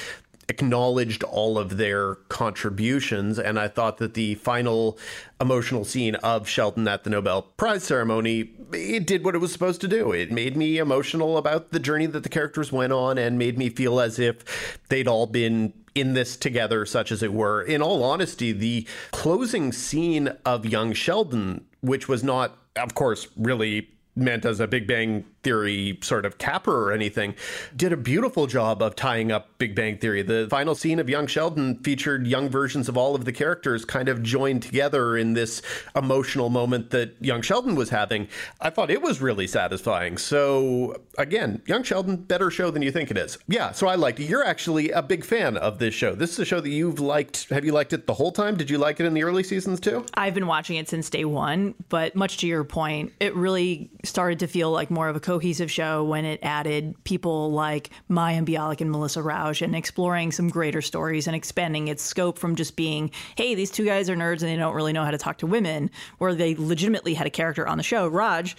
acknowledged 0.50 1.24
all 1.24 1.58
of 1.58 1.78
their 1.78 2.16
contributions. 2.30 3.38
And 3.38 3.60
I 3.60 3.68
thought 3.68 3.98
that 3.98 4.14
the 4.14 4.36
final 4.36 4.98
emotional 5.42 5.84
scene 5.84 6.16
of 6.16 6.48
Sheldon 6.48 6.88
at 6.88 7.04
the 7.04 7.10
Nobel 7.10 7.42
Prize 7.42 7.84
ceremony, 7.84 8.52
it 8.72 9.06
did 9.06 9.24
what 9.26 9.36
it 9.36 9.40
was 9.40 9.52
supposed 9.52 9.82
to 9.82 9.88
do. 9.88 10.12
It 10.12 10.32
made 10.32 10.56
me 10.56 10.78
emotional 10.78 11.38
about 11.38 11.72
the 11.72 11.80
journey 11.80 12.06
that 12.08 12.24
the 12.24 12.30
characters 12.30 12.72
went 12.72 12.94
on 12.94 13.18
and 13.18 13.38
made 13.38 13.58
me 13.58 13.70
feel 13.70 14.00
as 14.00 14.20
if 14.20 14.80
they'd 14.90 15.08
all 15.08 15.28
been 15.28 15.74
in 16.00 16.14
this 16.14 16.38
together, 16.38 16.86
such 16.86 17.12
as 17.12 17.24
it 17.24 17.34
were. 17.34 17.62
In 17.62 17.82
all 17.82 18.04
honesty, 18.04 18.52
the 18.52 18.88
closing 19.12 19.72
scene 19.72 20.30
of 20.46 20.66
young 20.66 20.94
Sheldon, 20.94 21.66
which 21.82 22.08
was 22.08 22.24
not, 22.24 22.58
of 22.76 22.94
course, 22.94 23.28
really 23.36 23.90
meant 24.18 24.46
as 24.46 24.60
a 24.60 24.68
Big 24.68 24.88
Bang 24.88 25.26
Theory 25.44 25.98
sort 26.02 26.26
of 26.26 26.38
capper 26.38 26.90
or 26.90 26.92
anything, 26.92 27.36
did 27.76 27.94
a 27.94 27.98
beautiful 27.98 28.48
job 28.48 28.82
of 28.82 28.96
tying 28.96 29.32
up 29.32 29.58
Big 29.58 29.76
Bang 29.76 29.98
Theory. 29.98 30.22
The 30.22 30.48
final 30.50 30.76
scene 30.76 31.00
of 31.00 31.10
Young 31.10 31.28
Sheldon 31.28 31.80
featured 31.84 32.28
young 32.28 32.50
versions 32.50 32.90
of 32.90 32.98
all 32.98 33.16
of 33.16 33.24
the 33.26 33.32
characters 33.32 33.86
kind 33.86 34.10
of 34.10 34.22
joined 34.24 34.64
together 34.64 35.16
in 35.16 35.34
this 35.34 35.62
emotional 35.96 36.50
moment 36.50 36.90
that 36.90 37.16
Young 37.22 37.42
Sheldon 37.42 37.76
was 37.76 37.90
having. 37.90 38.28
I 38.60 38.70
thought 38.70 38.92
it 38.92 39.02
was 39.02 39.22
really 39.22 39.48
satisfying. 39.48 40.18
So, 40.18 41.02
again, 41.18 41.62
Young 41.66 41.84
Sheldon, 41.84 42.18
better 42.18 42.52
show 42.52 42.72
than 42.72 42.82
you 42.82 42.92
think 42.92 43.12
it 43.12 43.18
is. 43.18 43.38
Yeah, 43.48 43.72
so 43.72 43.88
I 43.88 43.96
liked 43.96 44.20
it. 44.20 44.26
You're 44.26 44.46
actually 44.46 44.92
a 44.92 45.02
big 45.02 45.24
fan 45.24 45.56
of 45.56 45.80
this 45.80 45.94
show. 45.94 46.14
This 46.16 46.32
is 46.32 46.40
a 46.40 46.46
show 46.46 46.60
that 46.60 46.70
you've 46.70 47.00
liked. 47.00 47.50
Have 47.50 47.64
you 47.64 47.72
liked 47.72 47.94
it 47.94 48.08
the 48.08 48.14
whole 48.14 48.32
time? 48.32 48.58
Did 48.58 48.70
you 48.70 48.78
like 48.78 49.00
it 49.00 49.06
in 49.06 49.14
the 49.14 49.24
early 49.24 49.44
seasons 49.44 49.80
too? 49.80 50.06
I've 50.16 50.34
been 50.34 50.48
watching 50.48 50.76
it 50.76 50.90
since 50.90 51.10
day 51.10 51.26
one, 51.26 51.76
but 51.90 52.16
much 52.16 52.38
to 52.38 52.48
your 52.48 52.64
point, 52.64 53.14
it 53.20 53.36
really 53.36 53.90
started 54.08 54.40
to 54.40 54.48
feel 54.48 54.72
like 54.72 54.90
more 54.90 55.10
of 55.10 55.16
a 55.16 55.20
cohesive 55.20 55.72
show 55.72 56.04
when 56.04 56.26
it 56.26 56.40
added 56.44 56.96
people 57.04 57.52
like 57.52 57.90
Mayim 58.10 58.46
Bialik 58.46 58.82
and 58.82 58.92
Melissa 58.92 59.22
Rauch 59.22 59.62
and 59.62 59.76
exploring 59.76 60.32
some 60.32 60.50
greater 60.50 60.82
stories 60.82 61.28
and 61.28 61.36
expanding 61.36 61.88
its 61.88 62.04
scope 62.04 62.40
from 62.40 62.56
just 62.56 62.76
being, 62.76 63.12
hey, 63.36 63.56
these 63.56 63.72
two 63.72 63.86
guys 63.86 64.10
are 64.10 64.16
nerds 64.16 64.42
and 64.42 64.50
they 64.50 64.56
don't 64.56 64.76
really 64.76 64.94
know 64.94 65.04
how 65.04 65.12
to 65.12 65.18
talk 65.18 65.38
to 65.40 65.48
women, 65.48 65.92
where 66.18 66.34
they 66.34 66.56
legitimately 66.56 67.14
had 67.14 67.28
a 67.28 67.32
character 67.32 67.68
on 67.68 67.78
the 67.78 67.84
show, 67.84 68.08
Raj, 68.08 68.56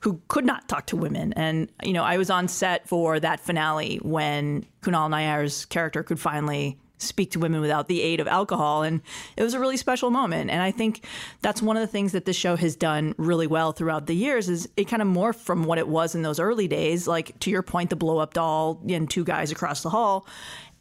who 0.00 0.20
could 0.28 0.44
not 0.44 0.68
talk 0.68 0.86
to 0.86 0.96
women. 0.96 1.32
And, 1.34 1.70
you 1.82 1.92
know, 1.92 2.04
I 2.04 2.16
was 2.16 2.30
on 2.30 2.48
set 2.48 2.88
for 2.88 3.20
that 3.20 3.40
finale 3.40 3.98
when 4.02 4.64
Kunal 4.82 5.08
Nayyar's 5.10 5.66
character 5.66 6.02
could 6.02 6.18
finally 6.18 6.78
speak 7.02 7.30
to 7.32 7.38
women 7.38 7.60
without 7.60 7.88
the 7.88 8.02
aid 8.02 8.20
of 8.20 8.28
alcohol. 8.28 8.82
And 8.82 9.00
it 9.36 9.42
was 9.42 9.54
a 9.54 9.60
really 9.60 9.76
special 9.76 10.10
moment. 10.10 10.50
And 10.50 10.62
I 10.62 10.70
think 10.70 11.04
that's 11.42 11.62
one 11.62 11.76
of 11.76 11.80
the 11.80 11.86
things 11.86 12.12
that 12.12 12.24
this 12.24 12.36
show 12.36 12.56
has 12.56 12.76
done 12.76 13.14
really 13.18 13.46
well 13.46 13.72
throughout 13.72 14.06
the 14.06 14.14
years 14.14 14.48
is 14.48 14.68
it 14.76 14.84
kind 14.84 15.02
of 15.02 15.08
morphed 15.08 15.40
from 15.40 15.64
what 15.64 15.78
it 15.78 15.88
was 15.88 16.14
in 16.14 16.22
those 16.22 16.40
early 16.40 16.68
days, 16.68 17.06
like 17.06 17.38
to 17.40 17.50
your 17.50 17.62
point, 17.62 17.90
the 17.90 17.96
blow 17.96 18.18
up 18.18 18.34
doll 18.34 18.80
and 18.88 19.10
two 19.10 19.24
guys 19.24 19.50
across 19.50 19.82
the 19.82 19.90
hall 19.90 20.26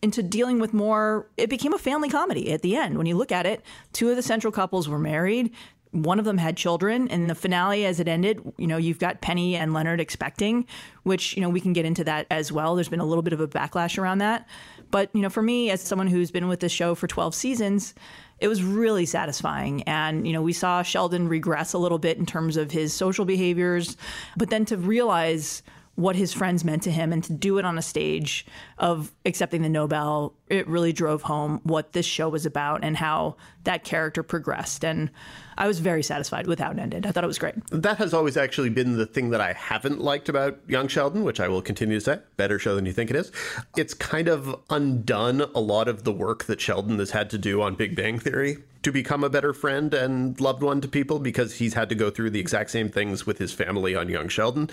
into 0.02 0.24
dealing 0.24 0.60
with 0.60 0.74
more 0.74 1.28
it 1.38 1.50
became 1.50 1.74
a 1.74 1.78
family 1.78 2.10
comedy 2.10 2.52
at 2.52 2.62
the 2.62 2.76
end. 2.76 2.98
When 2.98 3.06
you 3.06 3.18
look 3.18 3.32
at 3.32 3.46
it 3.46 3.64
two 3.94 4.10
of 4.10 4.16
the 4.16 4.22
central 4.22 4.52
couples 4.52 4.88
were 4.88 5.00
married. 5.00 5.52
One 5.92 6.20
of 6.20 6.26
them 6.26 6.38
had 6.38 6.56
children. 6.56 7.08
And 7.08 7.30
the 7.30 7.36
finale 7.36 7.86
as 7.86 8.00
it 8.00 8.08
ended 8.08 8.42
you 8.58 8.68
know 8.68 8.78
you've 8.78 9.00
got 9.00 9.22
penny 9.22 9.56
and 9.56 9.74
leonard 9.74 10.00
expecting 10.00 10.66
which 11.04 11.36
you 11.36 11.42
know 11.42 11.50
we 11.50 11.60
can 11.60 11.74
get 11.74 11.86
into 11.86 12.04
that 12.06 12.28
as 12.32 12.52
well. 12.52 12.76
There's 12.76 12.90
been 12.90 13.00
a 13.00 13.06
little 13.06 13.24
bit 13.24 13.34
of 13.34 13.42
a 13.42 13.48
backlash 13.48 13.98
around 13.98 14.20
that 14.20 14.48
but 14.92 15.10
you 15.14 15.22
know 15.22 15.30
for 15.30 15.42
me 15.42 15.70
as 15.70 15.82
someone 15.82 16.08
who's 16.08 16.32
been 16.32 16.48
with 16.48 16.60
this 16.60 16.72
show 16.72 16.96
for 16.96 17.08
12 17.08 17.36
seasons 17.36 17.94
it 18.40 18.48
was 18.48 18.64
really 18.64 19.06
satisfying. 19.06 19.84
And 19.84 20.26
you 20.26 20.34
know 20.34 20.42
we 20.42 20.54
saw 20.54 20.82
sheldon 20.82 21.28
regress 21.28 21.74
a 21.74 21.78
little 21.78 22.00
bit 22.00 22.18
in 22.18 22.26
terms 22.26 22.58
of 22.58 22.72
his 22.72 22.94
social 22.94 23.26
behaviors. 23.26 23.98
But 24.38 24.50
then 24.50 24.66
to 24.66 24.78
realize 24.78 25.62
what 25.96 26.16
his 26.16 26.32
friends 26.32 26.64
meant 26.64 26.82
to 26.84 26.92
him 26.92 27.12
and 27.12 27.22
to 27.26 27.34
do 27.34 27.58
it 27.58 27.66
on 27.66 27.78
a 27.78 27.82
stage 27.82 28.46
of 28.78 29.12
accepting 29.26 29.64
the 29.64 29.70
Nobel, 29.70 30.34
it 30.48 30.66
really 30.66 30.94
drove 30.94 31.24
home 31.24 31.60
what 31.64 31.92
this 31.92 32.06
show 32.06 32.30
was 32.30 32.46
about 32.46 32.86
and 32.86 32.96
how 32.96 33.36
that 33.70 33.84
character 33.84 34.24
progressed. 34.24 34.84
And 34.84 35.12
I 35.56 35.68
was 35.68 35.80
very 35.80 36.02
satisfied 36.02 36.48
with 36.48 36.60
how 36.60 36.72
it 36.72 36.80
ended. 36.80 37.06
I 37.06 37.12
thought 37.12 37.24
it 37.24 37.28
was 37.28 37.38
great. 37.38 37.54
That 37.70 37.98
has 38.00 38.16
always 38.16 38.36
actually 38.36 38.70
been 38.70 38.98
the 38.98 39.06
thing 39.06 39.30
that 39.30 39.42
I 39.42 39.54
haven't 39.54 40.02
liked 40.02 40.28
about 40.28 40.58
Young 40.68 40.88
Sheldon, 40.88 41.24
which 41.24 41.40
I 41.40 41.48
will 41.50 41.62
continue 41.62 42.00
to 42.00 42.04
say. 42.04 42.20
Better 42.36 42.58
show 42.58 42.76
than 42.76 42.88
you 42.88 42.94
think 42.94 43.12
it 43.12 43.16
is. 43.16 43.32
It's 43.78 43.94
kind 43.94 44.28
of 44.28 44.60
undone 44.72 45.42
a 45.54 45.60
lot 45.60 45.88
of 45.88 46.04
the 46.04 46.12
work 46.12 46.46
that 46.46 46.60
Sheldon 46.60 46.98
has 46.98 47.12
had 47.12 47.30
to 47.30 47.38
do 47.38 47.62
on 47.62 47.76
Big 47.76 47.96
Bang 47.96 48.18
Theory 48.18 48.58
to 48.82 48.92
become 48.92 49.24
a 49.24 49.30
better 49.30 49.54
friend 49.54 49.94
and 49.94 50.40
loved 50.40 50.64
one 50.64 50.80
to 50.82 50.88
people 50.88 51.20
because 51.20 51.56
he's 51.56 51.74
had 51.74 51.90
to 51.90 51.96
go 51.96 52.10
through 52.10 52.30
the 52.30 52.40
exact 52.40 52.70
same 52.72 52.90
things 52.90 53.26
with 53.26 53.38
his 53.38 53.52
family 53.52 53.94
on 53.94 54.08
Young 54.08 54.30
Sheldon. 54.30 54.70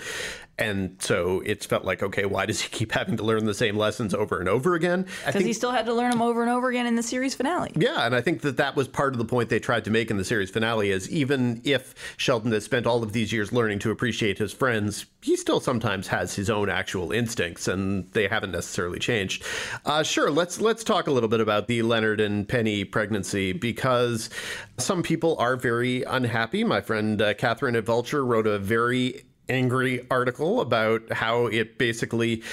And 0.57 0.95
so 0.99 1.41
it's 1.45 1.65
felt 1.65 1.83
like, 1.83 2.01
okay, 2.01 2.25
why 2.25 2.45
does 2.45 2.61
he 2.61 2.69
keep 2.69 2.93
having 2.93 3.17
to 3.17 3.23
learn 3.23 3.45
the 3.45 3.53
same 3.53 3.75
lessons 3.75 4.13
over 4.13 4.39
and 4.39 4.47
over 4.47 4.75
again? 4.75 5.05
Because 5.25 5.43
he 5.43 5.53
still 5.53 5.71
had 5.71 5.85
to 5.87 5.93
learn 5.93 6.11
them 6.11 6.21
over 6.21 6.41
and 6.41 6.49
over 6.49 6.69
again 6.69 6.87
in 6.87 6.95
the 6.95 7.03
series 7.03 7.35
finale. 7.35 7.71
Yeah, 7.75 8.05
and 8.05 8.15
I 8.15 8.21
think 8.21 8.41
that 8.41 8.57
that 8.57 8.75
was 8.75 8.86
part 8.91 9.13
of 9.13 9.19
the 9.19 9.25
point 9.25 9.49
they 9.49 9.59
tried 9.59 9.85
to 9.85 9.91
make 9.91 10.09
in 10.09 10.17
the 10.17 10.25
series 10.25 10.49
finale 10.49 10.91
is 10.91 11.09
even 11.09 11.61
if 11.63 11.93
Sheldon 12.17 12.51
has 12.51 12.65
spent 12.65 12.87
all 12.87 13.03
of 13.03 13.13
these 13.13 13.31
years 13.31 13.51
learning 13.51 13.79
to 13.79 13.91
appreciate 13.91 14.37
his 14.37 14.53
friends, 14.53 15.05
he 15.21 15.35
still 15.35 15.59
sometimes 15.59 16.07
has 16.07 16.35
his 16.35 16.49
own 16.49 16.69
actual 16.69 17.11
instincts, 17.11 17.67
and 17.67 18.11
they 18.13 18.27
haven't 18.27 18.51
necessarily 18.51 18.99
changed. 18.99 19.43
Uh, 19.85 20.03
sure, 20.03 20.31
let's 20.31 20.59
let's 20.61 20.83
talk 20.83 21.07
a 21.07 21.11
little 21.11 21.29
bit 21.29 21.41
about 21.41 21.67
the 21.67 21.81
Leonard 21.81 22.19
and 22.19 22.47
Penny 22.47 22.83
pregnancy 22.83 23.53
because 23.53 24.29
some 24.77 25.03
people 25.03 25.35
are 25.37 25.55
very 25.55 26.03
unhappy. 26.03 26.63
My 26.63 26.81
friend 26.81 27.21
uh, 27.21 27.33
Catherine 27.33 27.75
at 27.75 27.85
Vulture 27.85 28.25
wrote 28.25 28.47
a 28.47 28.59
very 28.59 29.23
angry 29.49 30.05
article 30.11 30.61
about 30.61 31.11
how 31.11 31.47
it 31.47 31.77
basically 31.77 32.43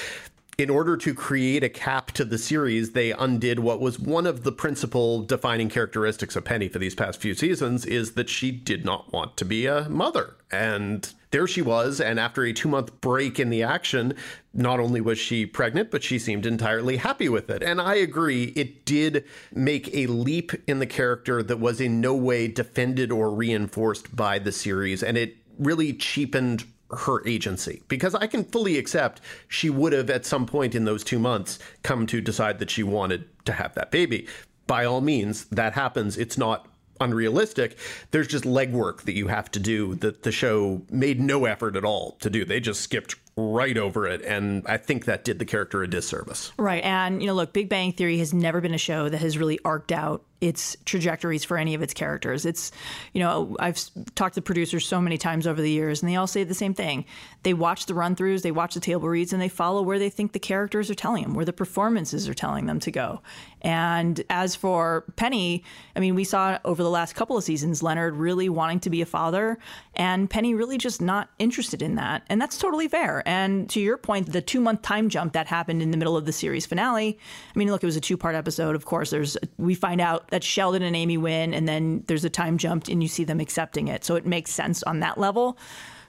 in 0.57 0.71
order 0.71 0.97
to 0.97 1.15
create 1.15 1.65
a 1.65 1.69
cap 1.69 2.13
to 2.13 2.25
the 2.25 2.39
series, 2.39 2.93
they 2.93 3.13
undid 3.13 3.59
what 3.59 3.81
was 3.81 3.99
one 3.99 4.27
of 4.27 4.45
the 4.45 4.53
principal 4.53 5.23
defining 5.23 5.69
characteristics 5.69 6.37
of 6.37 6.45
Penny 6.45 6.69
for 6.69 6.79
these 6.79 6.95
past 6.95 7.21
few 7.21 7.35
seasons 7.35 7.85
is 7.85 8.13
that 8.13 8.29
she 8.29 8.51
did 8.51 8.85
not 8.85 9.13
want 9.13 9.37
to 9.37 9.45
be 9.45 9.67
a 9.67 9.89
mother. 9.89 10.37
And 10.53 11.13
there 11.33 11.49
she 11.49 11.63
was, 11.63 12.01
and 12.01 12.21
after 12.21 12.45
a 12.45 12.53
two 12.53 12.69
month 12.69 13.01
break 13.01 13.41
in 13.41 13.51
the 13.51 13.65
action, 13.65 14.15
not 14.53 14.79
only 14.79 15.01
was 15.01 15.19
she 15.19 15.45
pregnant, 15.45 15.91
but 15.91 16.05
she 16.05 16.21
seemed 16.21 16.47
entirely 16.47 16.99
happy 16.99 17.29
with 17.29 17.51
it. 17.51 17.63
And 17.63 17.81
I 17.81 17.97
agree, 17.97 18.53
it 18.55 18.85
did 18.85 19.25
make 19.53 19.93
a 19.93 20.07
leap 20.07 20.53
in 20.69 20.79
the 20.79 20.87
character 20.87 21.43
that 21.43 21.59
was 21.59 21.81
in 21.81 22.01
no 22.01 22.15
way 22.15 22.47
defended 22.47 23.11
or 23.11 23.31
reinforced 23.33 24.15
by 24.15 24.39
the 24.39 24.53
series, 24.53 25.03
and 25.03 25.19
it 25.19 25.37
really 25.59 25.93
cheapened 25.93 26.65
her 26.97 27.27
agency 27.27 27.83
because 27.89 28.15
I 28.15 28.27
can 28.27 28.45
fully 28.45 28.79
accept 28.79 29.21
she 29.49 29.71
would 29.71 29.93
have 29.93 30.11
at 30.11 30.27
some 30.27 30.47
point 30.47 30.75
in 30.75 30.85
those 30.85 31.05
two 31.05 31.19
months 31.19 31.59
come 31.83 32.07
to 32.09 32.21
decide 32.21 32.59
that 32.59 32.71
she 32.71 32.83
wanted 32.83 33.29
to 33.45 33.53
have 33.53 33.75
that 33.75 33.91
baby. 33.91 34.27
By 34.67 34.85
all 34.85 35.01
means, 35.01 35.45
that 35.47 35.75
happens. 35.75 36.17
It's 36.17 36.39
not 36.39 36.69
unrealistic. 37.01 37.77
There's 38.11 38.29
just 38.29 38.45
legwork 38.45 39.03
that 39.03 39.15
you 39.15 39.29
have 39.29 39.51
to 39.53 39.61
do 39.61 39.95
that 39.97 40.23
the 40.23 40.33
show 40.33 40.83
made 40.91 41.21
no 41.21 41.45
effort 41.45 41.77
at 41.77 41.85
all 41.85 42.13
to 42.21 42.31
do. 42.31 42.45
They 42.45 42.61
just 42.61 42.81
skipped 42.81 43.17
right 43.37 43.77
over 43.77 44.07
it. 44.07 44.23
And 44.23 44.65
I 44.67 44.77
think 44.77 45.07
that 45.07 45.25
did 45.25 45.39
the 45.39 45.45
character 45.45 45.83
a 45.83 45.89
disservice. 45.89 46.53
Right. 46.57 46.85
And, 46.85 47.21
you 47.21 47.27
know, 47.27 47.35
look, 47.35 47.53
Big 47.53 47.69
Bang 47.69 47.93
Theory 47.93 48.19
has 48.19 48.33
never 48.33 48.61
been 48.61 48.75
a 48.75 48.79
show 48.79 49.09
that 49.09 49.19
has 49.19 49.37
really 49.37 49.59
arced 49.65 49.93
out 49.93 50.25
its 50.45 50.77
trajectories 50.85 51.43
for 51.43 51.57
any 51.57 51.75
of 51.75 51.81
its 51.81 51.95
characters. 51.95 52.45
It's, 52.45 52.71
you 53.15 53.21
know, 53.21 53.57
I've 53.59 53.81
talked 54.15 54.35
to 54.35 54.43
producers 54.43 54.87
so 54.87 55.01
many 55.01 55.17
times 55.17 55.47
over 55.47 55.63
the 55.63 55.71
years, 55.71 56.03
and 56.03 56.11
they 56.11 56.17
all 56.17 56.27
say 56.27 56.45
the 56.45 56.55
same 56.55 56.75
thing. 56.75 57.07
They 57.45 57.55
watch 57.55 57.87
the 57.87 57.95
run 57.95 58.15
throughs, 58.15 58.43
they 58.43 58.51
watch 58.51 58.75
the 58.75 58.81
table 58.81 59.09
reads, 59.09 59.33
and 59.33 59.41
they 59.41 59.49
follow 59.49 59.81
where 59.81 59.99
they 59.99 60.11
think 60.11 60.33
the 60.33 60.39
characters 60.39 60.91
are 60.91 60.95
telling 60.95 61.23
them, 61.23 61.35
where 61.35 61.47
the 61.47 61.53
performances 61.53 62.29
are 62.29 62.35
telling 62.35 62.67
them 62.67 62.79
to 62.81 62.91
go. 62.91 63.23
And 63.63 64.23
as 64.29 64.55
for 64.55 65.05
Penny, 65.17 65.65
I 65.97 66.01
mean, 66.01 66.15
we 66.15 66.25
saw 66.25 66.59
over 66.67 66.83
the 66.83 66.91
last 66.91 67.15
couple 67.15 67.39
of 67.39 67.45
seasons 67.45 67.83
Leonard 67.83 68.15
really 68.15 68.51
wanting 68.51 68.81
to 68.81 68.91
be 68.91 69.01
a 69.01 69.07
father, 69.07 69.59
and 69.95 70.29
Penny 70.29 70.55
really 70.55 70.77
just 70.77 71.01
not 71.01 71.31
interested 71.39 71.81
in 71.81 71.95
that. 71.95 72.23
And 72.29 72.41
that's 72.41 72.59
totally 72.59 72.89
fair. 72.89 73.23
And 73.25 73.71
to 73.71 73.81
your 73.81 73.97
point, 73.97 74.31
the 74.31 74.43
two 74.43 74.61
month 74.61 74.83
time 74.83 75.09
jump 75.09 75.33
that 75.33 75.47
happened 75.47 75.81
in 75.81 75.91
the 75.91 75.97
middle 75.97 76.19
of 76.19 76.27
the 76.27 76.33
series 76.33 76.67
finale, 76.67 77.19
I 77.55 77.59
mean, 77.59 77.71
look, 77.71 77.83
it 77.83 77.87
was 77.87 77.97
a 77.97 78.01
two 78.03 78.19
part 78.19 78.35
episode. 78.35 78.77
Of 78.77 78.85
course, 78.85 79.09
there's 79.09 79.39
we 79.57 79.75
find 79.75 80.03
out 80.03 80.29
that 80.35 80.43
Sheldon 80.43 80.83
and 80.83 80.97
Amy 80.97 81.17
win, 81.17 81.55
and 81.55 81.69
then 81.69 82.03
there's 82.09 82.25
a 82.25 82.29
time 82.29 82.59
jump 82.59 82.89
and 82.89 83.01
you 83.01 83.09
see 83.09 83.23
them 83.23 83.39
accepting 83.39 83.87
it. 83.87 84.05
So 84.05 84.17
it 84.17 84.27
makes 84.27 84.51
sense 84.51 84.83
on 84.83 84.99
that 84.99 85.17
level. 85.17 85.57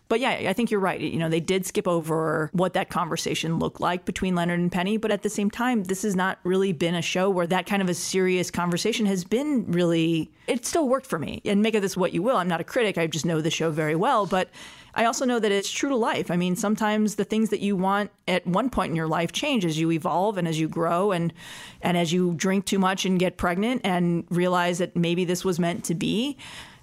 But 0.08 0.20
yeah, 0.20 0.32
I 0.32 0.54
think 0.54 0.72
you're 0.72 0.80
right. 0.80 1.00
You 1.00 1.20
know, 1.20 1.30
they 1.30 1.40
did 1.40 1.64
skip 1.64 1.88
over 1.88 2.50
what 2.52 2.74
that 2.74 2.90
conversation 2.90 3.60
looked 3.60 3.80
like 3.80 4.04
between 4.04 4.34
Leonard 4.34 4.60
and 4.60 4.72
Penny, 4.72 4.98
but 4.98 5.12
at 5.12 5.22
the 5.22 5.30
same 5.30 5.52
time, 5.52 5.84
this 5.84 6.02
has 6.02 6.16
not 6.16 6.40
really 6.44 6.74
been 6.74 6.96
a 6.96 7.04
show 7.04 7.30
where 7.30 7.46
that 7.46 7.68
kind 7.68 7.84
of 7.84 7.90
a 7.90 7.94
serious 7.94 8.50
conversation 8.50 9.06
has 9.06 9.24
been 9.24 9.72
really 9.72 10.32
it 10.48 10.66
still 10.66 10.90
worked 10.90 11.06
for 11.06 11.20
me. 11.20 11.44
And 11.46 11.62
make 11.62 11.76
of 11.76 11.84
this 11.84 11.96
what 11.96 12.12
you 12.12 12.24
will. 12.24 12.38
I'm 12.38 12.48
not 12.48 12.62
a 12.62 12.64
critic. 12.64 12.98
I 12.98 13.06
just 13.06 13.28
know 13.28 13.42
the 13.42 13.52
show 13.52 13.70
very 13.70 13.96
well, 13.96 14.26
but 14.26 14.50
I 14.96 15.06
also 15.06 15.26
know 15.26 15.40
that 15.40 15.52
it's 15.52 15.70
true 15.70 15.90
to 15.90 15.96
life. 15.96 16.32
I 16.32 16.38
mean, 16.38 16.56
sometimes 16.56 17.16
the 17.16 17.26
things 17.26 17.50
that 17.50 17.60
you 17.60 17.76
want 17.76 18.12
at 18.28 18.48
one 18.48 18.70
point 18.70 18.92
in 18.92 18.96
your 18.96 19.08
life 19.08 19.34
change 19.34 19.66
as 19.66 19.78
you 19.78 19.92
evolve 19.92 20.38
and 20.38 20.48
as 20.48 20.60
you 20.60 20.70
grow 20.70 21.12
and 21.12 21.34
and 21.82 21.98
as 21.98 22.14
you 22.14 22.34
drink 22.36 22.66
too 22.66 22.80
much 22.80 23.06
and 23.06 23.20
get 23.20 23.38
pregnant 23.38 23.82
and 23.84 24.26
realize 24.30 24.78
that 24.78 24.96
maybe 24.96 25.26
this 25.26 25.44
was 25.44 25.60
meant 25.60 25.84
to 25.86 25.96
be 25.96 26.38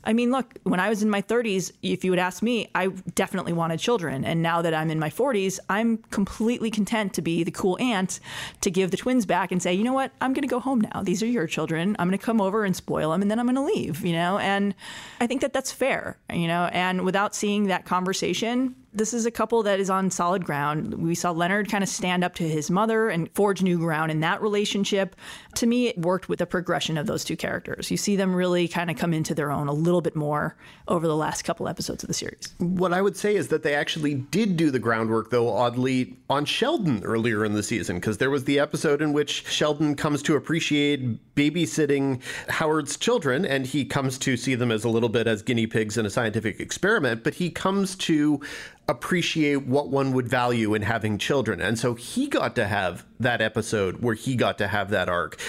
I 0.05 0.13
mean, 0.13 0.31
look, 0.31 0.59
when 0.65 0.81
I 0.81 0.89
was 0.89 1.03
in 1.03 1.11
my 1.11 1.23
30s, 1.23 1.73
if 1.83 2.05
you 2.05 2.11
would 2.11 2.19
ask 2.19 2.43
me, 2.43 2.69
I 2.75 2.89
definitely 3.15 3.53
wanted 3.53 3.79
children. 3.79 4.25
And 4.25 4.43
now 4.43 4.63
that 4.63 4.75
I'm 4.75 4.91
in 4.91 4.99
my 4.99 5.11
40s, 5.11 5.61
I'm 5.69 5.99
completely 6.11 6.71
content 6.71 7.15
to 7.15 7.23
be 7.23 7.45
the 7.45 7.51
cool 7.51 7.79
aunt 7.81 8.19
to 8.63 8.71
give 8.71 8.91
the 8.91 8.97
twins 8.97 9.27
back 9.27 9.53
and 9.53 9.63
say, 9.63 9.73
you 9.73 9.85
know 9.85 9.93
what, 9.93 10.13
I'm 10.21 10.33
going 10.33 10.43
to 10.43 10.49
go 10.49 10.61
home 10.61 10.81
now. 10.81 11.03
These 11.03 11.23
are 11.23 11.27
your 11.27 11.47
children. 11.47 11.95
I'm 11.99 12.09
going 12.09 12.19
to 12.19 12.25
come 12.25 12.41
over 12.41 12.65
and 12.65 12.75
spoil 12.75 13.13
them 13.13 13.23
and 13.23 13.31
then 13.31 13.39
I'm 13.39 13.47
going 13.47 13.57
to 13.57 13.63
leave, 13.63 14.05
you 14.05 14.13
know? 14.13 14.39
And 14.39 14.75
I 15.21 15.27
think 15.27 15.41
that 15.43 15.53
that's 15.53 15.71
fair, 15.71 16.19
you 16.33 16.49
know? 16.49 16.69
And 16.73 17.05
without 17.05 17.35
seeing 17.35 17.69
that 17.69 17.85
conversation, 17.85 18.75
this 18.93 19.15
is 19.15 19.27
a 19.27 19.31
couple 19.31 19.63
that 19.63 19.81
is 19.81 19.89
on 19.89 20.11
solid 20.11 20.45
ground. 20.45 20.95
We 20.95 21.15
saw 21.15 21.31
Leonard 21.31 21.71
kind 21.71 21.83
of 21.83 21.89
stand 21.89 22.23
up 22.23 22.35
to 22.37 22.49
his 22.49 22.71
mother 22.71 23.09
and 23.09 23.31
forge 23.35 23.63
new 23.63 23.79
ground 23.79 24.11
in 24.11 24.21
that 24.21 24.43
relationship. 24.43 25.17
To 25.57 25.67
me, 25.67 25.89
it 25.89 25.99
worked 25.99 26.29
with 26.29 26.39
the 26.39 26.47
progression 26.47 26.99
of 26.99 27.07
those 27.07 27.25
two 27.25 27.37
characters. 27.37 27.91
You 27.91 27.97
see 27.97 28.17
them 28.17 28.35
really 28.35 28.69
kind 28.69 28.91
of 28.91 28.97
come 28.97 29.15
into 29.15 29.35
their 29.35 29.51
own 29.51 29.69
a 29.69 29.73
little 29.73 30.01
bit 30.03 30.15
more 30.15 30.57
over 30.89 31.07
the 31.07 31.17
last 31.17 31.43
couple 31.43 31.69
episodes 31.69 32.05
of 32.05 32.09
the 32.09 32.15
series. 32.15 32.55
What 32.59 32.93
I 32.93 33.01
would 33.01 33.17
say 33.17 33.35
is 33.35 33.49
that 33.49 33.63
they 33.63 33.75
actually 33.75 34.15
did 34.15 34.57
do 34.57 34.71
the 34.71 34.79
groundwork, 34.79 35.31
though, 35.31 35.49
oddly, 35.49 36.17
on 36.29 36.45
Sheldon 36.45 37.03
earlier 37.05 37.45
in 37.45 37.55
the 37.55 37.63
season, 37.63 37.97
because 37.97 38.19
there 38.19 38.31
was 38.31 38.45
the 38.45 38.59
episode 38.59 39.01
in 39.01 39.13
which 39.13 39.47
Sheldon 39.47 39.95
comes 39.95 40.23
to 40.25 40.37
appreciate 40.37 41.35
babysitting 41.35 42.21
Howard's 42.49 42.97
children, 42.97 43.47
and 43.47 43.67
he 43.67 43.85
comes 43.85 44.19
to 44.19 44.37
see 44.37 44.55
them 44.55 44.71
as 44.71 44.85
a 44.85 44.89
little 44.89 45.09
bit 45.09 45.27
as 45.27 45.43
guinea 45.43 45.67
pigs 45.67 45.97
in 45.97 46.05
a 46.05 46.11
scientific 46.11 46.61
experiment, 46.61 47.25
but 47.25 47.35
he 47.35 47.51
comes 47.51 47.97
to 47.97 48.41
appreciate 48.89 49.67
what 49.67 49.89
one 49.89 50.13
would 50.13 50.29
value 50.29 50.75
in 50.75 50.83
having 50.83 51.19
children. 51.19 51.61
And 51.61 51.79
so 51.79 51.95
he 51.95 52.27
got 52.27 52.57
to 52.57 52.67
have 52.67 53.05
that 53.21 53.41
episode 53.41 54.03
where 54.03 54.15
he 54.15 54.35
got 54.35 54.59
to 54.59 54.69
have 54.69 54.91
that 54.91 55.09
arc. 55.09 55.41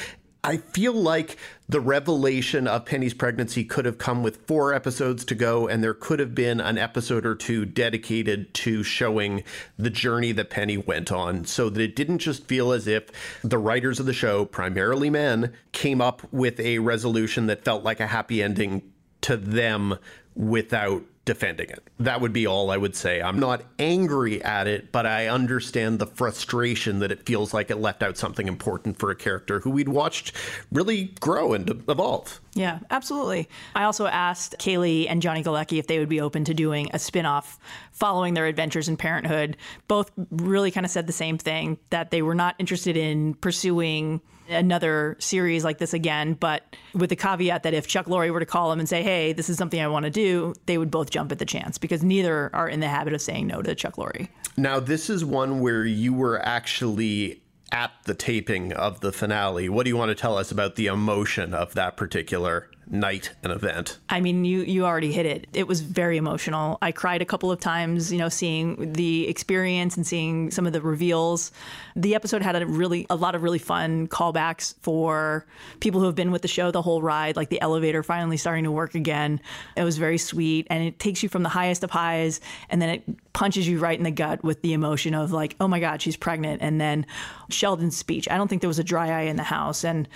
I 0.45 0.57
feel 0.57 0.91
like 0.93 1.37
the 1.69 1.79
revelation 1.79 2.67
of 2.67 2.85
Penny's 2.85 3.13
pregnancy 3.13 3.63
could 3.63 3.85
have 3.85 3.97
come 3.97 4.23
with 4.23 4.45
four 4.45 4.73
episodes 4.73 5.23
to 5.25 5.35
go, 5.35 5.69
and 5.69 5.81
there 5.81 5.93
could 5.93 6.19
have 6.19 6.35
been 6.35 6.59
an 6.59 6.77
episode 6.77 7.25
or 7.25 7.33
two 7.33 7.63
dedicated 7.63 8.53
to 8.55 8.83
showing 8.83 9.45
the 9.79 9.89
journey 9.89 10.33
that 10.33 10.49
Penny 10.49 10.75
went 10.75 11.13
on, 11.13 11.45
so 11.45 11.69
that 11.69 11.81
it 11.81 11.95
didn't 11.95 12.17
just 12.17 12.45
feel 12.45 12.73
as 12.73 12.87
if 12.87 13.09
the 13.41 13.57
writers 13.57 14.01
of 14.01 14.05
the 14.05 14.11
show, 14.11 14.43
primarily 14.43 15.09
men, 15.09 15.53
came 15.71 16.01
up 16.01 16.21
with 16.33 16.59
a 16.59 16.79
resolution 16.79 17.47
that 17.47 17.63
felt 17.63 17.85
like 17.85 18.01
a 18.01 18.07
happy 18.07 18.43
ending 18.43 18.81
to 19.21 19.37
them 19.37 19.97
without 20.35 21.03
defending 21.25 21.69
it. 21.69 21.81
That 21.99 22.19
would 22.19 22.33
be 22.33 22.45
all 22.45 22.69
I 22.69 22.77
would 22.77 22.95
say. 22.95 23.21
I'm 23.21 23.39
not 23.39 23.63
angry 23.79 24.43
at 24.43 24.67
it, 24.67 24.91
but 24.91 25.05
I 25.05 25.27
understand 25.27 25.99
the 25.99 26.07
frustration 26.07 26.99
that 26.99 27.11
it 27.11 27.25
feels 27.25 27.53
like 27.53 27.71
it 27.71 27.77
left 27.77 28.03
out 28.03 28.17
something 28.17 28.47
important 28.47 28.99
for 28.99 29.09
a 29.09 29.15
character 29.15 29.61
who 29.61 29.69
we'd 29.69 29.87
watched 29.87 30.35
really 30.71 31.13
grow 31.21 31.53
and 31.53 31.69
evolve. 31.87 32.41
Yeah, 32.55 32.79
absolutely. 32.91 33.47
I 33.73 33.83
also 33.83 34.05
asked 34.05 34.55
Kaley 34.59 35.07
and 35.09 35.21
Johnny 35.21 35.43
Galecki 35.43 35.79
if 35.79 35.87
they 35.87 35.99
would 35.99 36.09
be 36.09 36.19
open 36.21 36.43
to 36.45 36.53
doing 36.53 36.89
a 36.93 36.99
spin-off 36.99 37.57
following 37.93 38.33
their 38.33 38.45
adventures 38.45 38.89
in 38.89 38.97
parenthood. 38.97 39.55
Both 39.87 40.11
really 40.29 40.71
kind 40.71 40.85
of 40.85 40.91
said 40.91 41.07
the 41.07 41.13
same 41.13 41.37
thing 41.37 41.77
that 41.89 42.11
they 42.11 42.21
were 42.21 42.35
not 42.35 42.55
interested 42.59 42.97
in 42.97 43.33
pursuing 43.35 44.21
another 44.49 45.15
series 45.19 45.63
like 45.63 45.77
this 45.77 45.93
again, 45.93 46.33
but 46.33 46.75
with 46.93 47.09
the 47.09 47.15
caveat 47.15 47.63
that 47.63 47.73
if 47.73 47.87
Chuck 47.87 48.05
Lorre 48.07 48.31
were 48.31 48.39
to 48.39 48.45
call 48.45 48.69
them 48.69 48.79
and 48.79 48.87
say, 48.87 49.03
"Hey, 49.03 49.33
this 49.33 49.49
is 49.49 49.57
something 49.57 49.81
I 49.81 49.87
want 49.87 50.03
to 50.03 50.09
do," 50.09 50.53
they 50.65 50.77
would 50.77 50.91
both 50.91 51.09
jump 51.09 51.31
at 51.31 51.39
the 51.39 51.45
chance 51.45 51.77
because 51.77 52.03
neither 52.03 52.49
are 52.53 52.67
in 52.67 52.79
the 52.79 52.87
habit 52.87 53.13
of 53.13 53.21
saying 53.21 53.47
no 53.47 53.61
to 53.61 53.75
Chuck 53.75 53.95
Lorre. 53.95 54.27
Now, 54.57 54.79
this 54.79 55.09
is 55.09 55.25
one 55.25 55.59
where 55.61 55.85
you 55.85 56.13
were 56.13 56.39
actually 56.45 57.41
at 57.71 57.91
the 58.03 58.13
taping 58.13 58.71
of 58.71 58.99
the 58.99 59.11
finale. 59.11 59.67
What 59.67 59.83
do 59.83 59.89
you 59.89 59.97
want 59.97 60.09
to 60.09 60.15
tell 60.15 60.37
us 60.37 60.51
about 60.51 60.75
the 60.75 60.87
emotion 60.87 61.55
of 61.55 61.73
that 61.73 61.97
particular 61.97 62.69
night 62.93 63.31
and 63.43 63.51
event? 63.51 63.97
I 64.07 64.21
mean, 64.21 64.45
you 64.45 64.61
you 64.61 64.85
already 64.85 65.11
hit 65.11 65.25
it. 65.25 65.47
It 65.51 65.67
was 65.67 65.81
very 65.81 66.15
emotional. 66.15 66.77
I 66.81 66.91
cried 66.91 67.21
a 67.21 67.25
couple 67.25 67.51
of 67.51 67.59
times, 67.59 68.13
you 68.13 68.19
know, 68.19 68.29
seeing 68.29 68.93
the 68.93 69.27
experience 69.27 69.97
and 69.97 70.05
seeing 70.05 70.51
some 70.51 70.67
of 70.67 70.73
the 70.73 70.81
reveals. 70.81 71.51
The 71.95 72.15
episode 72.15 72.41
had 72.41 72.55
a 72.55 72.65
really 72.65 73.05
a 73.09 73.15
lot 73.15 73.35
of 73.35 73.43
really 73.43 73.59
fun 73.59 74.07
callbacks 74.07 74.75
for 74.81 75.45
people 75.79 75.99
who 75.99 76.05
have 76.05 76.15
been 76.15 76.31
with 76.31 76.43
the 76.43 76.47
show 76.47 76.71
the 76.71 76.81
whole 76.81 77.01
ride, 77.01 77.35
like 77.35 77.49
the 77.49 77.61
elevator 77.61 78.03
finally 78.03 78.37
starting 78.37 78.63
to 78.63 78.71
work 78.71 78.95
again. 78.95 79.41
It 79.75 79.83
was 79.83 79.97
very 79.97 80.19
sweet 80.19 80.67
and 80.69 80.83
it 80.83 80.99
takes 80.99 81.23
you 81.23 81.29
from 81.29 81.43
the 81.43 81.49
highest 81.49 81.83
of 81.83 81.91
highs 81.91 82.39
and 82.69 82.81
then 82.81 82.89
it 82.89 83.33
punches 83.33 83.67
you 83.67 83.79
right 83.79 83.97
in 83.97 84.03
the 84.03 84.11
gut 84.11 84.43
with 84.43 84.61
the 84.61 84.73
emotion 84.73 85.15
of 85.15 85.31
like, 85.31 85.55
"Oh 85.59 85.67
my 85.67 85.79
god, 85.79 86.01
she's 86.01 86.15
pregnant." 86.15 86.61
And 86.61 86.79
then 86.79 87.07
Sheldon's 87.53 87.95
speech. 87.95 88.27
I 88.29 88.37
don't 88.37 88.47
think 88.47 88.61
there 88.61 88.67
was 88.67 88.79
a 88.79 88.83
dry 88.83 89.09
eye 89.09 89.23
in 89.23 89.35
the 89.35 89.43
house 89.43 89.83
and 89.83 90.07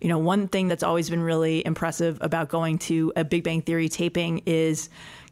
you 0.00 0.08
know, 0.08 0.18
one 0.18 0.48
thing 0.48 0.68
that's 0.68 0.82
always 0.82 1.10
been 1.10 1.22
really 1.22 1.64
impressive 1.64 2.18
about 2.20 2.48
going 2.48 2.78
to 2.78 3.12
a 3.16 3.24
Big 3.24 3.44
Bang 3.44 3.62
Theory 3.62 3.88
taping 3.88 4.42
is 4.46 4.88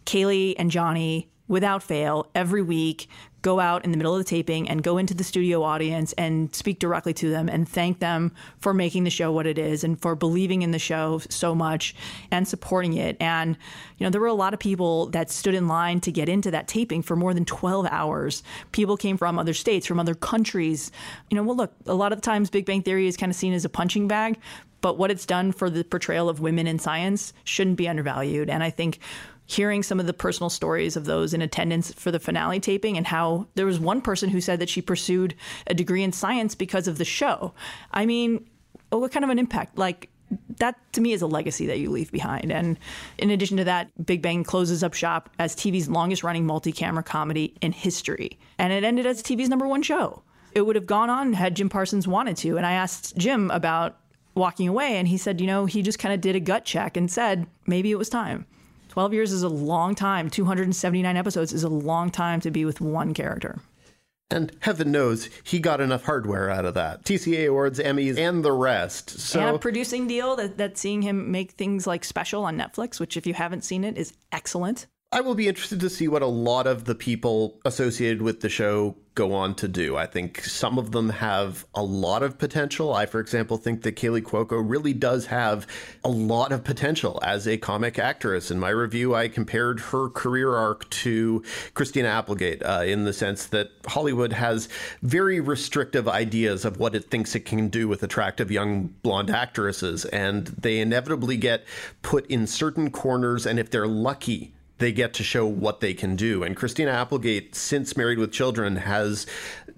Kaley 0.07 0.55
and 0.59 0.71
Johnny, 0.71 1.31
without 1.49 1.82
fail, 1.82 2.30
every 2.34 2.62
week 2.62 3.09
go 3.45 3.61
out 3.61 3.84
in 3.84 3.90
the 3.90 3.99
middle 3.99 4.14
of 4.14 4.18
the 4.18 4.24
taping 4.24 4.66
and 4.70 4.82
go 4.82 4.97
into 4.97 5.12
the 5.12 5.22
studio 5.22 5.62
audience 5.62 6.14
and 6.14 6.55
speak 6.55 6.78
directly 6.78 7.12
to 7.12 7.28
them 7.28 7.47
and 7.47 7.68
thank 7.68 7.99
them 7.99 8.32
for 8.59 8.72
making 8.72 9.05
the 9.05 9.11
show 9.11 9.30
what 9.30 9.47
it 9.47 9.59
is 9.59 9.84
and 9.84 10.01
for 10.01 10.14
believing 10.14 10.62
in 10.62 10.70
the 10.70 10.78
show 10.78 11.18
so 11.28 11.55
much 11.55 11.95
and 12.30 12.49
supporting 12.49 12.95
it. 12.95 13.18
And, 13.20 13.59
you 13.99 14.07
know, 14.07 14.11
there 14.11 14.20
were 14.22 14.26
a 14.28 14.32
lot 14.32 14.55
of 14.55 14.61
people 14.61 15.11
that 15.11 15.30
stood 15.30 15.55
in 15.55 15.68
line 15.68 16.01
to 16.01 16.11
get 16.11 16.26
into 16.26 16.51
that 16.53 16.68
taping 16.68 17.03
for 17.03 17.16
more 17.16 17.34
than 17.34 17.45
12 17.45 17.86
hours. 17.90 18.42
People 18.72 18.97
came 18.97 19.18
from 19.18 19.38
other 19.38 19.53
states, 19.53 19.86
from 19.86 20.01
other 20.01 20.14
countries. 20.14 20.90
You 21.28 21.36
know, 21.36 21.42
well, 21.42 21.57
look, 21.57 21.74
a 21.84 21.95
lot 21.95 22.14
of 22.14 22.22
times 22.22 22.49
Big 22.49 22.64
Bang 22.64 22.80
Theory 22.80 23.07
is 23.07 23.18
kind 23.18 23.28
of 23.28 23.36
seen 23.36 23.53
as 23.53 23.66
a 23.66 23.68
punching 23.68 24.09
bag, 24.09 24.38
but 24.80 24.97
what 24.97 25.11
it's 25.11 25.26
done 25.26 25.53
for 25.53 25.68
the 25.68 25.84
portrayal 25.84 26.30
of 26.30 26.40
women 26.40 26.66
in 26.66 26.78
science 26.78 27.34
shouldn't 27.45 27.76
be 27.76 27.88
undervalued. 27.88 28.49
And 28.49 28.62
I 28.62 28.70
think 28.70 29.01
hearing 29.47 29.82
some 29.82 30.01
of 30.01 30.07
the 30.07 30.12
personal 30.12 30.51
stories 30.51 30.97
of 30.97 31.05
those 31.05 31.34
in 31.34 31.42
attendance 31.42 31.92
for 31.92 32.11
the 32.11 32.20
finale 32.20 32.61
taping 32.61 32.97
and 32.97 33.07
how 33.07 33.47
there 33.55 33.66
was 33.66 33.78
one 33.78 34.01
person 34.01 34.30
who 34.30 34.40
said 34.40 34.59
that 34.59 34.68
she 34.68 34.80
pursued 34.80 35.34
a 35.66 35.74
degree 35.74 36.03
in 36.03 36.12
science 36.12 36.55
because 36.55 36.88
of 36.88 36.99
the 36.99 37.05
show. 37.05 37.53
I 37.92 38.07
mean, 38.07 38.49
oh, 38.90 38.99
what 38.99 39.12
kind 39.12 39.24
of 39.24 39.30
an 39.30 39.38
impact? 39.38 39.78
Like, 39.78 40.09
that 40.59 40.76
to 40.95 41.01
me 41.01 41.12
is 41.12 41.22
a 41.22 41.26
legacy 41.26 41.66
that 41.66 41.78
you 41.78 41.90
leave 41.90 42.11
behind. 42.11 42.51
And 42.51 42.78
in 43.18 43.30
addition 43.30 43.57
to 43.59 43.64
that, 43.64 43.90
Big 44.05 44.22
Bang 44.22 44.45
closes 44.45 44.82
up 44.82 44.95
shop 44.95 45.30
as 45.38 45.55
TV's 45.55 45.88
longest 45.88 46.22
running 46.22 46.47
multi 46.47 46.72
camera 46.72 47.03
comedy 47.03 47.55
in 47.61 47.72
history. 47.72 48.38
And 48.59 48.72
it 48.72 48.84
ended 48.84 49.07
as 49.07 49.22
TV's 49.22 49.49
number 49.49 49.66
one 49.66 49.82
show. 49.82 50.22
It 50.53 50.62
would 50.62 50.76
have 50.76 50.86
gone 50.86 51.11
on 51.11 51.32
had 51.32 51.57
Jim 51.57 51.68
Parsons 51.68 52.09
wanted 52.09 52.36
to. 52.38 52.57
And 52.57 52.64
I 52.64 52.72
asked 52.72 53.16
Jim 53.16 53.51
about 53.51 53.99
walking 54.34 54.68
away, 54.68 54.97
and 54.97 55.07
he 55.07 55.16
said, 55.16 55.40
you 55.40 55.47
know, 55.47 55.66
he 55.66 55.82
just 55.82 55.99
kind 55.99 56.14
of 56.14 56.20
did 56.20 56.34
a 56.34 56.40
gut 56.40 56.64
check 56.64 56.97
and 56.97 57.11
said, 57.11 57.47
maybe 57.66 57.90
it 57.90 57.99
was 57.99 58.09
time. 58.09 58.47
12 58.95 59.12
years 59.12 59.32
is 59.32 59.42
a 59.42 59.49
long 59.49 59.97
time. 59.97 60.30
279 60.30 61.16
episodes 61.16 61.53
is 61.53 61.64
a 61.64 61.68
long 61.68 62.12
time 62.12 62.40
to 62.40 62.49
be 62.53 62.64
with 62.64 62.80
one 62.80 63.12
character. 63.12 63.59
And 64.30 64.57
heaven 64.61 64.92
knows 64.92 65.28
he 65.42 65.59
got 65.59 65.80
enough 65.80 66.05
hardware 66.05 66.49
out 66.49 66.64
of 66.64 66.74
that. 66.74 67.03
TCA 67.03 67.49
Awards, 67.49 67.80
Emmys, 67.80 68.16
and 68.16 68.45
the 68.45 68.53
rest. 68.53 69.11
So 69.11 69.40
and 69.40 69.57
a 69.57 69.59
producing 69.59 70.07
deal 70.07 70.36
that, 70.36 70.59
that 70.59 70.78
seeing 70.78 71.03
him 71.03 71.32
make 71.32 71.51
things 71.51 71.88
like 71.88 72.05
special 72.05 72.45
on 72.45 72.57
Netflix, 72.57 73.01
which 73.01 73.16
if 73.16 73.26
you 73.26 73.34
haven't 73.34 73.64
seen 73.64 73.82
it 73.82 73.99
is 73.99 74.12
excellent. 74.30 74.86
I 75.15 75.21
will 75.21 75.37
be 75.37 75.47
interested 75.47 75.79
to 75.79 75.91
see 75.91 76.09
what 76.09 76.23
a 76.23 76.27
lot 76.27 76.67
of 76.67 76.87
the 76.87 76.97
people 76.97 77.61
associated 77.65 78.21
with 78.21 78.41
the 78.41 78.49
show 78.49 78.97
go 79.15 79.33
on 79.33 79.55
to 79.55 79.69
do. 79.69 79.97
I 79.97 80.07
think 80.07 80.43
some 80.43 80.77
of 80.77 80.91
them 80.91 81.09
have 81.09 81.65
a 81.73 81.85
lot 81.85 82.25
of 82.25 82.37
potential. 82.37 82.93
I, 82.93 83.07
for 83.07 83.21
example, 83.21 83.57
think 83.57 83.83
that 83.83 83.95
Kaley 83.95 84.21
Cuoco 84.21 84.61
really 84.61 84.93
does 84.93 85.27
have 85.27 85.69
a 86.03 86.09
lot 86.09 86.51
of 86.51 86.65
potential 86.65 87.21
as 87.23 87.47
a 87.47 87.57
comic 87.57 87.97
actress. 87.97 88.51
In 88.51 88.59
my 88.59 88.71
review, 88.71 89.15
I 89.15 89.29
compared 89.29 89.79
her 89.79 90.09
career 90.09 90.57
arc 90.57 90.91
to 90.91 91.45
Christina 91.75 92.09
Applegate 92.09 92.65
uh, 92.65 92.83
in 92.85 93.05
the 93.05 93.12
sense 93.12 93.47
that 93.47 93.71
Hollywood 93.87 94.33
has 94.33 94.69
very 95.03 95.39
restrictive 95.39 96.09
ideas 96.09 96.65
of 96.65 96.81
what 96.81 96.97
it 96.97 97.09
thinks 97.09 97.37
it 97.37 97.45
can 97.45 97.69
do 97.69 97.87
with 97.87 98.03
attractive 98.03 98.51
young 98.51 98.87
blonde 99.05 99.31
actresses, 99.31 100.07
and 100.07 100.49
they 100.49 100.81
inevitably 100.81 101.37
get 101.37 101.65
put 102.03 102.27
in 102.27 102.49
certain 102.49 102.91
corners, 102.91 103.47
and 103.47 103.61
if 103.61 103.71
they're 103.71 103.87
lucky, 103.87 104.53
they 104.79 104.93
get 104.93 105.14
to 105.14 105.22
show 105.22 105.47
what 105.47 105.81
they 105.81 105.95
can 105.95 106.16
do. 106.16 106.43
And 106.43 106.57
Christina 106.57 106.91
Applegate, 106.91 107.55
since 107.55 107.97
Married 107.97 108.18
with 108.18 108.33
Children, 108.33 108.77
has 108.77 109.27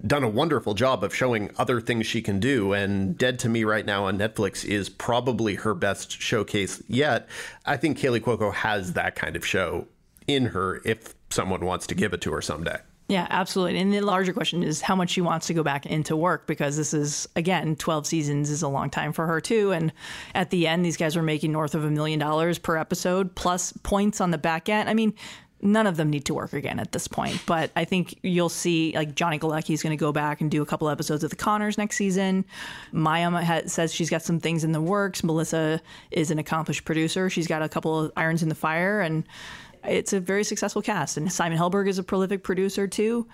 done 0.05 0.23
a 0.23 0.29
wonderful 0.29 0.73
job 0.73 1.03
of 1.03 1.13
showing 1.13 1.51
other 1.57 1.79
things 1.79 2.05
she 2.05 2.21
can 2.21 2.39
do. 2.39 2.73
And 2.73 3.17
Dead 3.17 3.39
to 3.39 3.49
Me 3.49 3.63
right 3.63 3.85
now 3.85 4.05
on 4.05 4.17
Netflix 4.17 4.65
is 4.65 4.89
probably 4.89 5.55
her 5.55 5.73
best 5.73 6.19
showcase 6.21 6.81
yet. 6.87 7.27
I 7.65 7.77
think 7.77 7.97
Kaley 7.97 8.19
Cuoco 8.19 8.53
has 8.53 8.93
that 8.93 9.15
kind 9.15 9.35
of 9.35 9.45
show 9.45 9.87
in 10.27 10.47
her 10.47 10.81
if 10.83 11.15
someone 11.29 11.65
wants 11.65 11.87
to 11.87 11.95
give 11.95 12.13
it 12.13 12.21
to 12.21 12.31
her 12.31 12.41
someday. 12.41 12.77
Yeah, 13.09 13.25
absolutely. 13.29 13.79
And 13.79 13.93
the 13.93 14.01
larger 14.01 14.33
question 14.33 14.63
is 14.63 14.81
how 14.81 14.95
much 14.95 15.11
she 15.11 15.21
wants 15.21 15.47
to 15.47 15.53
go 15.53 15.63
back 15.63 15.85
into 15.85 16.15
work 16.15 16.45
because 16.45 16.75
this 16.75 16.93
is, 16.93 17.27
again, 17.37 17.77
12 17.77 18.05
seasons 18.05 18.49
is 18.49 18.61
a 18.61 18.67
long 18.67 18.89
time 18.89 19.13
for 19.13 19.25
her, 19.27 19.39
too. 19.39 19.71
And 19.71 19.93
at 20.35 20.49
the 20.49 20.67
end, 20.67 20.83
these 20.83 20.97
guys 20.97 21.15
were 21.15 21.23
making 21.23 21.53
north 21.53 21.73
of 21.73 21.85
a 21.85 21.89
million 21.89 22.19
dollars 22.19 22.59
per 22.59 22.75
episode 22.75 23.33
plus 23.33 23.71
points 23.83 24.19
on 24.19 24.31
the 24.31 24.37
back 24.37 24.67
end. 24.67 24.89
I 24.89 24.93
mean, 24.93 25.13
none 25.61 25.87
of 25.87 25.97
them 25.97 26.09
need 26.09 26.25
to 26.25 26.33
work 26.33 26.53
again 26.53 26.79
at 26.79 26.91
this 26.91 27.07
point. 27.07 27.41
But 27.45 27.71
I 27.75 27.85
think 27.85 28.19
you'll 28.23 28.49
see 28.49 28.91
like 28.93 29.15
Johnny 29.15 29.39
Galecki 29.39 29.73
is 29.73 29.81
going 29.81 29.97
to 29.97 29.99
go 29.99 30.11
back 30.11 30.41
and 30.41 30.51
do 30.51 30.61
a 30.61 30.65
couple 30.65 30.89
episodes 30.89 31.23
of 31.23 31.29
The 31.29 31.35
Connors 31.35 31.77
next 31.77 31.95
season. 31.95 32.45
Maya 32.91 33.67
says 33.67 33.93
she's 33.93 34.09
got 34.09 34.21
some 34.21 34.39
things 34.39 34.63
in 34.63 34.71
the 34.71 34.81
works. 34.81 35.23
Melissa 35.23 35.81
is 36.11 36.29
an 36.29 36.39
accomplished 36.39 36.85
producer. 36.85 37.29
She's 37.29 37.47
got 37.47 37.61
a 37.61 37.69
couple 37.69 37.99
of 37.99 38.11
irons 38.17 38.43
in 38.43 38.49
the 38.49 38.55
fire, 38.55 39.01
and 39.01 39.23
it's 39.85 40.13
a 40.13 40.19
very 40.19 40.43
successful 40.43 40.81
cast. 40.81 41.17
And 41.17 41.31
Simon 41.31 41.57
Helberg 41.57 41.87
is 41.87 41.97
a 41.99 42.03
prolific 42.03 42.43
producer 42.43 42.87
too. 42.87 43.27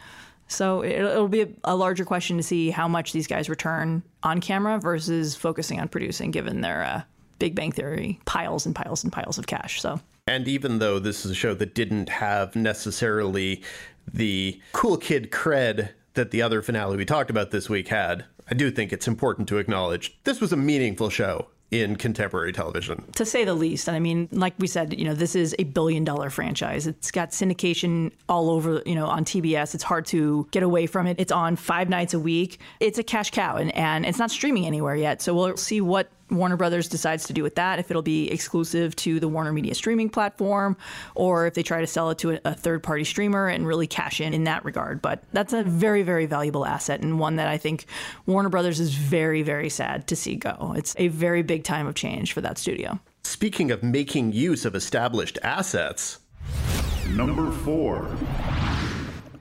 So 0.47 0.81
it- 0.81 0.91
it'll 0.99 1.27
be 1.27 1.41
a, 1.41 1.47
a 1.63 1.75
larger 1.75 2.05
question 2.05 2.37
to 2.37 2.43
see 2.43 2.69
how 2.69 2.87
much 2.87 3.13
these 3.13 3.27
guys 3.27 3.49
return 3.49 4.03
on 4.23 4.41
camera 4.41 4.79
versus 4.79 5.35
focusing 5.35 5.79
on 5.79 5.87
producing, 5.87 6.31
given 6.31 6.61
their 6.61 6.83
uh, 6.83 7.01
Big 7.39 7.55
Bang 7.55 7.71
Theory 7.71 8.19
piles 8.25 8.65
and 8.65 8.75
piles 8.75 9.03
and 9.03 9.11
piles 9.11 9.37
of 9.37 9.47
cash. 9.47 9.81
So 9.81 9.99
And 10.27 10.47
even 10.47 10.79
though 10.79 10.99
this 10.99 11.25
is 11.25 11.31
a 11.31 11.35
show 11.35 11.53
that 11.55 11.73
didn't 11.73 12.09
have 12.09 12.55
necessarily 12.55 13.63
the 14.13 14.59
cool 14.73 14.97
kid 14.97 15.31
cred 15.31 15.89
that 16.15 16.31
the 16.31 16.41
other 16.41 16.61
finale 16.61 16.97
we 16.97 17.05
talked 17.05 17.29
about 17.29 17.51
this 17.51 17.69
week 17.69 17.87
had, 17.87 18.25
I 18.51 18.53
do 18.53 18.69
think 18.69 18.91
it's 18.93 19.07
important 19.07 19.47
to 19.47 19.57
acknowledge 19.57 20.17
this 20.25 20.39
was 20.41 20.51
a 20.51 20.57
meaningful 20.57 21.09
show 21.09 21.47
in 21.73 21.95
contemporary 21.95 22.53
television. 22.53 23.03
to 23.15 23.25
say 23.25 23.43
the 23.43 23.53
least. 23.53 23.87
And 23.87 23.95
I 23.95 23.99
mean, 23.99 24.29
like 24.31 24.53
we 24.59 24.67
said, 24.67 24.97
you 24.97 25.05
know, 25.05 25.13
this 25.13 25.35
is 25.35 25.55
a 25.59 25.63
billion 25.63 26.03
dollar 26.03 26.29
franchise. 26.29 26.87
It's 26.87 27.11
got 27.11 27.31
syndication 27.31 28.11
all 28.29 28.49
over, 28.49 28.81
you 28.85 28.95
know, 28.95 29.07
on 29.07 29.25
TBS. 29.25 29.73
It's 29.73 29.83
hard 29.83 30.05
to 30.07 30.47
get 30.51 30.63
away 30.63 30.85
from 30.85 31.07
it. 31.07 31.19
It's 31.19 31.31
on 31.31 31.55
five 31.55 31.89
nights 31.89 32.13
a 32.13 32.19
week. 32.19 32.59
It's 32.79 32.99
a 32.99 33.03
cash 33.03 33.31
cow 33.31 33.57
and, 33.57 33.75
and 33.75 34.05
it's 34.05 34.19
not 34.19 34.31
streaming 34.31 34.65
anywhere 34.65 34.95
yet. 34.95 35.21
So 35.21 35.33
we'll 35.33 35.57
see 35.57 35.81
what 35.81 36.09
Warner 36.33 36.57
Brothers 36.57 36.87
decides 36.87 37.27
to 37.27 37.33
do 37.33 37.43
with 37.43 37.55
that, 37.55 37.79
if 37.79 37.89
it'll 37.89 38.01
be 38.01 38.29
exclusive 38.31 38.95
to 38.97 39.19
the 39.19 39.27
Warner 39.27 39.53
Media 39.53 39.75
streaming 39.75 40.09
platform 40.09 40.77
or 41.15 41.47
if 41.47 41.53
they 41.53 41.63
try 41.63 41.81
to 41.81 41.87
sell 41.87 42.09
it 42.09 42.17
to 42.19 42.31
a, 42.31 42.39
a 42.45 42.53
third 42.53 42.83
party 42.83 43.03
streamer 43.03 43.47
and 43.47 43.67
really 43.67 43.87
cash 43.87 44.19
in 44.19 44.33
in 44.33 44.43
that 44.45 44.65
regard. 44.65 45.01
But 45.01 45.23
that's 45.31 45.53
a 45.53 45.63
very, 45.63 46.03
very 46.03 46.25
valuable 46.25 46.65
asset 46.65 47.01
and 47.01 47.19
one 47.19 47.37
that 47.37 47.47
I 47.47 47.57
think 47.57 47.85
Warner 48.25 48.49
Brothers 48.49 48.79
is 48.79 48.93
very, 48.93 49.41
very 49.41 49.69
sad 49.69 50.07
to 50.07 50.15
see 50.15 50.35
go. 50.35 50.73
It's 50.75 50.95
a 50.97 51.07
very 51.09 51.43
big 51.43 51.63
time 51.63 51.87
of 51.87 51.95
change 51.95 52.33
for 52.33 52.41
that 52.41 52.57
studio. 52.57 52.99
Speaking 53.23 53.71
of 53.71 53.83
making 53.83 54.33
use 54.33 54.65
of 54.65 54.75
established 54.75 55.37
assets, 55.43 56.19
Number 57.09 57.51
4. 57.51 58.17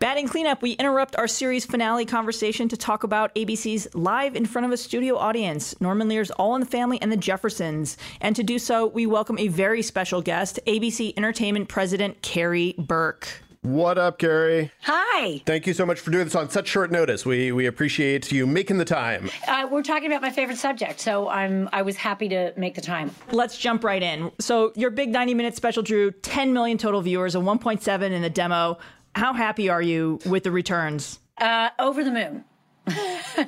Batting 0.03 0.26
cleanup, 0.26 0.62
we 0.62 0.72
interrupt 0.72 1.14
our 1.14 1.28
series 1.28 1.64
finale 1.64 2.05
conversation 2.05 2.68
to 2.68 2.76
talk 2.76 3.05
about 3.05 3.32
ABC's 3.36 3.86
Live 3.94 4.34
in 4.34 4.46
Front 4.46 4.66
of 4.66 4.72
a 4.72 4.76
Studio 4.76 5.16
Audience, 5.16 5.80
Norman 5.80 6.09
Lear's 6.09 6.32
All 6.32 6.57
in 6.57 6.61
the 6.61 6.66
Family 6.66 7.00
and 7.00 7.12
the 7.12 7.16
Jeffersons. 7.16 7.96
And 8.20 8.34
to 8.34 8.42
do 8.42 8.59
so, 8.59 8.88
we 8.88 9.07
welcome 9.07 9.38
a 9.38 9.46
very 9.46 9.80
special 9.80 10.20
guest, 10.20 10.59
ABC 10.66 11.14
Entertainment 11.16 11.68
President 11.68 12.20
Karey 12.20 12.76
Burke. 12.78 13.28
what 13.61 13.96
up, 13.96 14.18
Gary? 14.18 14.72
Hi. 14.80 15.40
Thank 15.46 15.68
you 15.68 15.72
so 15.72 15.86
much 15.86 16.00
for 16.00 16.11
doing 16.11 16.24
this 16.24 16.34
on 16.34 16.50
such 16.50 16.66
short 16.66 16.90
notice. 16.90 17.24
We 17.24 17.53
we 17.53 17.66
appreciate 17.66 18.32
you 18.32 18.44
making 18.44 18.78
the 18.78 18.84
time. 18.84 19.30
Uh, 19.46 19.68
we're 19.70 19.84
talking 19.84 20.11
about 20.11 20.20
my 20.20 20.30
favorite 20.30 20.59
subject, 20.59 20.98
so 20.98 21.28
I'm 21.28 21.68
I 21.72 21.82
was 21.82 21.94
happy 21.94 22.28
to 22.30 22.53
make 22.57 22.74
the 22.74 22.80
time. 22.80 23.12
Let's 23.30 23.57
jump 23.57 23.84
right 23.84 24.03
in. 24.03 24.32
So, 24.40 24.72
your 24.74 24.90
big 24.90 25.11
90 25.11 25.34
minute 25.34 25.55
special 25.55 25.84
drew 25.84 26.11
10 26.11 26.53
million 26.53 26.76
total 26.76 27.03
viewers, 27.03 27.36
a 27.36 27.38
1.7 27.38 28.11
in 28.11 28.20
the 28.20 28.30
demo. 28.30 28.78
How 29.15 29.35
happy 29.35 29.69
are 29.69 29.83
you 29.83 30.21
with 30.27 30.45
the 30.45 30.51
returns? 30.51 31.21
Uh, 31.39 31.69
over 31.79 32.03
the 32.03 32.11
moon. 32.11 32.45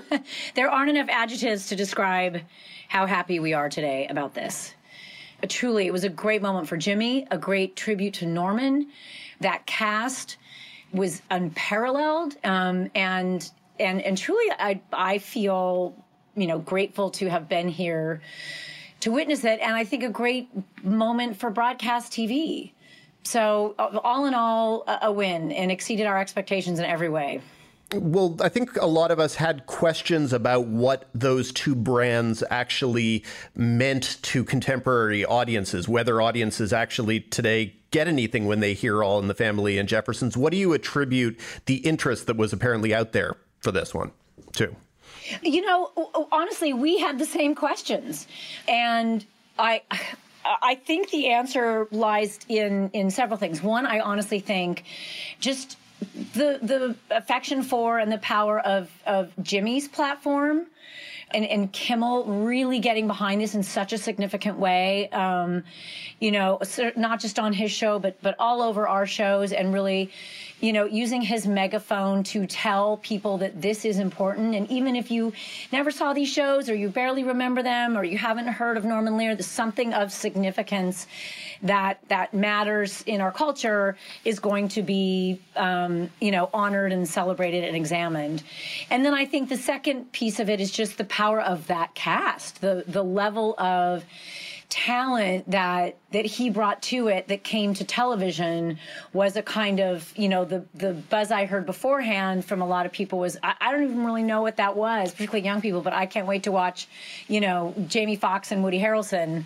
there 0.55 0.71
aren't 0.71 0.91
enough 0.91 1.09
adjectives 1.09 1.69
to 1.69 1.77
describe 1.77 2.41
how 2.89 3.07
happy 3.07 3.41
we 3.41 3.53
are 3.55 3.69
today 3.69 4.07
about 4.09 4.35
this. 4.35 4.75
Uh, 5.43 5.47
truly, 5.49 5.87
it 5.87 5.93
was 5.93 6.05
a 6.05 6.09
great 6.09 6.43
moment 6.43 6.69
for 6.69 6.77
Jimmy, 6.77 7.27
a 7.31 7.39
great 7.39 7.77
tribute 7.77 8.15
to 8.15 8.27
Norman. 8.27 8.89
That 9.41 9.67
cast 9.67 10.37
was 10.93 11.23
unparalleled, 11.31 12.37
um, 12.45 12.91
and 12.95 13.51
and 13.81 14.01
and 14.03 14.17
truly, 14.17 14.47
I 14.59 14.81
I 14.93 15.19
feel 15.19 15.97
you 16.37 16.47
know 16.47 16.59
grateful 16.59 17.11
to 17.11 17.29
have 17.29 17.49
been 17.49 17.69
here 17.69 18.21
to 19.01 19.11
witness 19.11 19.45
it, 19.45 19.61
and 19.61 19.75
I 19.75 19.85
think 19.85 20.05
a 20.05 20.09
great 20.09 20.49
moment 20.85 21.37
for 21.37 21.51
broadcast 21.51 22.13
TV. 22.13 22.74
So, 23.25 23.75
uh, 23.79 23.99
all 24.05 24.27
in 24.27 24.35
all, 24.35 24.85
a 24.87 24.99
a 25.03 25.13
win 25.13 25.51
and 25.53 25.71
exceeded 25.71 26.07
our 26.07 26.19
expectations 26.19 26.79
in 26.79 26.85
every 26.85 27.09
way. 27.09 27.41
Well, 27.93 28.37
I 28.41 28.49
think 28.49 28.77
a 28.77 28.87
lot 28.87 29.11
of 29.11 29.21
us 29.21 29.35
had 29.37 29.67
questions 29.67 30.33
about 30.33 30.67
what 30.67 31.09
those 31.15 31.53
two 31.53 31.75
brands 31.75 32.43
actually 32.51 33.25
meant 33.55 34.19
to 34.23 34.43
contemporary 34.43 35.25
audiences, 35.25 35.89
whether 35.89 36.21
audiences 36.21 36.73
actually 36.73 37.21
today 37.21 37.75
get 37.91 38.09
anything 38.09 38.47
when 38.47 38.61
they 38.61 38.75
hear 38.75 39.05
All 39.05 39.21
in 39.21 39.29
the 39.29 39.35
Family 39.35 39.79
and 39.79 39.89
Jeffersons. 39.89 40.37
What 40.37 40.51
do 40.51 40.57
you 40.57 40.73
attribute 40.73 41.39
the 41.67 41.77
interest 41.77 42.27
that 42.27 42.37
was 42.37 42.53
apparently 42.53 42.93
out 42.95 43.13
there 43.13 43.37
for 43.61 43.71
this 43.71 43.95
one 43.95 44.11
to? 44.55 44.75
You 45.43 45.63
know, 45.63 46.27
honestly, 46.33 46.73
we 46.73 46.99
had 46.99 47.19
the 47.19 47.27
same 47.27 47.55
questions, 47.55 48.27
and 48.67 49.25
I. 49.59 49.83
I 50.45 50.75
think 50.75 51.11
the 51.11 51.31
answer 51.31 51.89
lies 51.91 52.39
in 52.49 52.91
in 52.93 53.11
several 53.11 53.39
things. 53.39 53.63
One, 53.63 53.87
I 53.87 54.01
honestly 54.01 54.41
think 54.41 54.85
just 55.41 55.79
the 56.35 56.59
the 56.63 56.97
affection 57.11 57.63
for 57.63 57.99
and 57.99 58.11
the 58.13 58.19
power 58.19 58.61
of 58.61 58.91
of 59.07 59.33
Jimmy's 59.43 59.89
platform 59.89 60.67
and, 61.35 61.45
and 61.45 61.73
Kimmel 61.73 62.25
really 62.25 62.79
getting 62.79 63.07
behind 63.07 63.41
this 63.41 63.55
in 63.55 63.63
such 63.63 63.93
a 63.93 63.99
significant 63.99 64.59
way. 64.59 65.09
Um, 65.11 65.65
you 66.21 66.31
know, 66.31 66.61
not 66.97 67.21
just 67.21 67.39
on 67.39 67.53
his 67.53 67.71
show, 67.71 67.99
but 67.99 68.21
but 68.23 68.37
all 68.39 68.63
over 68.63 68.87
our 68.87 69.07
shows, 69.07 69.53
and 69.53 69.75
really, 69.75 70.11
you 70.61 70.73
know, 70.73 70.87
using 70.87 71.21
his 71.21 71.47
megaphone 71.47 72.23
to 72.25 72.47
tell 72.47 72.97
people 72.99 73.39
that 73.39 73.61
this 73.61 73.85
is 73.85 73.99
important. 73.99 74.55
And 74.55 74.71
even 74.71 74.97
if 74.97 75.11
you 75.11 75.33
never 75.73 75.91
saw 75.91 76.13
these 76.13 76.29
shows, 76.29 76.71
or 76.71 76.75
you 76.75 76.89
barely 76.89 77.25
remember 77.25 77.63
them, 77.63 77.97
or 77.99 78.05
you 78.05 78.17
haven't 78.17 78.47
heard 78.47 78.77
of 78.77 78.85
Norman 78.85 79.17
Lear, 79.17 79.35
there's 79.35 79.47
something 79.47 79.93
of 79.93 80.13
significance 80.13 81.07
that 81.63 81.99
that 82.09 82.35
matters 82.35 83.03
in 83.07 83.21
our 83.21 83.33
culture 83.33 83.97
is 84.25 84.39
going 84.39 84.69
to 84.69 84.83
be, 84.83 85.41
um, 85.57 86.11
you 86.21 86.31
know, 86.31 86.49
honored 86.53 86.93
and 86.93 87.09
celebrated 87.09 87.65
and 87.65 87.77
examined. 87.77 88.43
And 88.91 89.05
then 89.05 89.15
I 89.15 89.25
think 89.25 89.49
the 89.49 89.57
second 89.57 90.13
piece 90.13 90.41
of 90.41 90.49
it 90.49 90.61
is 90.61 90.71
just 90.71 90.99
the 90.99 91.05
power 91.05 91.41
of 91.41 91.67
that 91.67 91.95
cast, 91.95 92.61
the 92.61 92.85
the 92.87 93.03
level 93.03 93.55
of 93.59 94.05
talent 94.69 95.51
that 95.51 95.97
that 96.13 96.25
he 96.25 96.51
brought 96.51 96.83
to 96.83 97.09
it 97.09 97.29
that 97.29 97.45
came 97.45 97.75
to 97.75 97.85
television 97.85 98.79
was 99.13 99.37
a 99.37 99.43
kind 99.43 99.81
of 99.81 100.13
you 100.17 100.29
know 100.29 100.45
the 100.45 100.65
the 100.75 100.93
buzz 100.93 101.31
I 101.31 101.47
heard 101.47 101.67
beforehand 101.67 102.45
from 102.45 102.61
a 102.63 102.67
lot 102.67 102.87
of 102.87 102.93
people 102.93 103.19
was 103.19 103.37
I, 103.43 103.55
I 103.61 103.73
don't 103.73 103.85
even 103.85 104.05
really 104.05 104.23
know 104.23 104.43
what 104.43 104.57
that 104.57 104.77
was 104.77 105.13
particularly 105.13 105.45
young 105.45 105.61
people 105.61 105.81
but 105.81 105.93
I 105.93 106.07
can't 106.07 106.27
wait 106.27 106.45
to 106.45 106.53
watch 106.53 106.89
you 107.29 107.41
know 107.41 107.75
Jamie 107.87 108.17
Foxx 108.17 108.53
and 108.53 108.65
Woody 108.65 108.81
Harrelson 108.81 109.45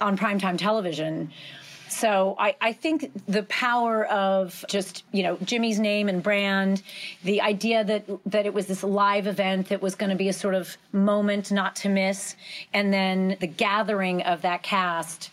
on 0.00 0.16
primetime 0.18 0.58
television 0.58 1.30
so 1.94 2.34
I, 2.38 2.56
I 2.60 2.72
think 2.72 3.10
the 3.26 3.44
power 3.44 4.04
of 4.06 4.64
just 4.68 5.04
you 5.12 5.22
know 5.22 5.36
Jimmy's 5.44 5.78
name 5.78 6.08
and 6.08 6.22
brand, 6.22 6.82
the 7.22 7.40
idea 7.40 7.84
that 7.84 8.04
that 8.26 8.46
it 8.46 8.54
was 8.54 8.66
this 8.66 8.82
live 8.82 9.26
event 9.26 9.68
that 9.68 9.80
was 9.80 9.94
going 9.94 10.10
to 10.10 10.16
be 10.16 10.28
a 10.28 10.32
sort 10.32 10.54
of 10.54 10.76
moment 10.92 11.52
not 11.52 11.76
to 11.76 11.88
miss, 11.88 12.36
and 12.72 12.92
then 12.92 13.36
the 13.40 13.46
gathering 13.46 14.22
of 14.22 14.42
that 14.42 14.62
cast 14.62 15.30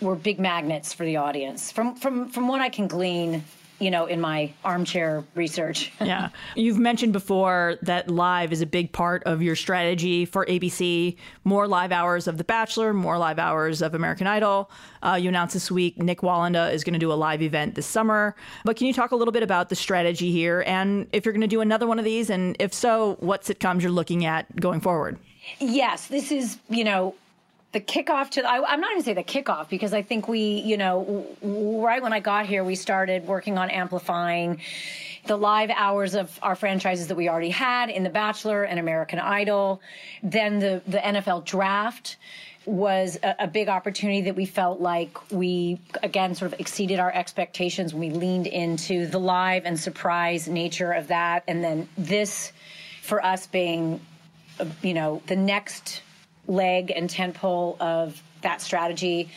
were 0.00 0.14
big 0.14 0.38
magnets 0.38 0.92
for 0.92 1.04
the 1.04 1.16
audience. 1.16 1.72
From 1.72 1.96
from 1.96 2.28
from 2.28 2.46
what 2.48 2.60
I 2.60 2.68
can 2.68 2.86
glean, 2.86 3.42
you 3.84 3.90
know, 3.90 4.06
in 4.06 4.18
my 4.18 4.50
armchair 4.64 5.22
research. 5.34 5.92
yeah. 6.00 6.30
You've 6.56 6.78
mentioned 6.78 7.12
before 7.12 7.76
that 7.82 8.10
live 8.10 8.50
is 8.50 8.62
a 8.62 8.66
big 8.66 8.92
part 8.92 9.22
of 9.24 9.42
your 9.42 9.54
strategy 9.54 10.24
for 10.24 10.46
ABC. 10.46 11.18
More 11.44 11.68
live 11.68 11.92
hours 11.92 12.26
of 12.26 12.38
The 12.38 12.44
Bachelor, 12.44 12.94
more 12.94 13.18
live 13.18 13.38
hours 13.38 13.82
of 13.82 13.94
American 13.94 14.26
Idol. 14.26 14.70
Uh, 15.02 15.18
you 15.20 15.28
announced 15.28 15.52
this 15.52 15.70
week 15.70 15.98
Nik 15.98 16.22
Wallenda 16.22 16.72
is 16.72 16.82
going 16.82 16.94
to 16.94 16.98
do 16.98 17.12
a 17.12 17.14
live 17.14 17.42
event 17.42 17.74
this 17.74 17.84
summer. 17.84 18.34
But 18.64 18.76
can 18.76 18.86
you 18.86 18.94
talk 18.94 19.10
a 19.10 19.16
little 19.16 19.32
bit 19.32 19.42
about 19.42 19.68
the 19.68 19.76
strategy 19.76 20.32
here 20.32 20.64
and 20.66 21.06
if 21.12 21.26
you're 21.26 21.34
going 21.34 21.42
to 21.42 21.46
do 21.46 21.60
another 21.60 21.86
one 21.86 21.98
of 21.98 22.06
these? 22.06 22.30
And 22.30 22.56
if 22.58 22.72
so, 22.72 23.18
what 23.20 23.42
sitcoms 23.42 23.82
you're 23.82 23.90
looking 23.90 24.24
at 24.24 24.56
going 24.56 24.80
forward? 24.80 25.18
Yes, 25.58 26.06
this 26.06 26.32
is, 26.32 26.56
you 26.70 26.84
know, 26.84 27.14
the 27.74 27.80
kickoff 27.80 28.30
to 28.30 28.48
I, 28.48 28.72
am 28.72 28.80
not 28.80 28.92
even 28.92 29.02
say 29.02 29.14
the 29.14 29.24
kickoff 29.24 29.68
because 29.68 29.92
I 29.92 30.00
think 30.00 30.28
we, 30.28 30.60
you 30.60 30.76
know, 30.76 31.26
right 31.42 32.00
when 32.00 32.12
I 32.12 32.20
got 32.20 32.46
here, 32.46 32.62
we 32.62 32.76
started 32.76 33.26
working 33.26 33.58
on 33.58 33.68
amplifying 33.68 34.60
the 35.26 35.36
live 35.36 35.70
hours 35.70 36.14
of 36.14 36.38
our 36.40 36.54
franchises 36.54 37.08
that 37.08 37.16
we 37.16 37.28
already 37.28 37.50
had 37.50 37.90
in 37.90 38.04
The 38.04 38.10
Bachelor 38.10 38.62
and 38.62 38.78
American 38.78 39.18
Idol. 39.18 39.82
Then 40.22 40.60
the 40.60 40.82
the 40.86 40.98
NFL 40.98 41.44
draft 41.44 42.16
was 42.64 43.18
a, 43.24 43.34
a 43.40 43.46
big 43.48 43.68
opportunity 43.68 44.20
that 44.22 44.36
we 44.36 44.46
felt 44.46 44.80
like 44.80 45.32
we 45.32 45.80
again 46.04 46.36
sort 46.36 46.52
of 46.52 46.60
exceeded 46.60 47.00
our 47.00 47.12
expectations 47.12 47.92
when 47.92 48.12
we 48.12 48.16
leaned 48.16 48.46
into 48.46 49.08
the 49.08 49.18
live 49.18 49.66
and 49.66 49.78
surprise 49.78 50.46
nature 50.46 50.92
of 50.92 51.08
that, 51.08 51.42
and 51.48 51.64
then 51.64 51.88
this 51.98 52.52
for 53.02 53.20
us 53.26 53.48
being, 53.48 54.00
you 54.80 54.94
know, 54.94 55.20
the 55.26 55.36
next 55.36 56.03
leg 56.46 56.92
and 56.94 57.08
tentpole 57.08 57.78
of 57.80 58.22
that 58.42 58.60
strategy. 58.60 59.28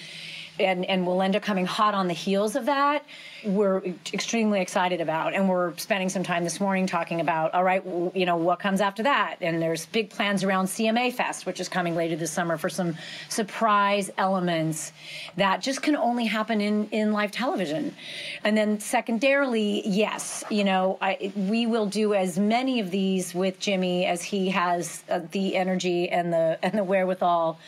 And 0.60 0.86
and 0.86 1.06
will 1.06 1.22
end 1.22 1.36
up 1.36 1.44
coming 1.44 1.66
hot 1.66 1.94
on 1.94 2.08
the 2.08 2.14
heels 2.14 2.56
of 2.56 2.66
that 2.66 3.04
we're 3.48 3.82
extremely 4.14 4.62
excited 4.62 5.02
about. 5.02 5.34
And 5.34 5.50
we're 5.50 5.76
spending 5.78 6.10
some 6.10 6.24
time 6.24 6.44
this 6.44 6.60
morning 6.60 6.88
talking 6.88 7.22
about 7.22 7.54
all 7.54 7.64
right 7.64 7.84
you 8.14 8.26
know 8.26 8.36
what 8.36 8.60
comes 8.60 8.82
after 8.82 9.04
that? 9.04 9.38
And 9.42 9.62
there's 9.62 9.86
big 9.88 10.10
plans 10.10 10.44
around 10.44 10.66
cma 10.66 11.14
fest 11.14 11.46
which 11.46 11.60
is 11.60 11.70
coming 11.70 11.96
later 11.96 12.16
this 12.16 12.32
summer 12.32 12.58
for 12.58 12.70
some 12.70 12.96
surprise 13.30 14.10
elements 14.18 14.92
that 15.36 15.62
just 15.62 15.82
can 15.82 15.96
only 15.96 16.26
happen 16.26 16.62
in 16.62 16.90
in 16.90 17.12
live 17.12 17.32
television. 17.32 17.96
And 18.44 18.58
then 18.58 18.80
secondarily 18.80 19.88
yes 19.88 20.44
you 20.50 20.64
know 20.64 20.98
I, 21.02 21.32
we 21.36 21.66
will 21.66 21.86
do 21.86 22.14
as 22.14 22.38
many 22.40 22.80
of 22.80 22.92
these 22.92 23.34
with 23.34 23.60
jimmy 23.60 24.06
as 24.06 24.24
he 24.24 24.50
has 24.50 25.04
uh, 25.10 25.22
the 25.32 25.56
energy 25.56 26.10
and 26.10 26.34
the 26.34 26.60
and 26.62 26.78
the 26.78 26.84
wherewithal 26.84 27.60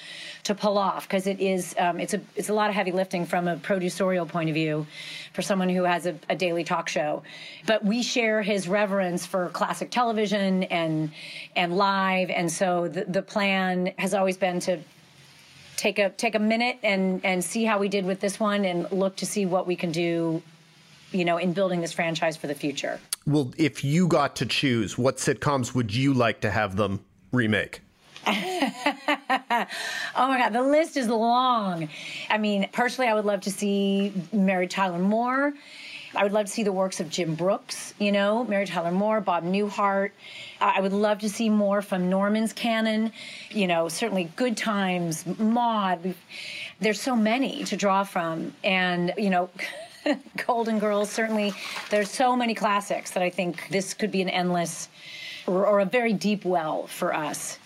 to 0.49 0.55
pull 0.55 0.79
off 0.79 1.07
because 1.07 1.27
it 1.27 1.39
is 1.39 1.75
um, 1.77 1.99
it's 1.99 2.15
a 2.15 2.21
it's 2.35 2.49
a 2.49 2.53
lot 2.53 2.69
of 2.69 2.75
heavy 2.75 2.91
lifting 2.91 3.23
from 3.23 3.47
a 3.47 3.55
producerial 3.57 4.27
point 4.27 4.49
of 4.49 4.55
view 4.55 4.85
for 5.33 5.43
someone 5.43 5.69
who 5.69 5.83
has 5.83 6.07
a, 6.07 6.15
a 6.27 6.35
daily 6.35 6.63
talk 6.63 6.89
show. 6.89 7.21
But 7.67 7.85
we 7.85 8.01
share 8.01 8.41
his 8.41 8.67
reverence 8.67 9.27
for 9.27 9.49
classic 9.49 9.91
television 9.91 10.63
and 10.63 11.11
and 11.55 11.77
live, 11.77 12.31
and 12.31 12.51
so 12.51 12.87
the, 12.87 13.05
the 13.05 13.21
plan 13.21 13.93
has 13.99 14.15
always 14.15 14.37
been 14.37 14.59
to 14.61 14.79
take 15.77 15.99
a 15.99 16.09
take 16.09 16.33
a 16.33 16.39
minute 16.39 16.79
and 16.81 17.23
and 17.23 17.43
see 17.43 17.63
how 17.63 17.77
we 17.77 17.87
did 17.87 18.03
with 18.03 18.19
this 18.19 18.39
one 18.39 18.65
and 18.65 18.91
look 18.91 19.15
to 19.17 19.27
see 19.27 19.45
what 19.45 19.67
we 19.67 19.75
can 19.75 19.91
do 19.91 20.41
you 21.11 21.25
know 21.25 21.37
in 21.37 21.53
building 21.53 21.79
this 21.79 21.93
franchise 21.93 22.35
for 22.35 22.47
the 22.47 22.55
future 22.55 22.99
well 23.25 23.53
if 23.57 23.81
you 23.81 24.05
got 24.07 24.35
to 24.35 24.45
choose 24.45 24.97
what 24.97 25.17
sitcoms 25.17 25.73
would 25.73 25.95
you 25.95 26.13
like 26.13 26.41
to 26.41 26.51
have 26.51 26.75
them 26.75 26.99
remake 27.31 27.79
oh 30.15 30.27
my 30.27 30.37
God, 30.37 30.53
the 30.53 30.61
list 30.61 30.97
is 30.97 31.07
long. 31.07 31.89
I 32.29 32.37
mean, 32.37 32.69
personally, 32.71 33.09
I 33.09 33.13
would 33.13 33.25
love 33.25 33.41
to 33.41 33.51
see 33.51 34.13
Mary 34.31 34.67
Tyler 34.67 34.99
Moore. 34.99 35.53
I 36.15 36.23
would 36.23 36.31
love 36.31 36.47
to 36.47 36.51
see 36.51 36.63
the 36.63 36.71
works 36.71 36.99
of 36.99 37.09
Jim 37.09 37.35
Brooks, 37.35 37.93
you 37.99 38.11
know, 38.11 38.43
Mary 38.45 38.65
Tyler 38.65 38.91
Moore, 38.91 39.21
Bob 39.21 39.43
Newhart. 39.43 40.11
Uh, 40.59 40.73
I 40.75 40.81
would 40.81 40.93
love 40.93 41.19
to 41.19 41.29
see 41.29 41.49
more 41.49 41.81
from 41.81 42.09
Norman's 42.09 42.51
canon, 42.51 43.11
you 43.51 43.67
know, 43.67 43.89
certainly 43.89 44.31
Good 44.35 44.57
Times, 44.57 45.25
Maude. 45.37 46.15
There's 46.79 46.99
so 46.99 47.15
many 47.15 47.63
to 47.65 47.77
draw 47.77 48.03
from. 48.03 48.53
And, 48.63 49.13
you 49.17 49.29
know, 49.29 49.49
Golden 50.47 50.79
Girls, 50.79 51.11
certainly, 51.11 51.53
there's 51.91 52.09
so 52.09 52.35
many 52.35 52.55
classics 52.55 53.11
that 53.11 53.21
I 53.21 53.29
think 53.29 53.67
this 53.69 53.93
could 53.93 54.11
be 54.11 54.21
an 54.21 54.29
endless 54.29 54.89
or, 55.45 55.67
or 55.67 55.79
a 55.79 55.85
very 55.85 56.13
deep 56.13 56.43
well 56.43 56.87
for 56.87 57.13
us. 57.13 57.59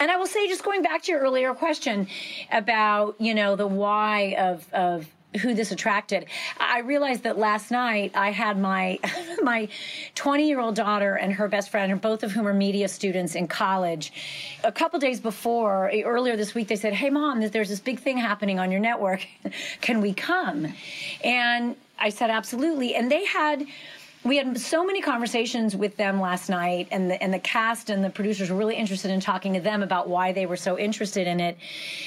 And 0.00 0.10
I 0.10 0.16
will 0.16 0.26
say, 0.26 0.48
just 0.48 0.64
going 0.64 0.82
back 0.82 1.02
to 1.04 1.12
your 1.12 1.20
earlier 1.20 1.54
question 1.54 2.08
about, 2.50 3.16
you 3.20 3.34
know, 3.34 3.56
the 3.56 3.66
why 3.66 4.34
of, 4.38 4.66
of 4.72 5.06
who 5.40 5.54
this 5.54 5.72
attracted. 5.72 6.26
I 6.58 6.80
realized 6.80 7.24
that 7.24 7.38
last 7.38 7.70
night 7.70 8.12
I 8.14 8.30
had 8.30 8.58
my 8.58 8.98
my 9.42 9.68
20 10.14 10.46
year 10.46 10.60
old 10.60 10.74
daughter 10.74 11.14
and 11.14 11.32
her 11.32 11.48
best 11.48 11.70
friend, 11.70 12.00
both 12.00 12.22
of 12.22 12.32
whom 12.32 12.46
are 12.46 12.54
media 12.54 12.88
students 12.88 13.34
in 13.34 13.48
college. 13.48 14.12
A 14.62 14.72
couple 14.72 14.98
days 14.98 15.20
before, 15.20 15.90
earlier 16.04 16.36
this 16.36 16.54
week, 16.54 16.68
they 16.68 16.76
said, 16.76 16.92
"Hey, 16.92 17.10
mom, 17.10 17.40
there's 17.48 17.68
this 17.68 17.80
big 17.80 17.98
thing 17.98 18.18
happening 18.18 18.58
on 18.58 18.70
your 18.70 18.80
network. 18.80 19.26
Can 19.80 20.00
we 20.00 20.12
come?" 20.12 20.72
And 21.22 21.76
I 21.98 22.10
said, 22.10 22.30
"Absolutely." 22.30 22.94
And 22.94 23.10
they 23.10 23.24
had 23.24 23.66
we 24.24 24.38
had 24.38 24.58
so 24.58 24.84
many 24.84 25.02
conversations 25.02 25.76
with 25.76 25.96
them 25.96 26.18
last 26.18 26.48
night, 26.48 26.88
and 26.90 27.10
the 27.10 27.22
and 27.22 27.32
the 27.32 27.38
cast 27.38 27.90
and 27.90 28.02
the 28.02 28.08
producers 28.08 28.50
were 28.50 28.56
really 28.56 28.74
interested 28.74 29.10
in 29.10 29.20
talking 29.20 29.52
to 29.52 29.60
them 29.60 29.82
about 29.82 30.08
why 30.08 30.32
they 30.32 30.46
were 30.46 30.56
so 30.56 30.78
interested 30.78 31.26
in 31.26 31.40
it. 31.40 31.58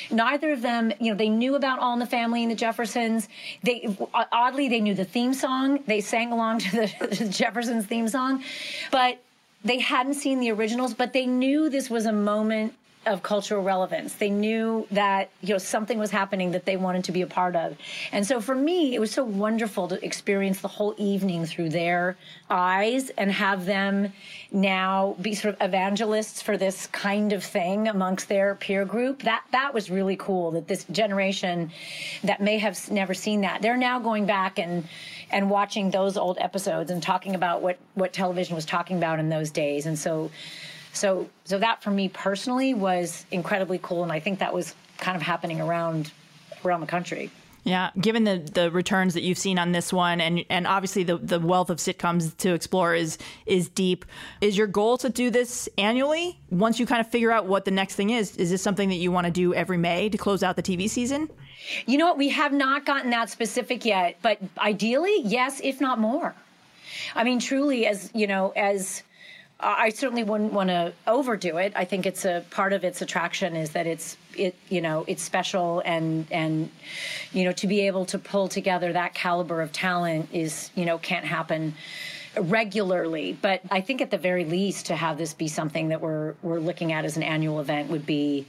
Neither 0.09 0.51
of 0.51 0.63
them, 0.63 0.91
you 0.99 1.11
know, 1.11 1.17
they 1.17 1.29
knew 1.29 1.55
about 1.55 1.79
All 1.79 1.93
in 1.93 1.99
the 1.99 2.07
Family 2.07 2.41
and 2.41 2.51
the 2.51 2.55
Jeffersons. 2.55 3.29
They 3.61 3.95
oddly 4.31 4.67
they 4.67 4.81
knew 4.81 4.95
the 4.95 5.05
theme 5.05 5.33
song. 5.33 5.83
They 5.85 6.01
sang 6.01 6.31
along 6.31 6.59
to 6.59 6.71
the, 6.71 7.07
the 7.19 7.29
Jeffersons 7.29 7.85
theme 7.85 8.07
song, 8.07 8.43
but 8.91 9.19
they 9.63 9.79
hadn't 9.79 10.15
seen 10.15 10.39
the 10.39 10.51
originals. 10.51 10.95
But 10.95 11.13
they 11.13 11.27
knew 11.27 11.69
this 11.69 11.89
was 11.89 12.07
a 12.07 12.13
moment 12.13 12.73
of 13.07 13.23
cultural 13.23 13.63
relevance. 13.63 14.13
They 14.13 14.29
knew 14.29 14.87
that 14.91 15.29
you 15.41 15.53
know 15.53 15.57
something 15.57 15.97
was 15.97 16.11
happening 16.11 16.51
that 16.51 16.65
they 16.65 16.77
wanted 16.77 17.05
to 17.05 17.11
be 17.11 17.21
a 17.21 17.27
part 17.27 17.55
of. 17.55 17.77
And 18.11 18.27
so 18.27 18.41
for 18.41 18.53
me, 18.53 18.93
it 18.93 18.99
was 18.99 19.11
so 19.11 19.23
wonderful 19.23 19.87
to 19.87 20.03
experience 20.05 20.61
the 20.61 20.67
whole 20.67 20.93
evening 20.97 21.45
through 21.45 21.69
their 21.69 22.17
eyes 22.49 23.09
and 23.11 23.31
have 23.31 23.65
them 23.65 24.13
now 24.51 25.15
be 25.21 25.33
sort 25.33 25.55
of 25.55 25.61
evangelists 25.61 26.41
for 26.41 26.57
this 26.57 26.87
kind 26.87 27.33
of 27.33 27.43
thing 27.43 27.87
amongst 27.87 28.27
their 28.29 28.55
peer 28.55 28.85
group. 28.85 29.23
That 29.23 29.43
that 29.51 29.73
was 29.73 29.89
really 29.89 30.17
cool 30.17 30.51
that 30.51 30.67
this 30.67 30.83
generation 30.85 31.71
that 32.23 32.41
may 32.41 32.57
have 32.57 32.91
never 32.91 33.13
seen 33.13 33.41
that, 33.41 33.61
they're 33.61 33.77
now 33.77 33.99
going 33.99 34.25
back 34.25 34.59
and 34.59 34.87
and 35.31 35.49
watching 35.49 35.91
those 35.91 36.17
old 36.17 36.37
episodes 36.39 36.91
and 36.91 37.01
talking 37.01 37.35
about 37.35 37.61
what 37.61 37.77
what 37.95 38.13
television 38.13 38.55
was 38.55 38.65
talking 38.65 38.97
about 38.97 39.19
in 39.19 39.29
those 39.29 39.51
days. 39.51 39.85
And 39.85 39.97
so 39.97 40.29
so 40.97 41.29
so 41.45 41.59
that 41.59 41.83
for 41.83 41.91
me 41.91 42.09
personally 42.09 42.73
was 42.73 43.25
incredibly 43.31 43.79
cool, 43.81 44.03
and 44.03 44.11
I 44.11 44.19
think 44.19 44.39
that 44.39 44.53
was 44.53 44.73
kind 44.97 45.15
of 45.15 45.21
happening 45.21 45.61
around 45.61 46.11
around 46.65 46.81
the 46.81 46.87
country. 46.87 47.31
Yeah, 47.67 47.89
given 47.99 48.23
the 48.23 48.37
the 48.37 48.71
returns 48.71 49.13
that 49.15 49.23
you've 49.23 49.37
seen 49.37 49.59
on 49.59 49.73
this 49.73 49.91
one, 49.91 50.21
and 50.21 50.45
and 50.49 50.65
obviously 50.65 51.03
the 51.03 51.17
the 51.17 51.37
wealth 51.37 51.69
of 51.69 51.79
sitcoms 51.79 52.35
to 52.37 52.53
explore 52.53 52.95
is 52.95 53.17
is 53.45 53.67
deep. 53.67 54.05
Is 54.39 54.57
your 54.57 54.67
goal 54.67 54.97
to 54.99 55.09
do 55.09 55.29
this 55.29 55.67
annually? 55.77 56.39
Once 56.49 56.79
you 56.79 56.85
kind 56.85 57.01
of 57.01 57.11
figure 57.11 57.29
out 57.29 57.45
what 57.45 57.65
the 57.65 57.71
next 57.71 57.95
thing 57.95 58.11
is, 58.11 58.37
is 58.37 58.51
this 58.51 58.61
something 58.61 58.87
that 58.87 58.95
you 58.95 59.11
want 59.11 59.25
to 59.25 59.31
do 59.31 59.53
every 59.53 59.77
May 59.77 60.07
to 60.07 60.17
close 60.17 60.43
out 60.43 60.55
the 60.55 60.63
TV 60.63 60.89
season? 60.89 61.29
You 61.85 61.97
know 61.97 62.05
what? 62.05 62.17
We 62.17 62.29
have 62.29 62.53
not 62.53 62.85
gotten 62.85 63.11
that 63.11 63.29
specific 63.29 63.83
yet, 63.83 64.17
but 64.21 64.39
ideally, 64.57 65.21
yes, 65.23 65.59
if 65.61 65.81
not 65.81 65.99
more. 65.99 66.33
I 67.15 67.25
mean, 67.25 67.39
truly, 67.39 67.85
as 67.85 68.09
you 68.13 68.27
know, 68.27 68.53
as 68.55 69.03
I 69.59 69.89
certainly 69.89 70.23
wouldn't 70.23 70.53
want 70.53 70.69
to 70.69 70.93
overdo 71.07 71.57
it. 71.57 71.73
I 71.75 71.83
think 71.83 72.05
it's 72.05 72.25
a 72.25 72.45
part 72.51 72.73
of 72.73 72.83
its 72.83 73.01
attraction 73.01 73.55
is 73.55 73.71
that 73.71 73.87
it's 73.87 74.15
it 74.35 74.55
you 74.69 74.81
know 74.81 75.03
it's 75.07 75.23
special 75.23 75.81
and 75.83 76.27
and 76.31 76.69
you 77.33 77.43
know 77.43 77.51
to 77.53 77.65
be 77.67 77.87
able 77.87 78.05
to 78.05 78.19
pull 78.19 78.47
together 78.47 78.93
that 78.93 79.15
caliber 79.15 79.61
of 79.61 79.71
talent 79.71 80.29
is 80.31 80.69
you 80.75 80.85
know 80.85 80.99
can't 80.99 81.25
happen 81.25 81.73
regularly. 82.39 83.37
But 83.41 83.61
I 83.71 83.81
think 83.81 84.01
at 84.01 84.11
the 84.11 84.17
very 84.19 84.45
least 84.45 84.85
to 84.87 84.95
have 84.95 85.17
this 85.17 85.33
be 85.33 85.47
something 85.47 85.89
that 85.89 86.01
we're 86.01 86.35
we're 86.43 86.59
looking 86.59 86.91
at 86.91 87.03
as 87.03 87.17
an 87.17 87.23
annual 87.23 87.59
event 87.59 87.89
would 87.89 88.05
be 88.05 88.45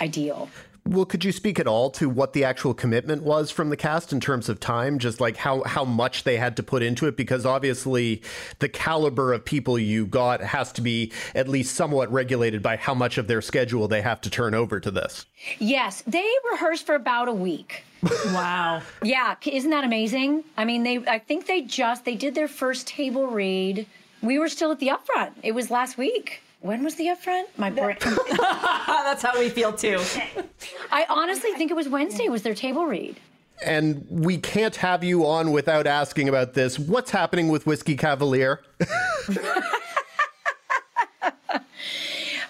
ideal. 0.00 0.48
Well, 0.90 1.04
could 1.04 1.24
you 1.24 1.30
speak 1.30 1.60
at 1.60 1.68
all 1.68 1.88
to 1.90 2.08
what 2.08 2.32
the 2.32 2.42
actual 2.42 2.74
commitment 2.74 3.22
was 3.22 3.52
from 3.52 3.70
the 3.70 3.76
cast 3.76 4.12
in 4.12 4.18
terms 4.18 4.48
of 4.48 4.58
time, 4.58 4.98
just 4.98 5.20
like 5.20 5.36
how, 5.36 5.62
how 5.62 5.84
much 5.84 6.24
they 6.24 6.36
had 6.36 6.56
to 6.56 6.64
put 6.64 6.82
into 6.82 7.06
it? 7.06 7.16
Because 7.16 7.46
obviously, 7.46 8.22
the 8.58 8.68
caliber 8.68 9.32
of 9.32 9.44
people 9.44 9.78
you 9.78 10.04
got 10.04 10.40
has 10.40 10.72
to 10.72 10.80
be 10.80 11.12
at 11.32 11.46
least 11.46 11.76
somewhat 11.76 12.10
regulated 12.10 12.60
by 12.60 12.74
how 12.74 12.92
much 12.92 13.18
of 13.18 13.28
their 13.28 13.40
schedule 13.40 13.86
they 13.86 14.02
have 14.02 14.20
to 14.22 14.30
turn 14.30 14.52
over 14.52 14.80
to 14.80 14.90
this. 14.90 15.26
Yes, 15.60 16.02
they 16.08 16.28
rehearsed 16.50 16.86
for 16.86 16.96
about 16.96 17.28
a 17.28 17.32
week. 17.32 17.84
wow. 18.26 18.82
Yeah, 19.00 19.36
isn't 19.46 19.70
that 19.70 19.84
amazing? 19.84 20.42
I 20.56 20.64
mean, 20.64 20.82
they 20.82 20.96
I 21.06 21.20
think 21.20 21.46
they 21.46 21.62
just 21.62 22.04
they 22.04 22.16
did 22.16 22.34
their 22.34 22.48
first 22.48 22.88
table 22.88 23.28
read. 23.28 23.86
We 24.22 24.40
were 24.40 24.48
still 24.48 24.72
at 24.72 24.80
the 24.80 24.88
upfront. 24.88 25.34
It 25.44 25.52
was 25.52 25.70
last 25.70 25.96
week 25.96 26.42
when 26.60 26.84
was 26.84 26.94
the 26.96 27.06
upfront? 27.06 27.44
My 27.56 27.70
brain. 27.70 27.96
That's 28.86 29.22
how 29.22 29.38
we 29.38 29.48
feel 29.48 29.72
too. 29.72 30.00
I 30.90 31.06
honestly 31.08 31.52
think 31.52 31.70
it 31.70 31.74
was 31.74 31.88
Wednesday. 31.88 32.28
Was 32.28 32.42
their 32.42 32.54
table 32.54 32.86
read? 32.86 33.16
And 33.64 34.06
we 34.08 34.38
can't 34.38 34.76
have 34.76 35.04
you 35.04 35.26
on 35.26 35.52
without 35.52 35.86
asking 35.86 36.28
about 36.28 36.54
this. 36.54 36.78
What's 36.78 37.10
happening 37.10 37.48
with 37.48 37.66
Whiskey 37.66 37.96
Cavalier? 37.96 38.62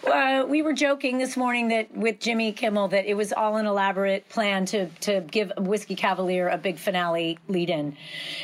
uh, 0.07 0.47
we 0.49 0.63
were 0.63 0.73
joking 0.73 1.19
this 1.19 1.37
morning 1.37 1.69
that 1.69 1.95
with 1.95 2.21
Jimmy 2.21 2.53
Kimmel 2.53 2.89
that 2.89 3.07
it 3.07 3.15
was 3.15 3.33
all 3.33 3.57
an 3.57 3.67
elaborate 3.67 4.29
plan 4.29 4.65
to 4.67 4.87
to 5.01 5.21
give 5.21 5.53
Whiskey 5.59 5.95
Cavalier 5.95 6.49
a 6.49 6.59
big 6.59 6.79
finale 6.79 7.39
lead 7.49 7.71
in, 7.71 7.97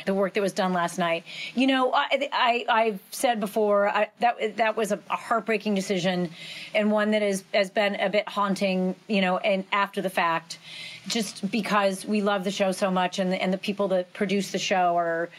the 0.05 0.13
work 0.13 0.33
that 0.35 0.41
was 0.41 0.53
done 0.53 0.73
last 0.73 0.97
night. 0.99 1.23
You 1.55 1.67
know, 1.67 1.93
I, 1.93 2.29
I 2.31 2.65
I've 2.69 2.99
said 3.11 3.39
before 3.39 3.89
I, 3.89 4.09
that 4.19 4.57
that 4.57 4.77
was 4.77 4.91
a, 4.91 4.99
heartbreaking 5.09 5.73
decision, 5.75 6.29
and 6.75 6.91
one 6.91 7.11
that 7.11 7.21
has 7.21 7.43
has 7.53 7.69
been 7.69 7.95
a 7.95 8.09
bit 8.09 8.27
haunting. 8.29 8.95
You 9.07 9.21
know, 9.21 9.37
and 9.37 9.65
after 9.71 10.01
the 10.01 10.09
fact, 10.09 10.59
just 11.07 11.49
because 11.49 12.05
we 12.05 12.21
love 12.21 12.43
the 12.43 12.51
show 12.51 12.71
so 12.71 12.91
much, 12.91 13.19
and 13.19 13.31
the, 13.31 13.41
and 13.41 13.51
the 13.51 13.57
people 13.57 13.87
that 13.89 14.13
produce 14.13 14.51
the 14.51 14.59
show 14.59 14.95
are 14.95 15.29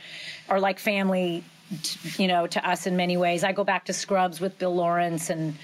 are 0.48 0.60
like 0.60 0.78
family 0.78 1.44
you 2.16 2.26
know, 2.26 2.46
to 2.46 2.66
us 2.68 2.86
in 2.86 2.96
many 2.96 3.16
ways. 3.16 3.44
I 3.44 3.52
go 3.52 3.64
back 3.64 3.84
to 3.86 3.92
Scrubs 3.92 4.40
with 4.40 4.58
Bill 4.58 4.74
Lawrence 4.74 5.28
and 5.28 5.54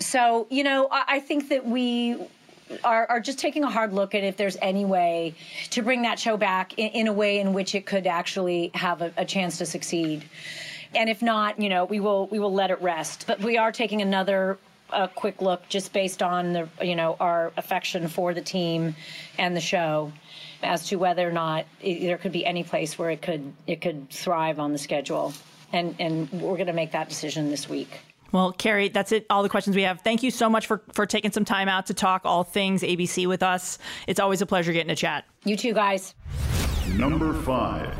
so, 0.00 0.46
you 0.50 0.64
know, 0.64 0.88
I, 0.90 1.04
I 1.08 1.20
think 1.20 1.48
that 1.50 1.66
we 1.66 2.16
are, 2.82 3.06
are, 3.08 3.20
just 3.20 3.38
taking 3.38 3.64
a 3.64 3.70
hard 3.70 3.92
look 3.92 4.14
at 4.14 4.24
if 4.24 4.36
there's 4.36 4.56
any 4.62 4.84
way 4.84 5.34
to 5.70 5.82
bring 5.82 6.02
that 6.02 6.18
show 6.18 6.36
back 6.36 6.78
in, 6.78 6.88
in 6.90 7.06
a 7.06 7.12
way 7.12 7.38
in 7.38 7.52
which 7.52 7.74
it 7.74 7.86
could 7.86 8.06
actually 8.06 8.70
have 8.74 9.02
a, 9.02 9.12
a, 9.16 9.24
chance 9.24 9.58
to 9.58 9.66
succeed. 9.66 10.24
And 10.94 11.10
if 11.10 11.22
not, 11.22 11.60
you 11.60 11.68
know, 11.68 11.84
we 11.84 12.00
will 12.00 12.26
we 12.28 12.38
will 12.38 12.52
let 12.52 12.70
it 12.70 12.80
rest. 12.80 13.24
But 13.26 13.40
we 13.40 13.58
are 13.58 13.72
taking 13.72 14.00
another 14.00 14.58
uh, 14.90 15.08
quick 15.08 15.42
look 15.42 15.68
just 15.68 15.92
based 15.92 16.22
on 16.22 16.52
the 16.52 16.68
you 16.80 16.94
know 16.94 17.16
our 17.18 17.52
affection 17.56 18.08
for 18.08 18.32
the 18.32 18.40
team 18.40 18.94
and 19.38 19.56
the 19.56 19.60
show 19.60 20.12
as 20.62 20.86
to 20.88 20.96
whether 20.96 21.28
or 21.28 21.32
not 21.32 21.66
it, 21.82 22.00
there 22.00 22.16
could 22.16 22.32
be 22.32 22.46
any 22.46 22.62
place 22.62 22.98
where 22.98 23.10
it 23.10 23.20
could 23.20 23.52
it 23.66 23.80
could 23.80 24.08
thrive 24.10 24.58
on 24.58 24.72
the 24.72 24.78
schedule. 24.78 25.32
And 25.72 25.96
and 25.98 26.30
we're 26.32 26.56
going 26.56 26.68
to 26.68 26.72
make 26.72 26.92
that 26.92 27.08
decision 27.08 27.50
this 27.50 27.68
week. 27.68 28.00
Well, 28.34 28.52
Karey, 28.52 28.92
that's 28.92 29.12
it. 29.12 29.26
All 29.30 29.44
the 29.44 29.48
questions 29.48 29.76
we 29.76 29.82
have. 29.82 30.00
Thank 30.00 30.24
you 30.24 30.32
so 30.32 30.50
much 30.50 30.66
for, 30.66 30.82
for 30.92 31.06
taking 31.06 31.30
some 31.30 31.44
time 31.44 31.68
out 31.68 31.86
to 31.86 31.94
talk 31.94 32.22
all 32.24 32.42
things 32.42 32.82
ABC 32.82 33.28
with 33.28 33.44
us. 33.44 33.78
It's 34.08 34.18
always 34.18 34.42
a 34.42 34.46
pleasure 34.46 34.72
getting 34.72 34.88
to 34.88 34.96
chat. 34.96 35.24
You 35.44 35.56
too, 35.56 35.72
guys. 35.72 36.16
Number 36.88 37.32
five. 37.32 37.94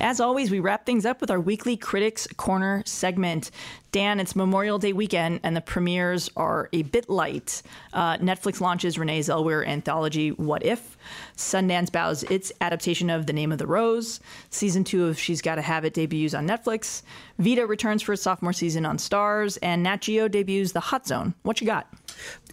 As 0.00 0.20
always, 0.20 0.50
we 0.50 0.60
wrap 0.60 0.84
things 0.84 1.06
up 1.06 1.20
with 1.20 1.30
our 1.30 1.40
weekly 1.40 1.76
Critics 1.76 2.26
Corner 2.36 2.82
segment. 2.84 3.50
Dan, 3.90 4.20
it's 4.20 4.36
Memorial 4.36 4.78
Day 4.78 4.92
weekend, 4.92 5.40
and 5.42 5.56
the 5.56 5.60
premieres 5.60 6.28
are 6.36 6.68
a 6.72 6.82
bit 6.82 7.08
light. 7.08 7.62
Uh, 7.92 8.18
Netflix 8.18 8.60
launches 8.60 8.98
Renee 8.98 9.20
Zellweger 9.20 9.66
anthology 9.66 10.30
What 10.30 10.64
If. 10.64 10.96
Sundance 11.36 11.90
bows 11.90 12.22
its 12.24 12.52
adaptation 12.60 13.08
of 13.08 13.26
The 13.26 13.32
Name 13.32 13.52
of 13.52 13.58
the 13.58 13.66
Rose. 13.66 14.20
Season 14.50 14.84
two 14.84 15.06
of 15.06 15.18
She's 15.18 15.40
Gotta 15.40 15.62
Have 15.62 15.84
It 15.84 15.94
debuts 15.94 16.34
on 16.34 16.46
Netflix. 16.46 17.02
Vida 17.38 17.66
returns 17.66 18.02
for 18.02 18.12
its 18.12 18.22
sophomore 18.22 18.52
season 18.52 18.84
on 18.84 18.98
Starz, 18.98 19.58
and 19.62 19.82
Nat 19.82 20.02
Geo 20.02 20.28
debuts 20.28 20.72
The 20.72 20.80
Hot 20.80 21.06
Zone. 21.06 21.34
What 21.42 21.60
you 21.60 21.66
got? 21.66 21.88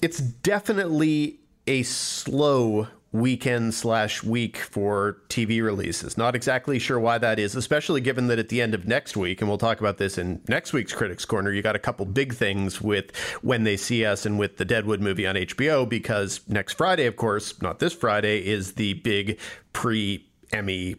It's 0.02 0.20
definitely 0.20 1.40
a 1.68 1.84
slow 1.84 2.88
weekend 3.14 3.74
slash 3.74 4.24
week 4.24 4.58
for 4.58 5.18
TV 5.28 5.62
releases. 5.62 6.18
Not 6.18 6.36
exactly 6.36 6.80
sure 6.80 7.00
why 7.00 7.18
that 7.18 7.40
is, 7.40 7.56
especially 7.56 8.00
given 8.00 8.28
that 8.28 8.40
at 8.40 8.50
the 8.50 8.62
end 8.62 8.74
of 8.74 8.88
next 8.88 9.18
week, 9.18 9.42
and 9.42 9.50
we'll 9.50 9.58
talk 9.58 9.80
about 9.80 9.98
this 9.98 10.18
in 10.18 10.42
next 10.48 10.72
week's 10.72 10.94
Critics 10.94 11.26
Corner, 11.26 11.52
you 11.52 11.62
got 11.62 11.76
a 11.76 11.80
couple 11.80 12.06
big 12.06 12.34
things 12.34 12.82
with 12.82 13.16
When 13.42 13.64
They 13.64 13.76
See 13.76 14.06
Us 14.06 14.26
and 14.26 14.40
with 14.40 14.58
the 14.58 14.66
Deadwood 14.66 15.02
movie 15.02 15.28
on 15.28 15.36
HBO, 15.36 15.88
because 15.88 16.42
next 16.48 16.74
Friday, 16.74 17.06
of 17.06 17.18
course, 17.18 17.62
not 17.62 17.80
this 17.80 17.94
Friday, 17.94 18.46
is 18.46 18.74
the 18.74 18.94
big 18.94 19.40
pre 19.74 20.26
Emmy 20.54 20.96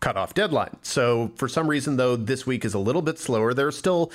cutoff 0.00 0.34
deadline. 0.34 0.76
So 0.82 1.30
for 1.36 1.48
some 1.48 1.68
reason, 1.68 1.96
though, 1.96 2.16
this 2.16 2.44
week 2.44 2.64
is 2.64 2.74
a 2.74 2.78
little 2.78 3.02
bit 3.02 3.18
slower. 3.18 3.54
There 3.54 3.68
are 3.68 3.72
still 3.72 4.10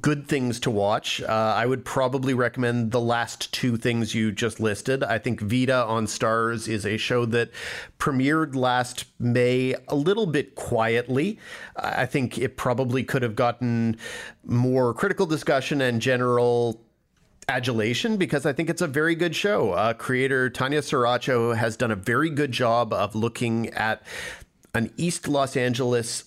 good 0.00 0.28
things 0.28 0.60
to 0.60 0.70
watch. 0.70 1.20
Uh, 1.20 1.54
I 1.56 1.66
would 1.66 1.84
probably 1.84 2.32
recommend 2.32 2.92
the 2.92 3.00
last 3.00 3.52
two 3.52 3.76
things 3.76 4.14
you 4.14 4.30
just 4.30 4.60
listed. 4.60 5.02
I 5.02 5.18
think 5.18 5.40
Vida 5.40 5.84
on 5.84 6.06
Starz 6.06 6.68
is 6.68 6.86
a 6.86 6.96
show 6.96 7.24
that 7.26 7.50
premiered 7.98 8.54
last 8.54 9.06
May 9.18 9.74
a 9.88 9.96
little 9.96 10.26
bit 10.26 10.54
quietly. 10.54 11.38
I 11.76 12.06
think 12.06 12.38
it 12.38 12.56
probably 12.56 13.02
could 13.02 13.22
have 13.22 13.34
gotten 13.34 13.96
more 14.44 14.94
critical 14.94 15.26
discussion 15.26 15.80
and 15.80 16.00
general 16.00 16.80
adulation 17.48 18.16
because 18.16 18.46
I 18.46 18.52
think 18.52 18.70
it's 18.70 18.82
a 18.82 18.86
very 18.86 19.16
good 19.16 19.34
show. 19.34 19.72
Uh, 19.72 19.92
creator 19.92 20.48
Tanya 20.48 20.82
Saracho 20.82 21.56
has 21.56 21.76
done 21.76 21.90
a 21.90 21.96
very 21.96 22.30
good 22.30 22.52
job 22.52 22.92
of 22.92 23.16
looking 23.16 23.70
at 23.70 24.04
an 24.72 24.92
East 24.96 25.26
Los 25.26 25.56
Angeles 25.56 26.24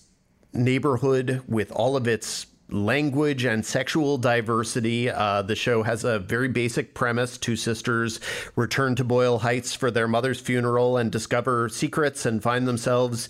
neighborhood 0.52 1.42
with 1.48 1.72
all 1.72 1.96
of 1.96 2.06
its 2.06 2.46
language 2.74 3.44
and 3.44 3.64
sexual 3.64 4.18
diversity. 4.18 5.08
Uh, 5.08 5.42
the 5.42 5.54
show 5.54 5.82
has 5.82 6.04
a 6.04 6.18
very 6.18 6.48
basic 6.48 6.94
premise. 6.94 7.38
Two 7.38 7.56
sisters 7.56 8.20
return 8.56 8.94
to 8.96 9.04
Boyle 9.04 9.38
Heights 9.38 9.74
for 9.74 9.90
their 9.90 10.08
mother's 10.08 10.40
funeral 10.40 10.96
and 10.96 11.10
discover 11.10 11.68
secrets 11.68 12.26
and 12.26 12.42
find 12.42 12.66
themselves 12.66 13.28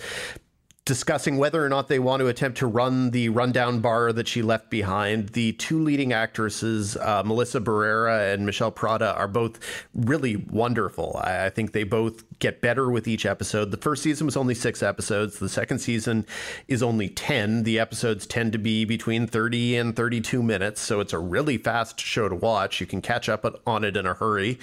discussing 0.85 1.39
whether 1.39 1.64
or 1.64 1.68
not 1.70 1.89
they 1.89 1.99
want 1.99 2.20
to 2.20 2.26
attempt 2.26 2.59
to 2.59 2.66
run 2.66 3.11
the 3.11 3.30
rundown 3.30 3.80
bar 3.80 4.12
that 4.12 4.28
she 4.28 4.43
left 4.43 4.68
behind. 4.68 5.30
The 5.30 5.53
two 5.53 5.82
leading 5.82 6.12
actresses, 6.12 6.97
uh, 6.99 7.22
Melissa 7.24 7.61
Barrera 7.61 8.35
and 8.35 8.47
Mishel 8.47 8.74
Prada, 8.74 9.14
are 9.14 9.28
both 9.28 9.59
really 9.95 10.37
wonderful. 10.37 11.18
I, 11.24 11.47
I, 11.47 11.51
think 11.51 11.72
they 11.72 11.85
both 11.85 12.22
get 12.39 12.61
better 12.61 12.91
with 12.91 13.09
each 13.09 13.24
episode. 13.24 13.70
The 13.70 13.78
first 13.78 14.03
season 14.03 14.26
was 14.26 14.37
only 14.37 14.55
six 14.55 14.82
episodes, 14.82 15.39
the 15.39 15.49
second 15.49 15.78
season 15.78 16.26
is 16.68 16.82
only 16.82 17.09
10. 17.09 17.62
The 17.62 17.78
episodes 17.78 18.26
tend 18.26 18.53
to 18.53 18.59
be 18.59 18.85
between 18.85 19.26
30 19.26 19.76
and 19.76 19.97
32 19.97 20.43
minutes, 20.43 20.82
so 20.82 21.01
it's 21.01 21.14
a 21.14 21.18
really 21.18 21.57
fast 21.57 21.99
show 21.99 22.28
to 22.28 22.35
watch. 22.35 22.80
You 22.80 22.87
can 22.87 23.01
catch 23.01 23.30
up 23.30 23.47
on 23.66 23.85
it 23.85 23.97
in 23.97 24.05
a 24.05 24.12
hurry. 24.12 24.59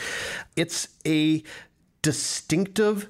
It's 0.56 0.88
a 1.04 1.44
distinctive 2.04 3.08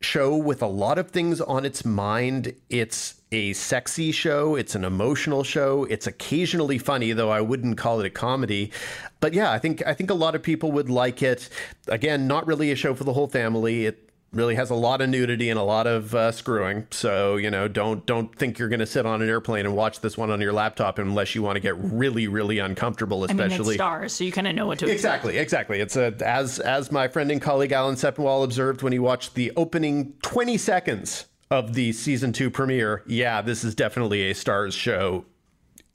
show 0.00 0.36
with 0.36 0.62
a 0.62 0.66
lot 0.66 0.98
of 0.98 1.10
things 1.10 1.40
on 1.40 1.64
its 1.64 1.84
mind. 1.84 2.54
It's 2.70 3.16
a 3.30 3.52
sexy 3.52 4.12
show, 4.12 4.54
it's 4.54 4.74
an 4.74 4.84
emotional 4.84 5.44
show, 5.44 5.84
it's 5.84 6.06
occasionally 6.06 6.78
funny, 6.78 7.12
though 7.12 7.30
I 7.30 7.40
wouldn't 7.40 7.76
call 7.76 8.00
it 8.00 8.06
a 8.06 8.10
comedy. 8.10 8.72
But 9.20 9.34
yeah, 9.34 9.50
I 9.50 9.58
think 9.58 9.82
I 9.86 9.94
think 9.94 10.10
a 10.10 10.14
lot 10.14 10.34
of 10.34 10.42
people 10.42 10.72
would 10.72 10.88
like 10.88 11.22
it. 11.22 11.48
Again, 11.88 12.26
not 12.26 12.46
really 12.46 12.70
a 12.70 12.76
show 12.76 12.94
for 12.94 13.04
the 13.04 13.12
whole 13.12 13.28
family. 13.28 13.86
It 13.86 14.07
really 14.32 14.54
has 14.54 14.70
a 14.70 14.74
lot 14.74 15.00
of 15.00 15.08
nudity 15.08 15.50
and 15.50 15.58
a 15.58 15.62
lot 15.62 15.86
of 15.86 16.14
uh, 16.14 16.32
screwing. 16.32 16.86
So 16.90 17.36
you 17.36 17.50
know, 17.50 17.68
don't 17.68 18.04
don't 18.06 18.34
think 18.34 18.58
you're 18.58 18.68
going 18.68 18.80
to 18.80 18.86
sit 18.86 19.06
on 19.06 19.22
an 19.22 19.28
airplane 19.28 19.66
and 19.66 19.74
watch 19.74 20.00
this 20.00 20.16
one 20.16 20.30
on 20.30 20.40
your 20.40 20.52
laptop 20.52 20.98
unless 20.98 21.34
you 21.34 21.42
want 21.42 21.56
to 21.56 21.60
get 21.60 21.76
really 21.78 22.28
really 22.28 22.58
uncomfortable. 22.58 23.24
Especially 23.24 23.78
I 23.78 23.84
mean, 23.84 24.02
Starz, 24.02 24.10
so 24.10 24.24
you 24.24 24.32
kind 24.32 24.46
of 24.46 24.54
know 24.54 24.66
what 24.66 24.78
to 24.80 24.86
expect. 24.86 24.98
exactly 24.98 25.38
exactly. 25.38 25.80
It's 25.80 25.96
a 25.96 26.14
as 26.24 26.58
as 26.58 26.92
my 26.92 27.08
friend 27.08 27.30
and 27.30 27.40
colleague 27.40 27.72
Alan 27.72 27.96
Sepinwall 27.96 28.44
observed 28.44 28.82
when 28.82 28.92
he 28.92 28.98
watched 28.98 29.34
the 29.34 29.52
opening 29.56 30.14
20 30.22 30.56
seconds 30.58 31.26
of 31.50 31.74
the 31.74 31.92
season 31.92 32.32
two 32.32 32.50
premiere. 32.50 33.02
Yeah, 33.06 33.40
this 33.40 33.64
is 33.64 33.74
definitely 33.74 34.30
a 34.30 34.34
Starz 34.34 34.72
show 34.72 35.24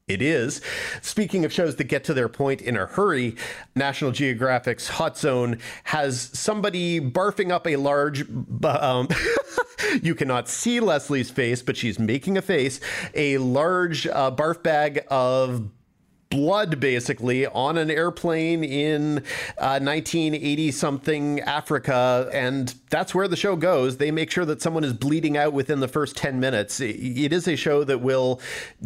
it 0.08 0.22
is. 0.22 0.62
Speaking 1.02 1.46
of 1.46 1.54
shows 1.54 1.78
that 1.78 1.86
get 1.86 2.04
to 2.06 2.14
their 2.14 2.28
point 2.30 2.62
in 2.62 2.76
a 2.76 2.86
hurry, 2.86 3.36
National 3.76 4.12
Geographic's 4.12 4.88
Hot 4.90 5.18
Zone 5.18 5.60
has 5.86 6.30
somebody 6.34 7.00
barfing 7.00 7.52
up 7.52 7.66
a 7.66 7.78
large. 7.78 8.26
Um, 8.64 9.08
you 10.02 10.14
cannot 10.14 10.50
see 10.50 10.80
Leslie's 10.80 11.30
face, 11.30 11.62
but 11.62 11.78
she's 11.78 12.00
making 12.00 12.38
a 12.38 12.42
face. 12.42 12.80
A 13.14 13.38
large 13.38 14.06
uh, 14.08 14.32
barf 14.32 14.62
bag 14.62 15.06
of 15.10 15.70
blood 16.34 16.80
basically 16.80 17.46
on 17.46 17.78
an 17.78 17.92
airplane 17.92 18.64
in 18.64 19.20
uh, 19.60 19.78
1980 19.80 20.72
something 20.72 21.40
Africa. 21.42 22.28
And 22.34 22.74
that's 22.90 23.14
where 23.14 23.28
the 23.28 23.36
show 23.36 23.56
goes. 23.56 23.98
They 23.98 24.10
make 24.10 24.32
sure 24.32 24.44
that 24.46 24.60
someone 24.60 24.84
is 24.84 24.94
bleeding 24.94 25.38
out 25.38 25.54
within 25.54 25.80
the 25.80 25.88
first 25.88 26.18
10 26.18 26.40
minutes. 26.40 26.80
It 26.80 27.32
is 27.32 27.48
a 27.48 27.56
show 27.56 27.84
that 27.84 28.02
will 28.02 28.42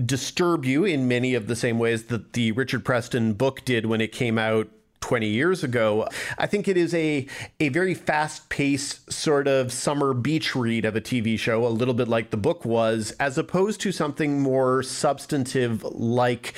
disturb 0.05 0.65
you 0.65 0.83
in 0.83 1.07
many 1.07 1.35
of 1.35 1.47
the 1.47 1.55
same 1.55 1.79
ways 1.79 2.03
that 2.07 2.33
the 2.33 2.51
Richard 2.51 2.83
Preston 2.83 3.31
book 3.31 3.63
did 3.63 3.85
when 3.85 4.01
it 4.01 4.11
came 4.11 4.37
out 4.37 4.67
20 4.99 5.27
years 5.27 5.63
ago. 5.63 6.07
I 6.37 6.47
think 6.47 6.67
it 6.67 6.75
is 6.75 6.93
a 6.93 7.27
a 7.61 7.69
very 7.69 7.93
fast-paced 7.93 9.11
sort 9.11 9.47
of 9.47 9.71
summer 9.71 10.13
beach 10.13 10.53
read 10.53 10.83
of 10.83 10.97
a 10.97 11.01
TV 11.01 11.39
show, 11.39 11.65
a 11.65 11.69
little 11.69 11.93
bit 11.93 12.09
like 12.09 12.31
the 12.31 12.37
book 12.37 12.65
was, 12.65 13.11
as 13.19 13.37
opposed 13.37 13.79
to 13.81 13.93
something 13.93 14.41
more 14.41 14.83
substantive 14.83 15.83
like 15.83 16.53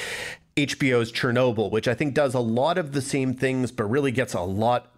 HBO's 0.66 1.12
Chernobyl, 1.12 1.72
which 1.72 1.88
I 1.88 1.94
think 1.94 2.14
does 2.14 2.34
a 2.34 2.40
lot 2.40 2.78
of 2.78 2.92
the 2.92 3.02
same 3.02 3.34
things, 3.34 3.72
but 3.72 3.86
really 3.86 4.12
gets 4.12 4.34
a 4.34 4.42
lot 4.42 4.92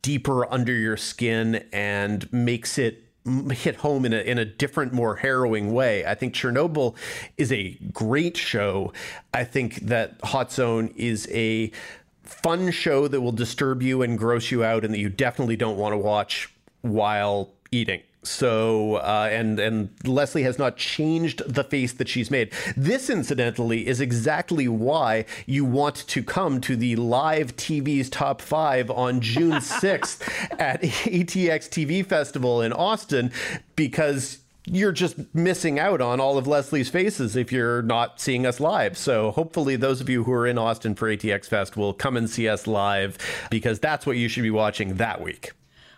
deeper 0.00 0.50
under 0.52 0.72
your 0.72 0.96
skin 0.96 1.66
and 1.72 2.32
makes 2.32 2.78
it 2.78 3.04
hit 3.52 3.76
home 3.76 4.04
in 4.04 4.12
a 4.12 4.18
in 4.18 4.38
a 4.38 4.44
different, 4.44 4.92
more 4.92 5.16
harrowing 5.16 5.72
way. 5.72 6.04
I 6.04 6.14
think 6.14 6.34
Chernobyl 6.34 6.96
is 7.36 7.52
a 7.52 7.78
great 7.92 8.36
show. 8.36 8.92
I 9.32 9.44
think 9.44 9.76
that 9.86 10.16
Hot 10.24 10.50
Zone 10.50 10.92
is 10.96 11.28
a 11.30 11.70
fun 12.24 12.70
show 12.70 13.08
that 13.08 13.20
will 13.20 13.32
disturb 13.32 13.82
you 13.82 14.02
and 14.02 14.18
gross 14.18 14.50
you 14.50 14.64
out, 14.64 14.84
and 14.84 14.92
that 14.92 14.98
you 14.98 15.08
definitely 15.08 15.56
don't 15.56 15.76
want 15.76 15.92
to 15.92 15.98
watch 15.98 16.52
while 16.80 17.50
eating. 17.70 18.02
So, 18.24 18.96
uh, 18.96 19.28
and 19.32 19.58
and 19.58 19.90
Leslie 20.04 20.44
has 20.44 20.56
not 20.56 20.76
changed 20.76 21.42
the 21.44 21.64
face 21.64 21.92
that 21.94 22.08
she's 22.08 22.30
made. 22.30 22.52
This, 22.76 23.10
incidentally, 23.10 23.88
is 23.88 24.00
exactly 24.00 24.68
why 24.68 25.24
you 25.44 25.64
want 25.64 25.96
to 26.06 26.22
come 26.22 26.60
to 26.60 26.76
the 26.76 26.94
live 26.94 27.56
TV's 27.56 28.08
top 28.08 28.40
five 28.40 28.90
on 28.92 29.20
June 29.20 29.60
sixth 29.60 30.22
at 30.52 30.82
ATX 30.82 31.68
TV 31.68 32.06
Festival 32.06 32.62
in 32.62 32.72
Austin, 32.72 33.32
because 33.74 34.38
you're 34.66 34.92
just 34.92 35.16
missing 35.34 35.80
out 35.80 36.00
on 36.00 36.20
all 36.20 36.38
of 36.38 36.46
Leslie's 36.46 36.88
faces 36.88 37.34
if 37.34 37.50
you're 37.50 37.82
not 37.82 38.20
seeing 38.20 38.46
us 38.46 38.60
live. 38.60 38.96
So 38.96 39.32
hopefully 39.32 39.74
those 39.74 40.00
of 40.00 40.08
you 40.08 40.22
who 40.22 40.32
are 40.32 40.46
in 40.46 40.58
Austin 40.58 40.94
for 40.94 41.08
ATX 41.08 41.46
Fest 41.46 41.76
will 41.76 41.92
come 41.92 42.16
and 42.16 42.30
see 42.30 42.48
us 42.48 42.68
live 42.68 43.18
because 43.50 43.80
that's 43.80 44.06
what 44.06 44.16
you 44.16 44.28
should 44.28 44.44
be 44.44 44.50
watching 44.50 44.94
that 44.94 45.20
week. 45.20 45.50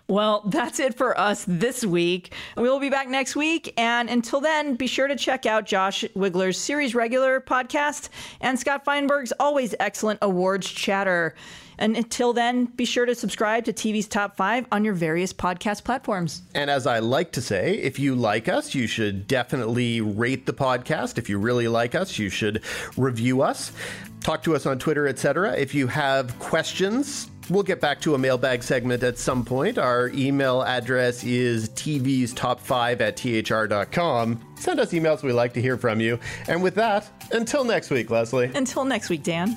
Well, 0.06 0.42
that's 0.46 0.80
it 0.80 0.94
for 0.94 1.18
us 1.18 1.46
this 1.48 1.82
week. 1.82 2.34
We 2.58 2.64
will 2.64 2.78
be 2.78 2.90
back 2.90 3.08
next 3.08 3.36
week. 3.36 3.72
And 3.78 4.10
until 4.10 4.40
then, 4.40 4.74
be 4.74 4.86
sure 4.86 5.08
to 5.08 5.16
check 5.16 5.46
out 5.46 5.64
Josh 5.64 6.04
Wigler's 6.14 6.58
Series 6.58 6.94
Regular 6.94 7.40
podcast 7.40 8.10
and 8.42 8.58
Scott 8.58 8.84
Feinberg's 8.84 9.32
always 9.40 9.74
excellent 9.80 10.18
awards 10.20 10.68
chatter. 10.68 11.34
And 11.78 11.96
until 11.96 12.32
then, 12.32 12.66
be 12.66 12.84
sure 12.84 13.06
to 13.06 13.14
subscribe 13.14 13.64
to 13.64 13.72
TV's 13.72 14.06
Top 14.06 14.36
5 14.36 14.66
on 14.72 14.84
your 14.84 14.94
various 14.94 15.32
podcast 15.32 15.84
platforms. 15.84 16.42
And 16.54 16.70
as 16.70 16.86
I 16.86 16.98
like 17.00 17.32
to 17.32 17.40
say, 17.40 17.74
if 17.76 17.98
you 17.98 18.14
like 18.14 18.48
us, 18.48 18.74
you 18.74 18.86
should 18.86 19.26
definitely 19.26 20.00
rate 20.00 20.46
the 20.46 20.52
podcast. 20.52 21.18
If 21.18 21.28
you 21.28 21.38
really 21.38 21.68
like 21.68 21.94
us, 21.94 22.18
you 22.18 22.30
should 22.30 22.62
review 22.96 23.42
us. 23.42 23.72
Talk 24.20 24.42
to 24.44 24.56
us 24.56 24.66
on 24.66 24.78
Twitter, 24.78 25.06
etc. 25.06 25.54
If 25.54 25.74
you 25.74 25.86
have 25.86 26.38
questions, 26.38 27.30
we'll 27.50 27.62
get 27.62 27.80
back 27.80 28.00
to 28.02 28.14
a 28.14 28.18
mailbag 28.18 28.62
segment 28.62 29.02
at 29.02 29.18
some 29.18 29.44
point. 29.44 29.78
Our 29.78 30.08
email 30.14 30.62
address 30.62 31.24
is 31.24 31.68
tv's 31.70 32.32
top 32.32 32.60
5 32.60 33.00
at 33.00 33.16
thr.com. 33.16 34.40
Send 34.56 34.80
us 34.80 34.92
emails. 34.92 35.22
We 35.22 35.32
like 35.32 35.52
to 35.54 35.60
hear 35.60 35.76
from 35.76 36.00
you. 36.00 36.18
And 36.48 36.62
with 36.62 36.74
that, 36.76 37.10
until 37.32 37.64
next 37.64 37.90
week, 37.90 38.10
Leslie. 38.10 38.50
Until 38.54 38.84
next 38.84 39.10
week, 39.10 39.22
Dan. 39.22 39.56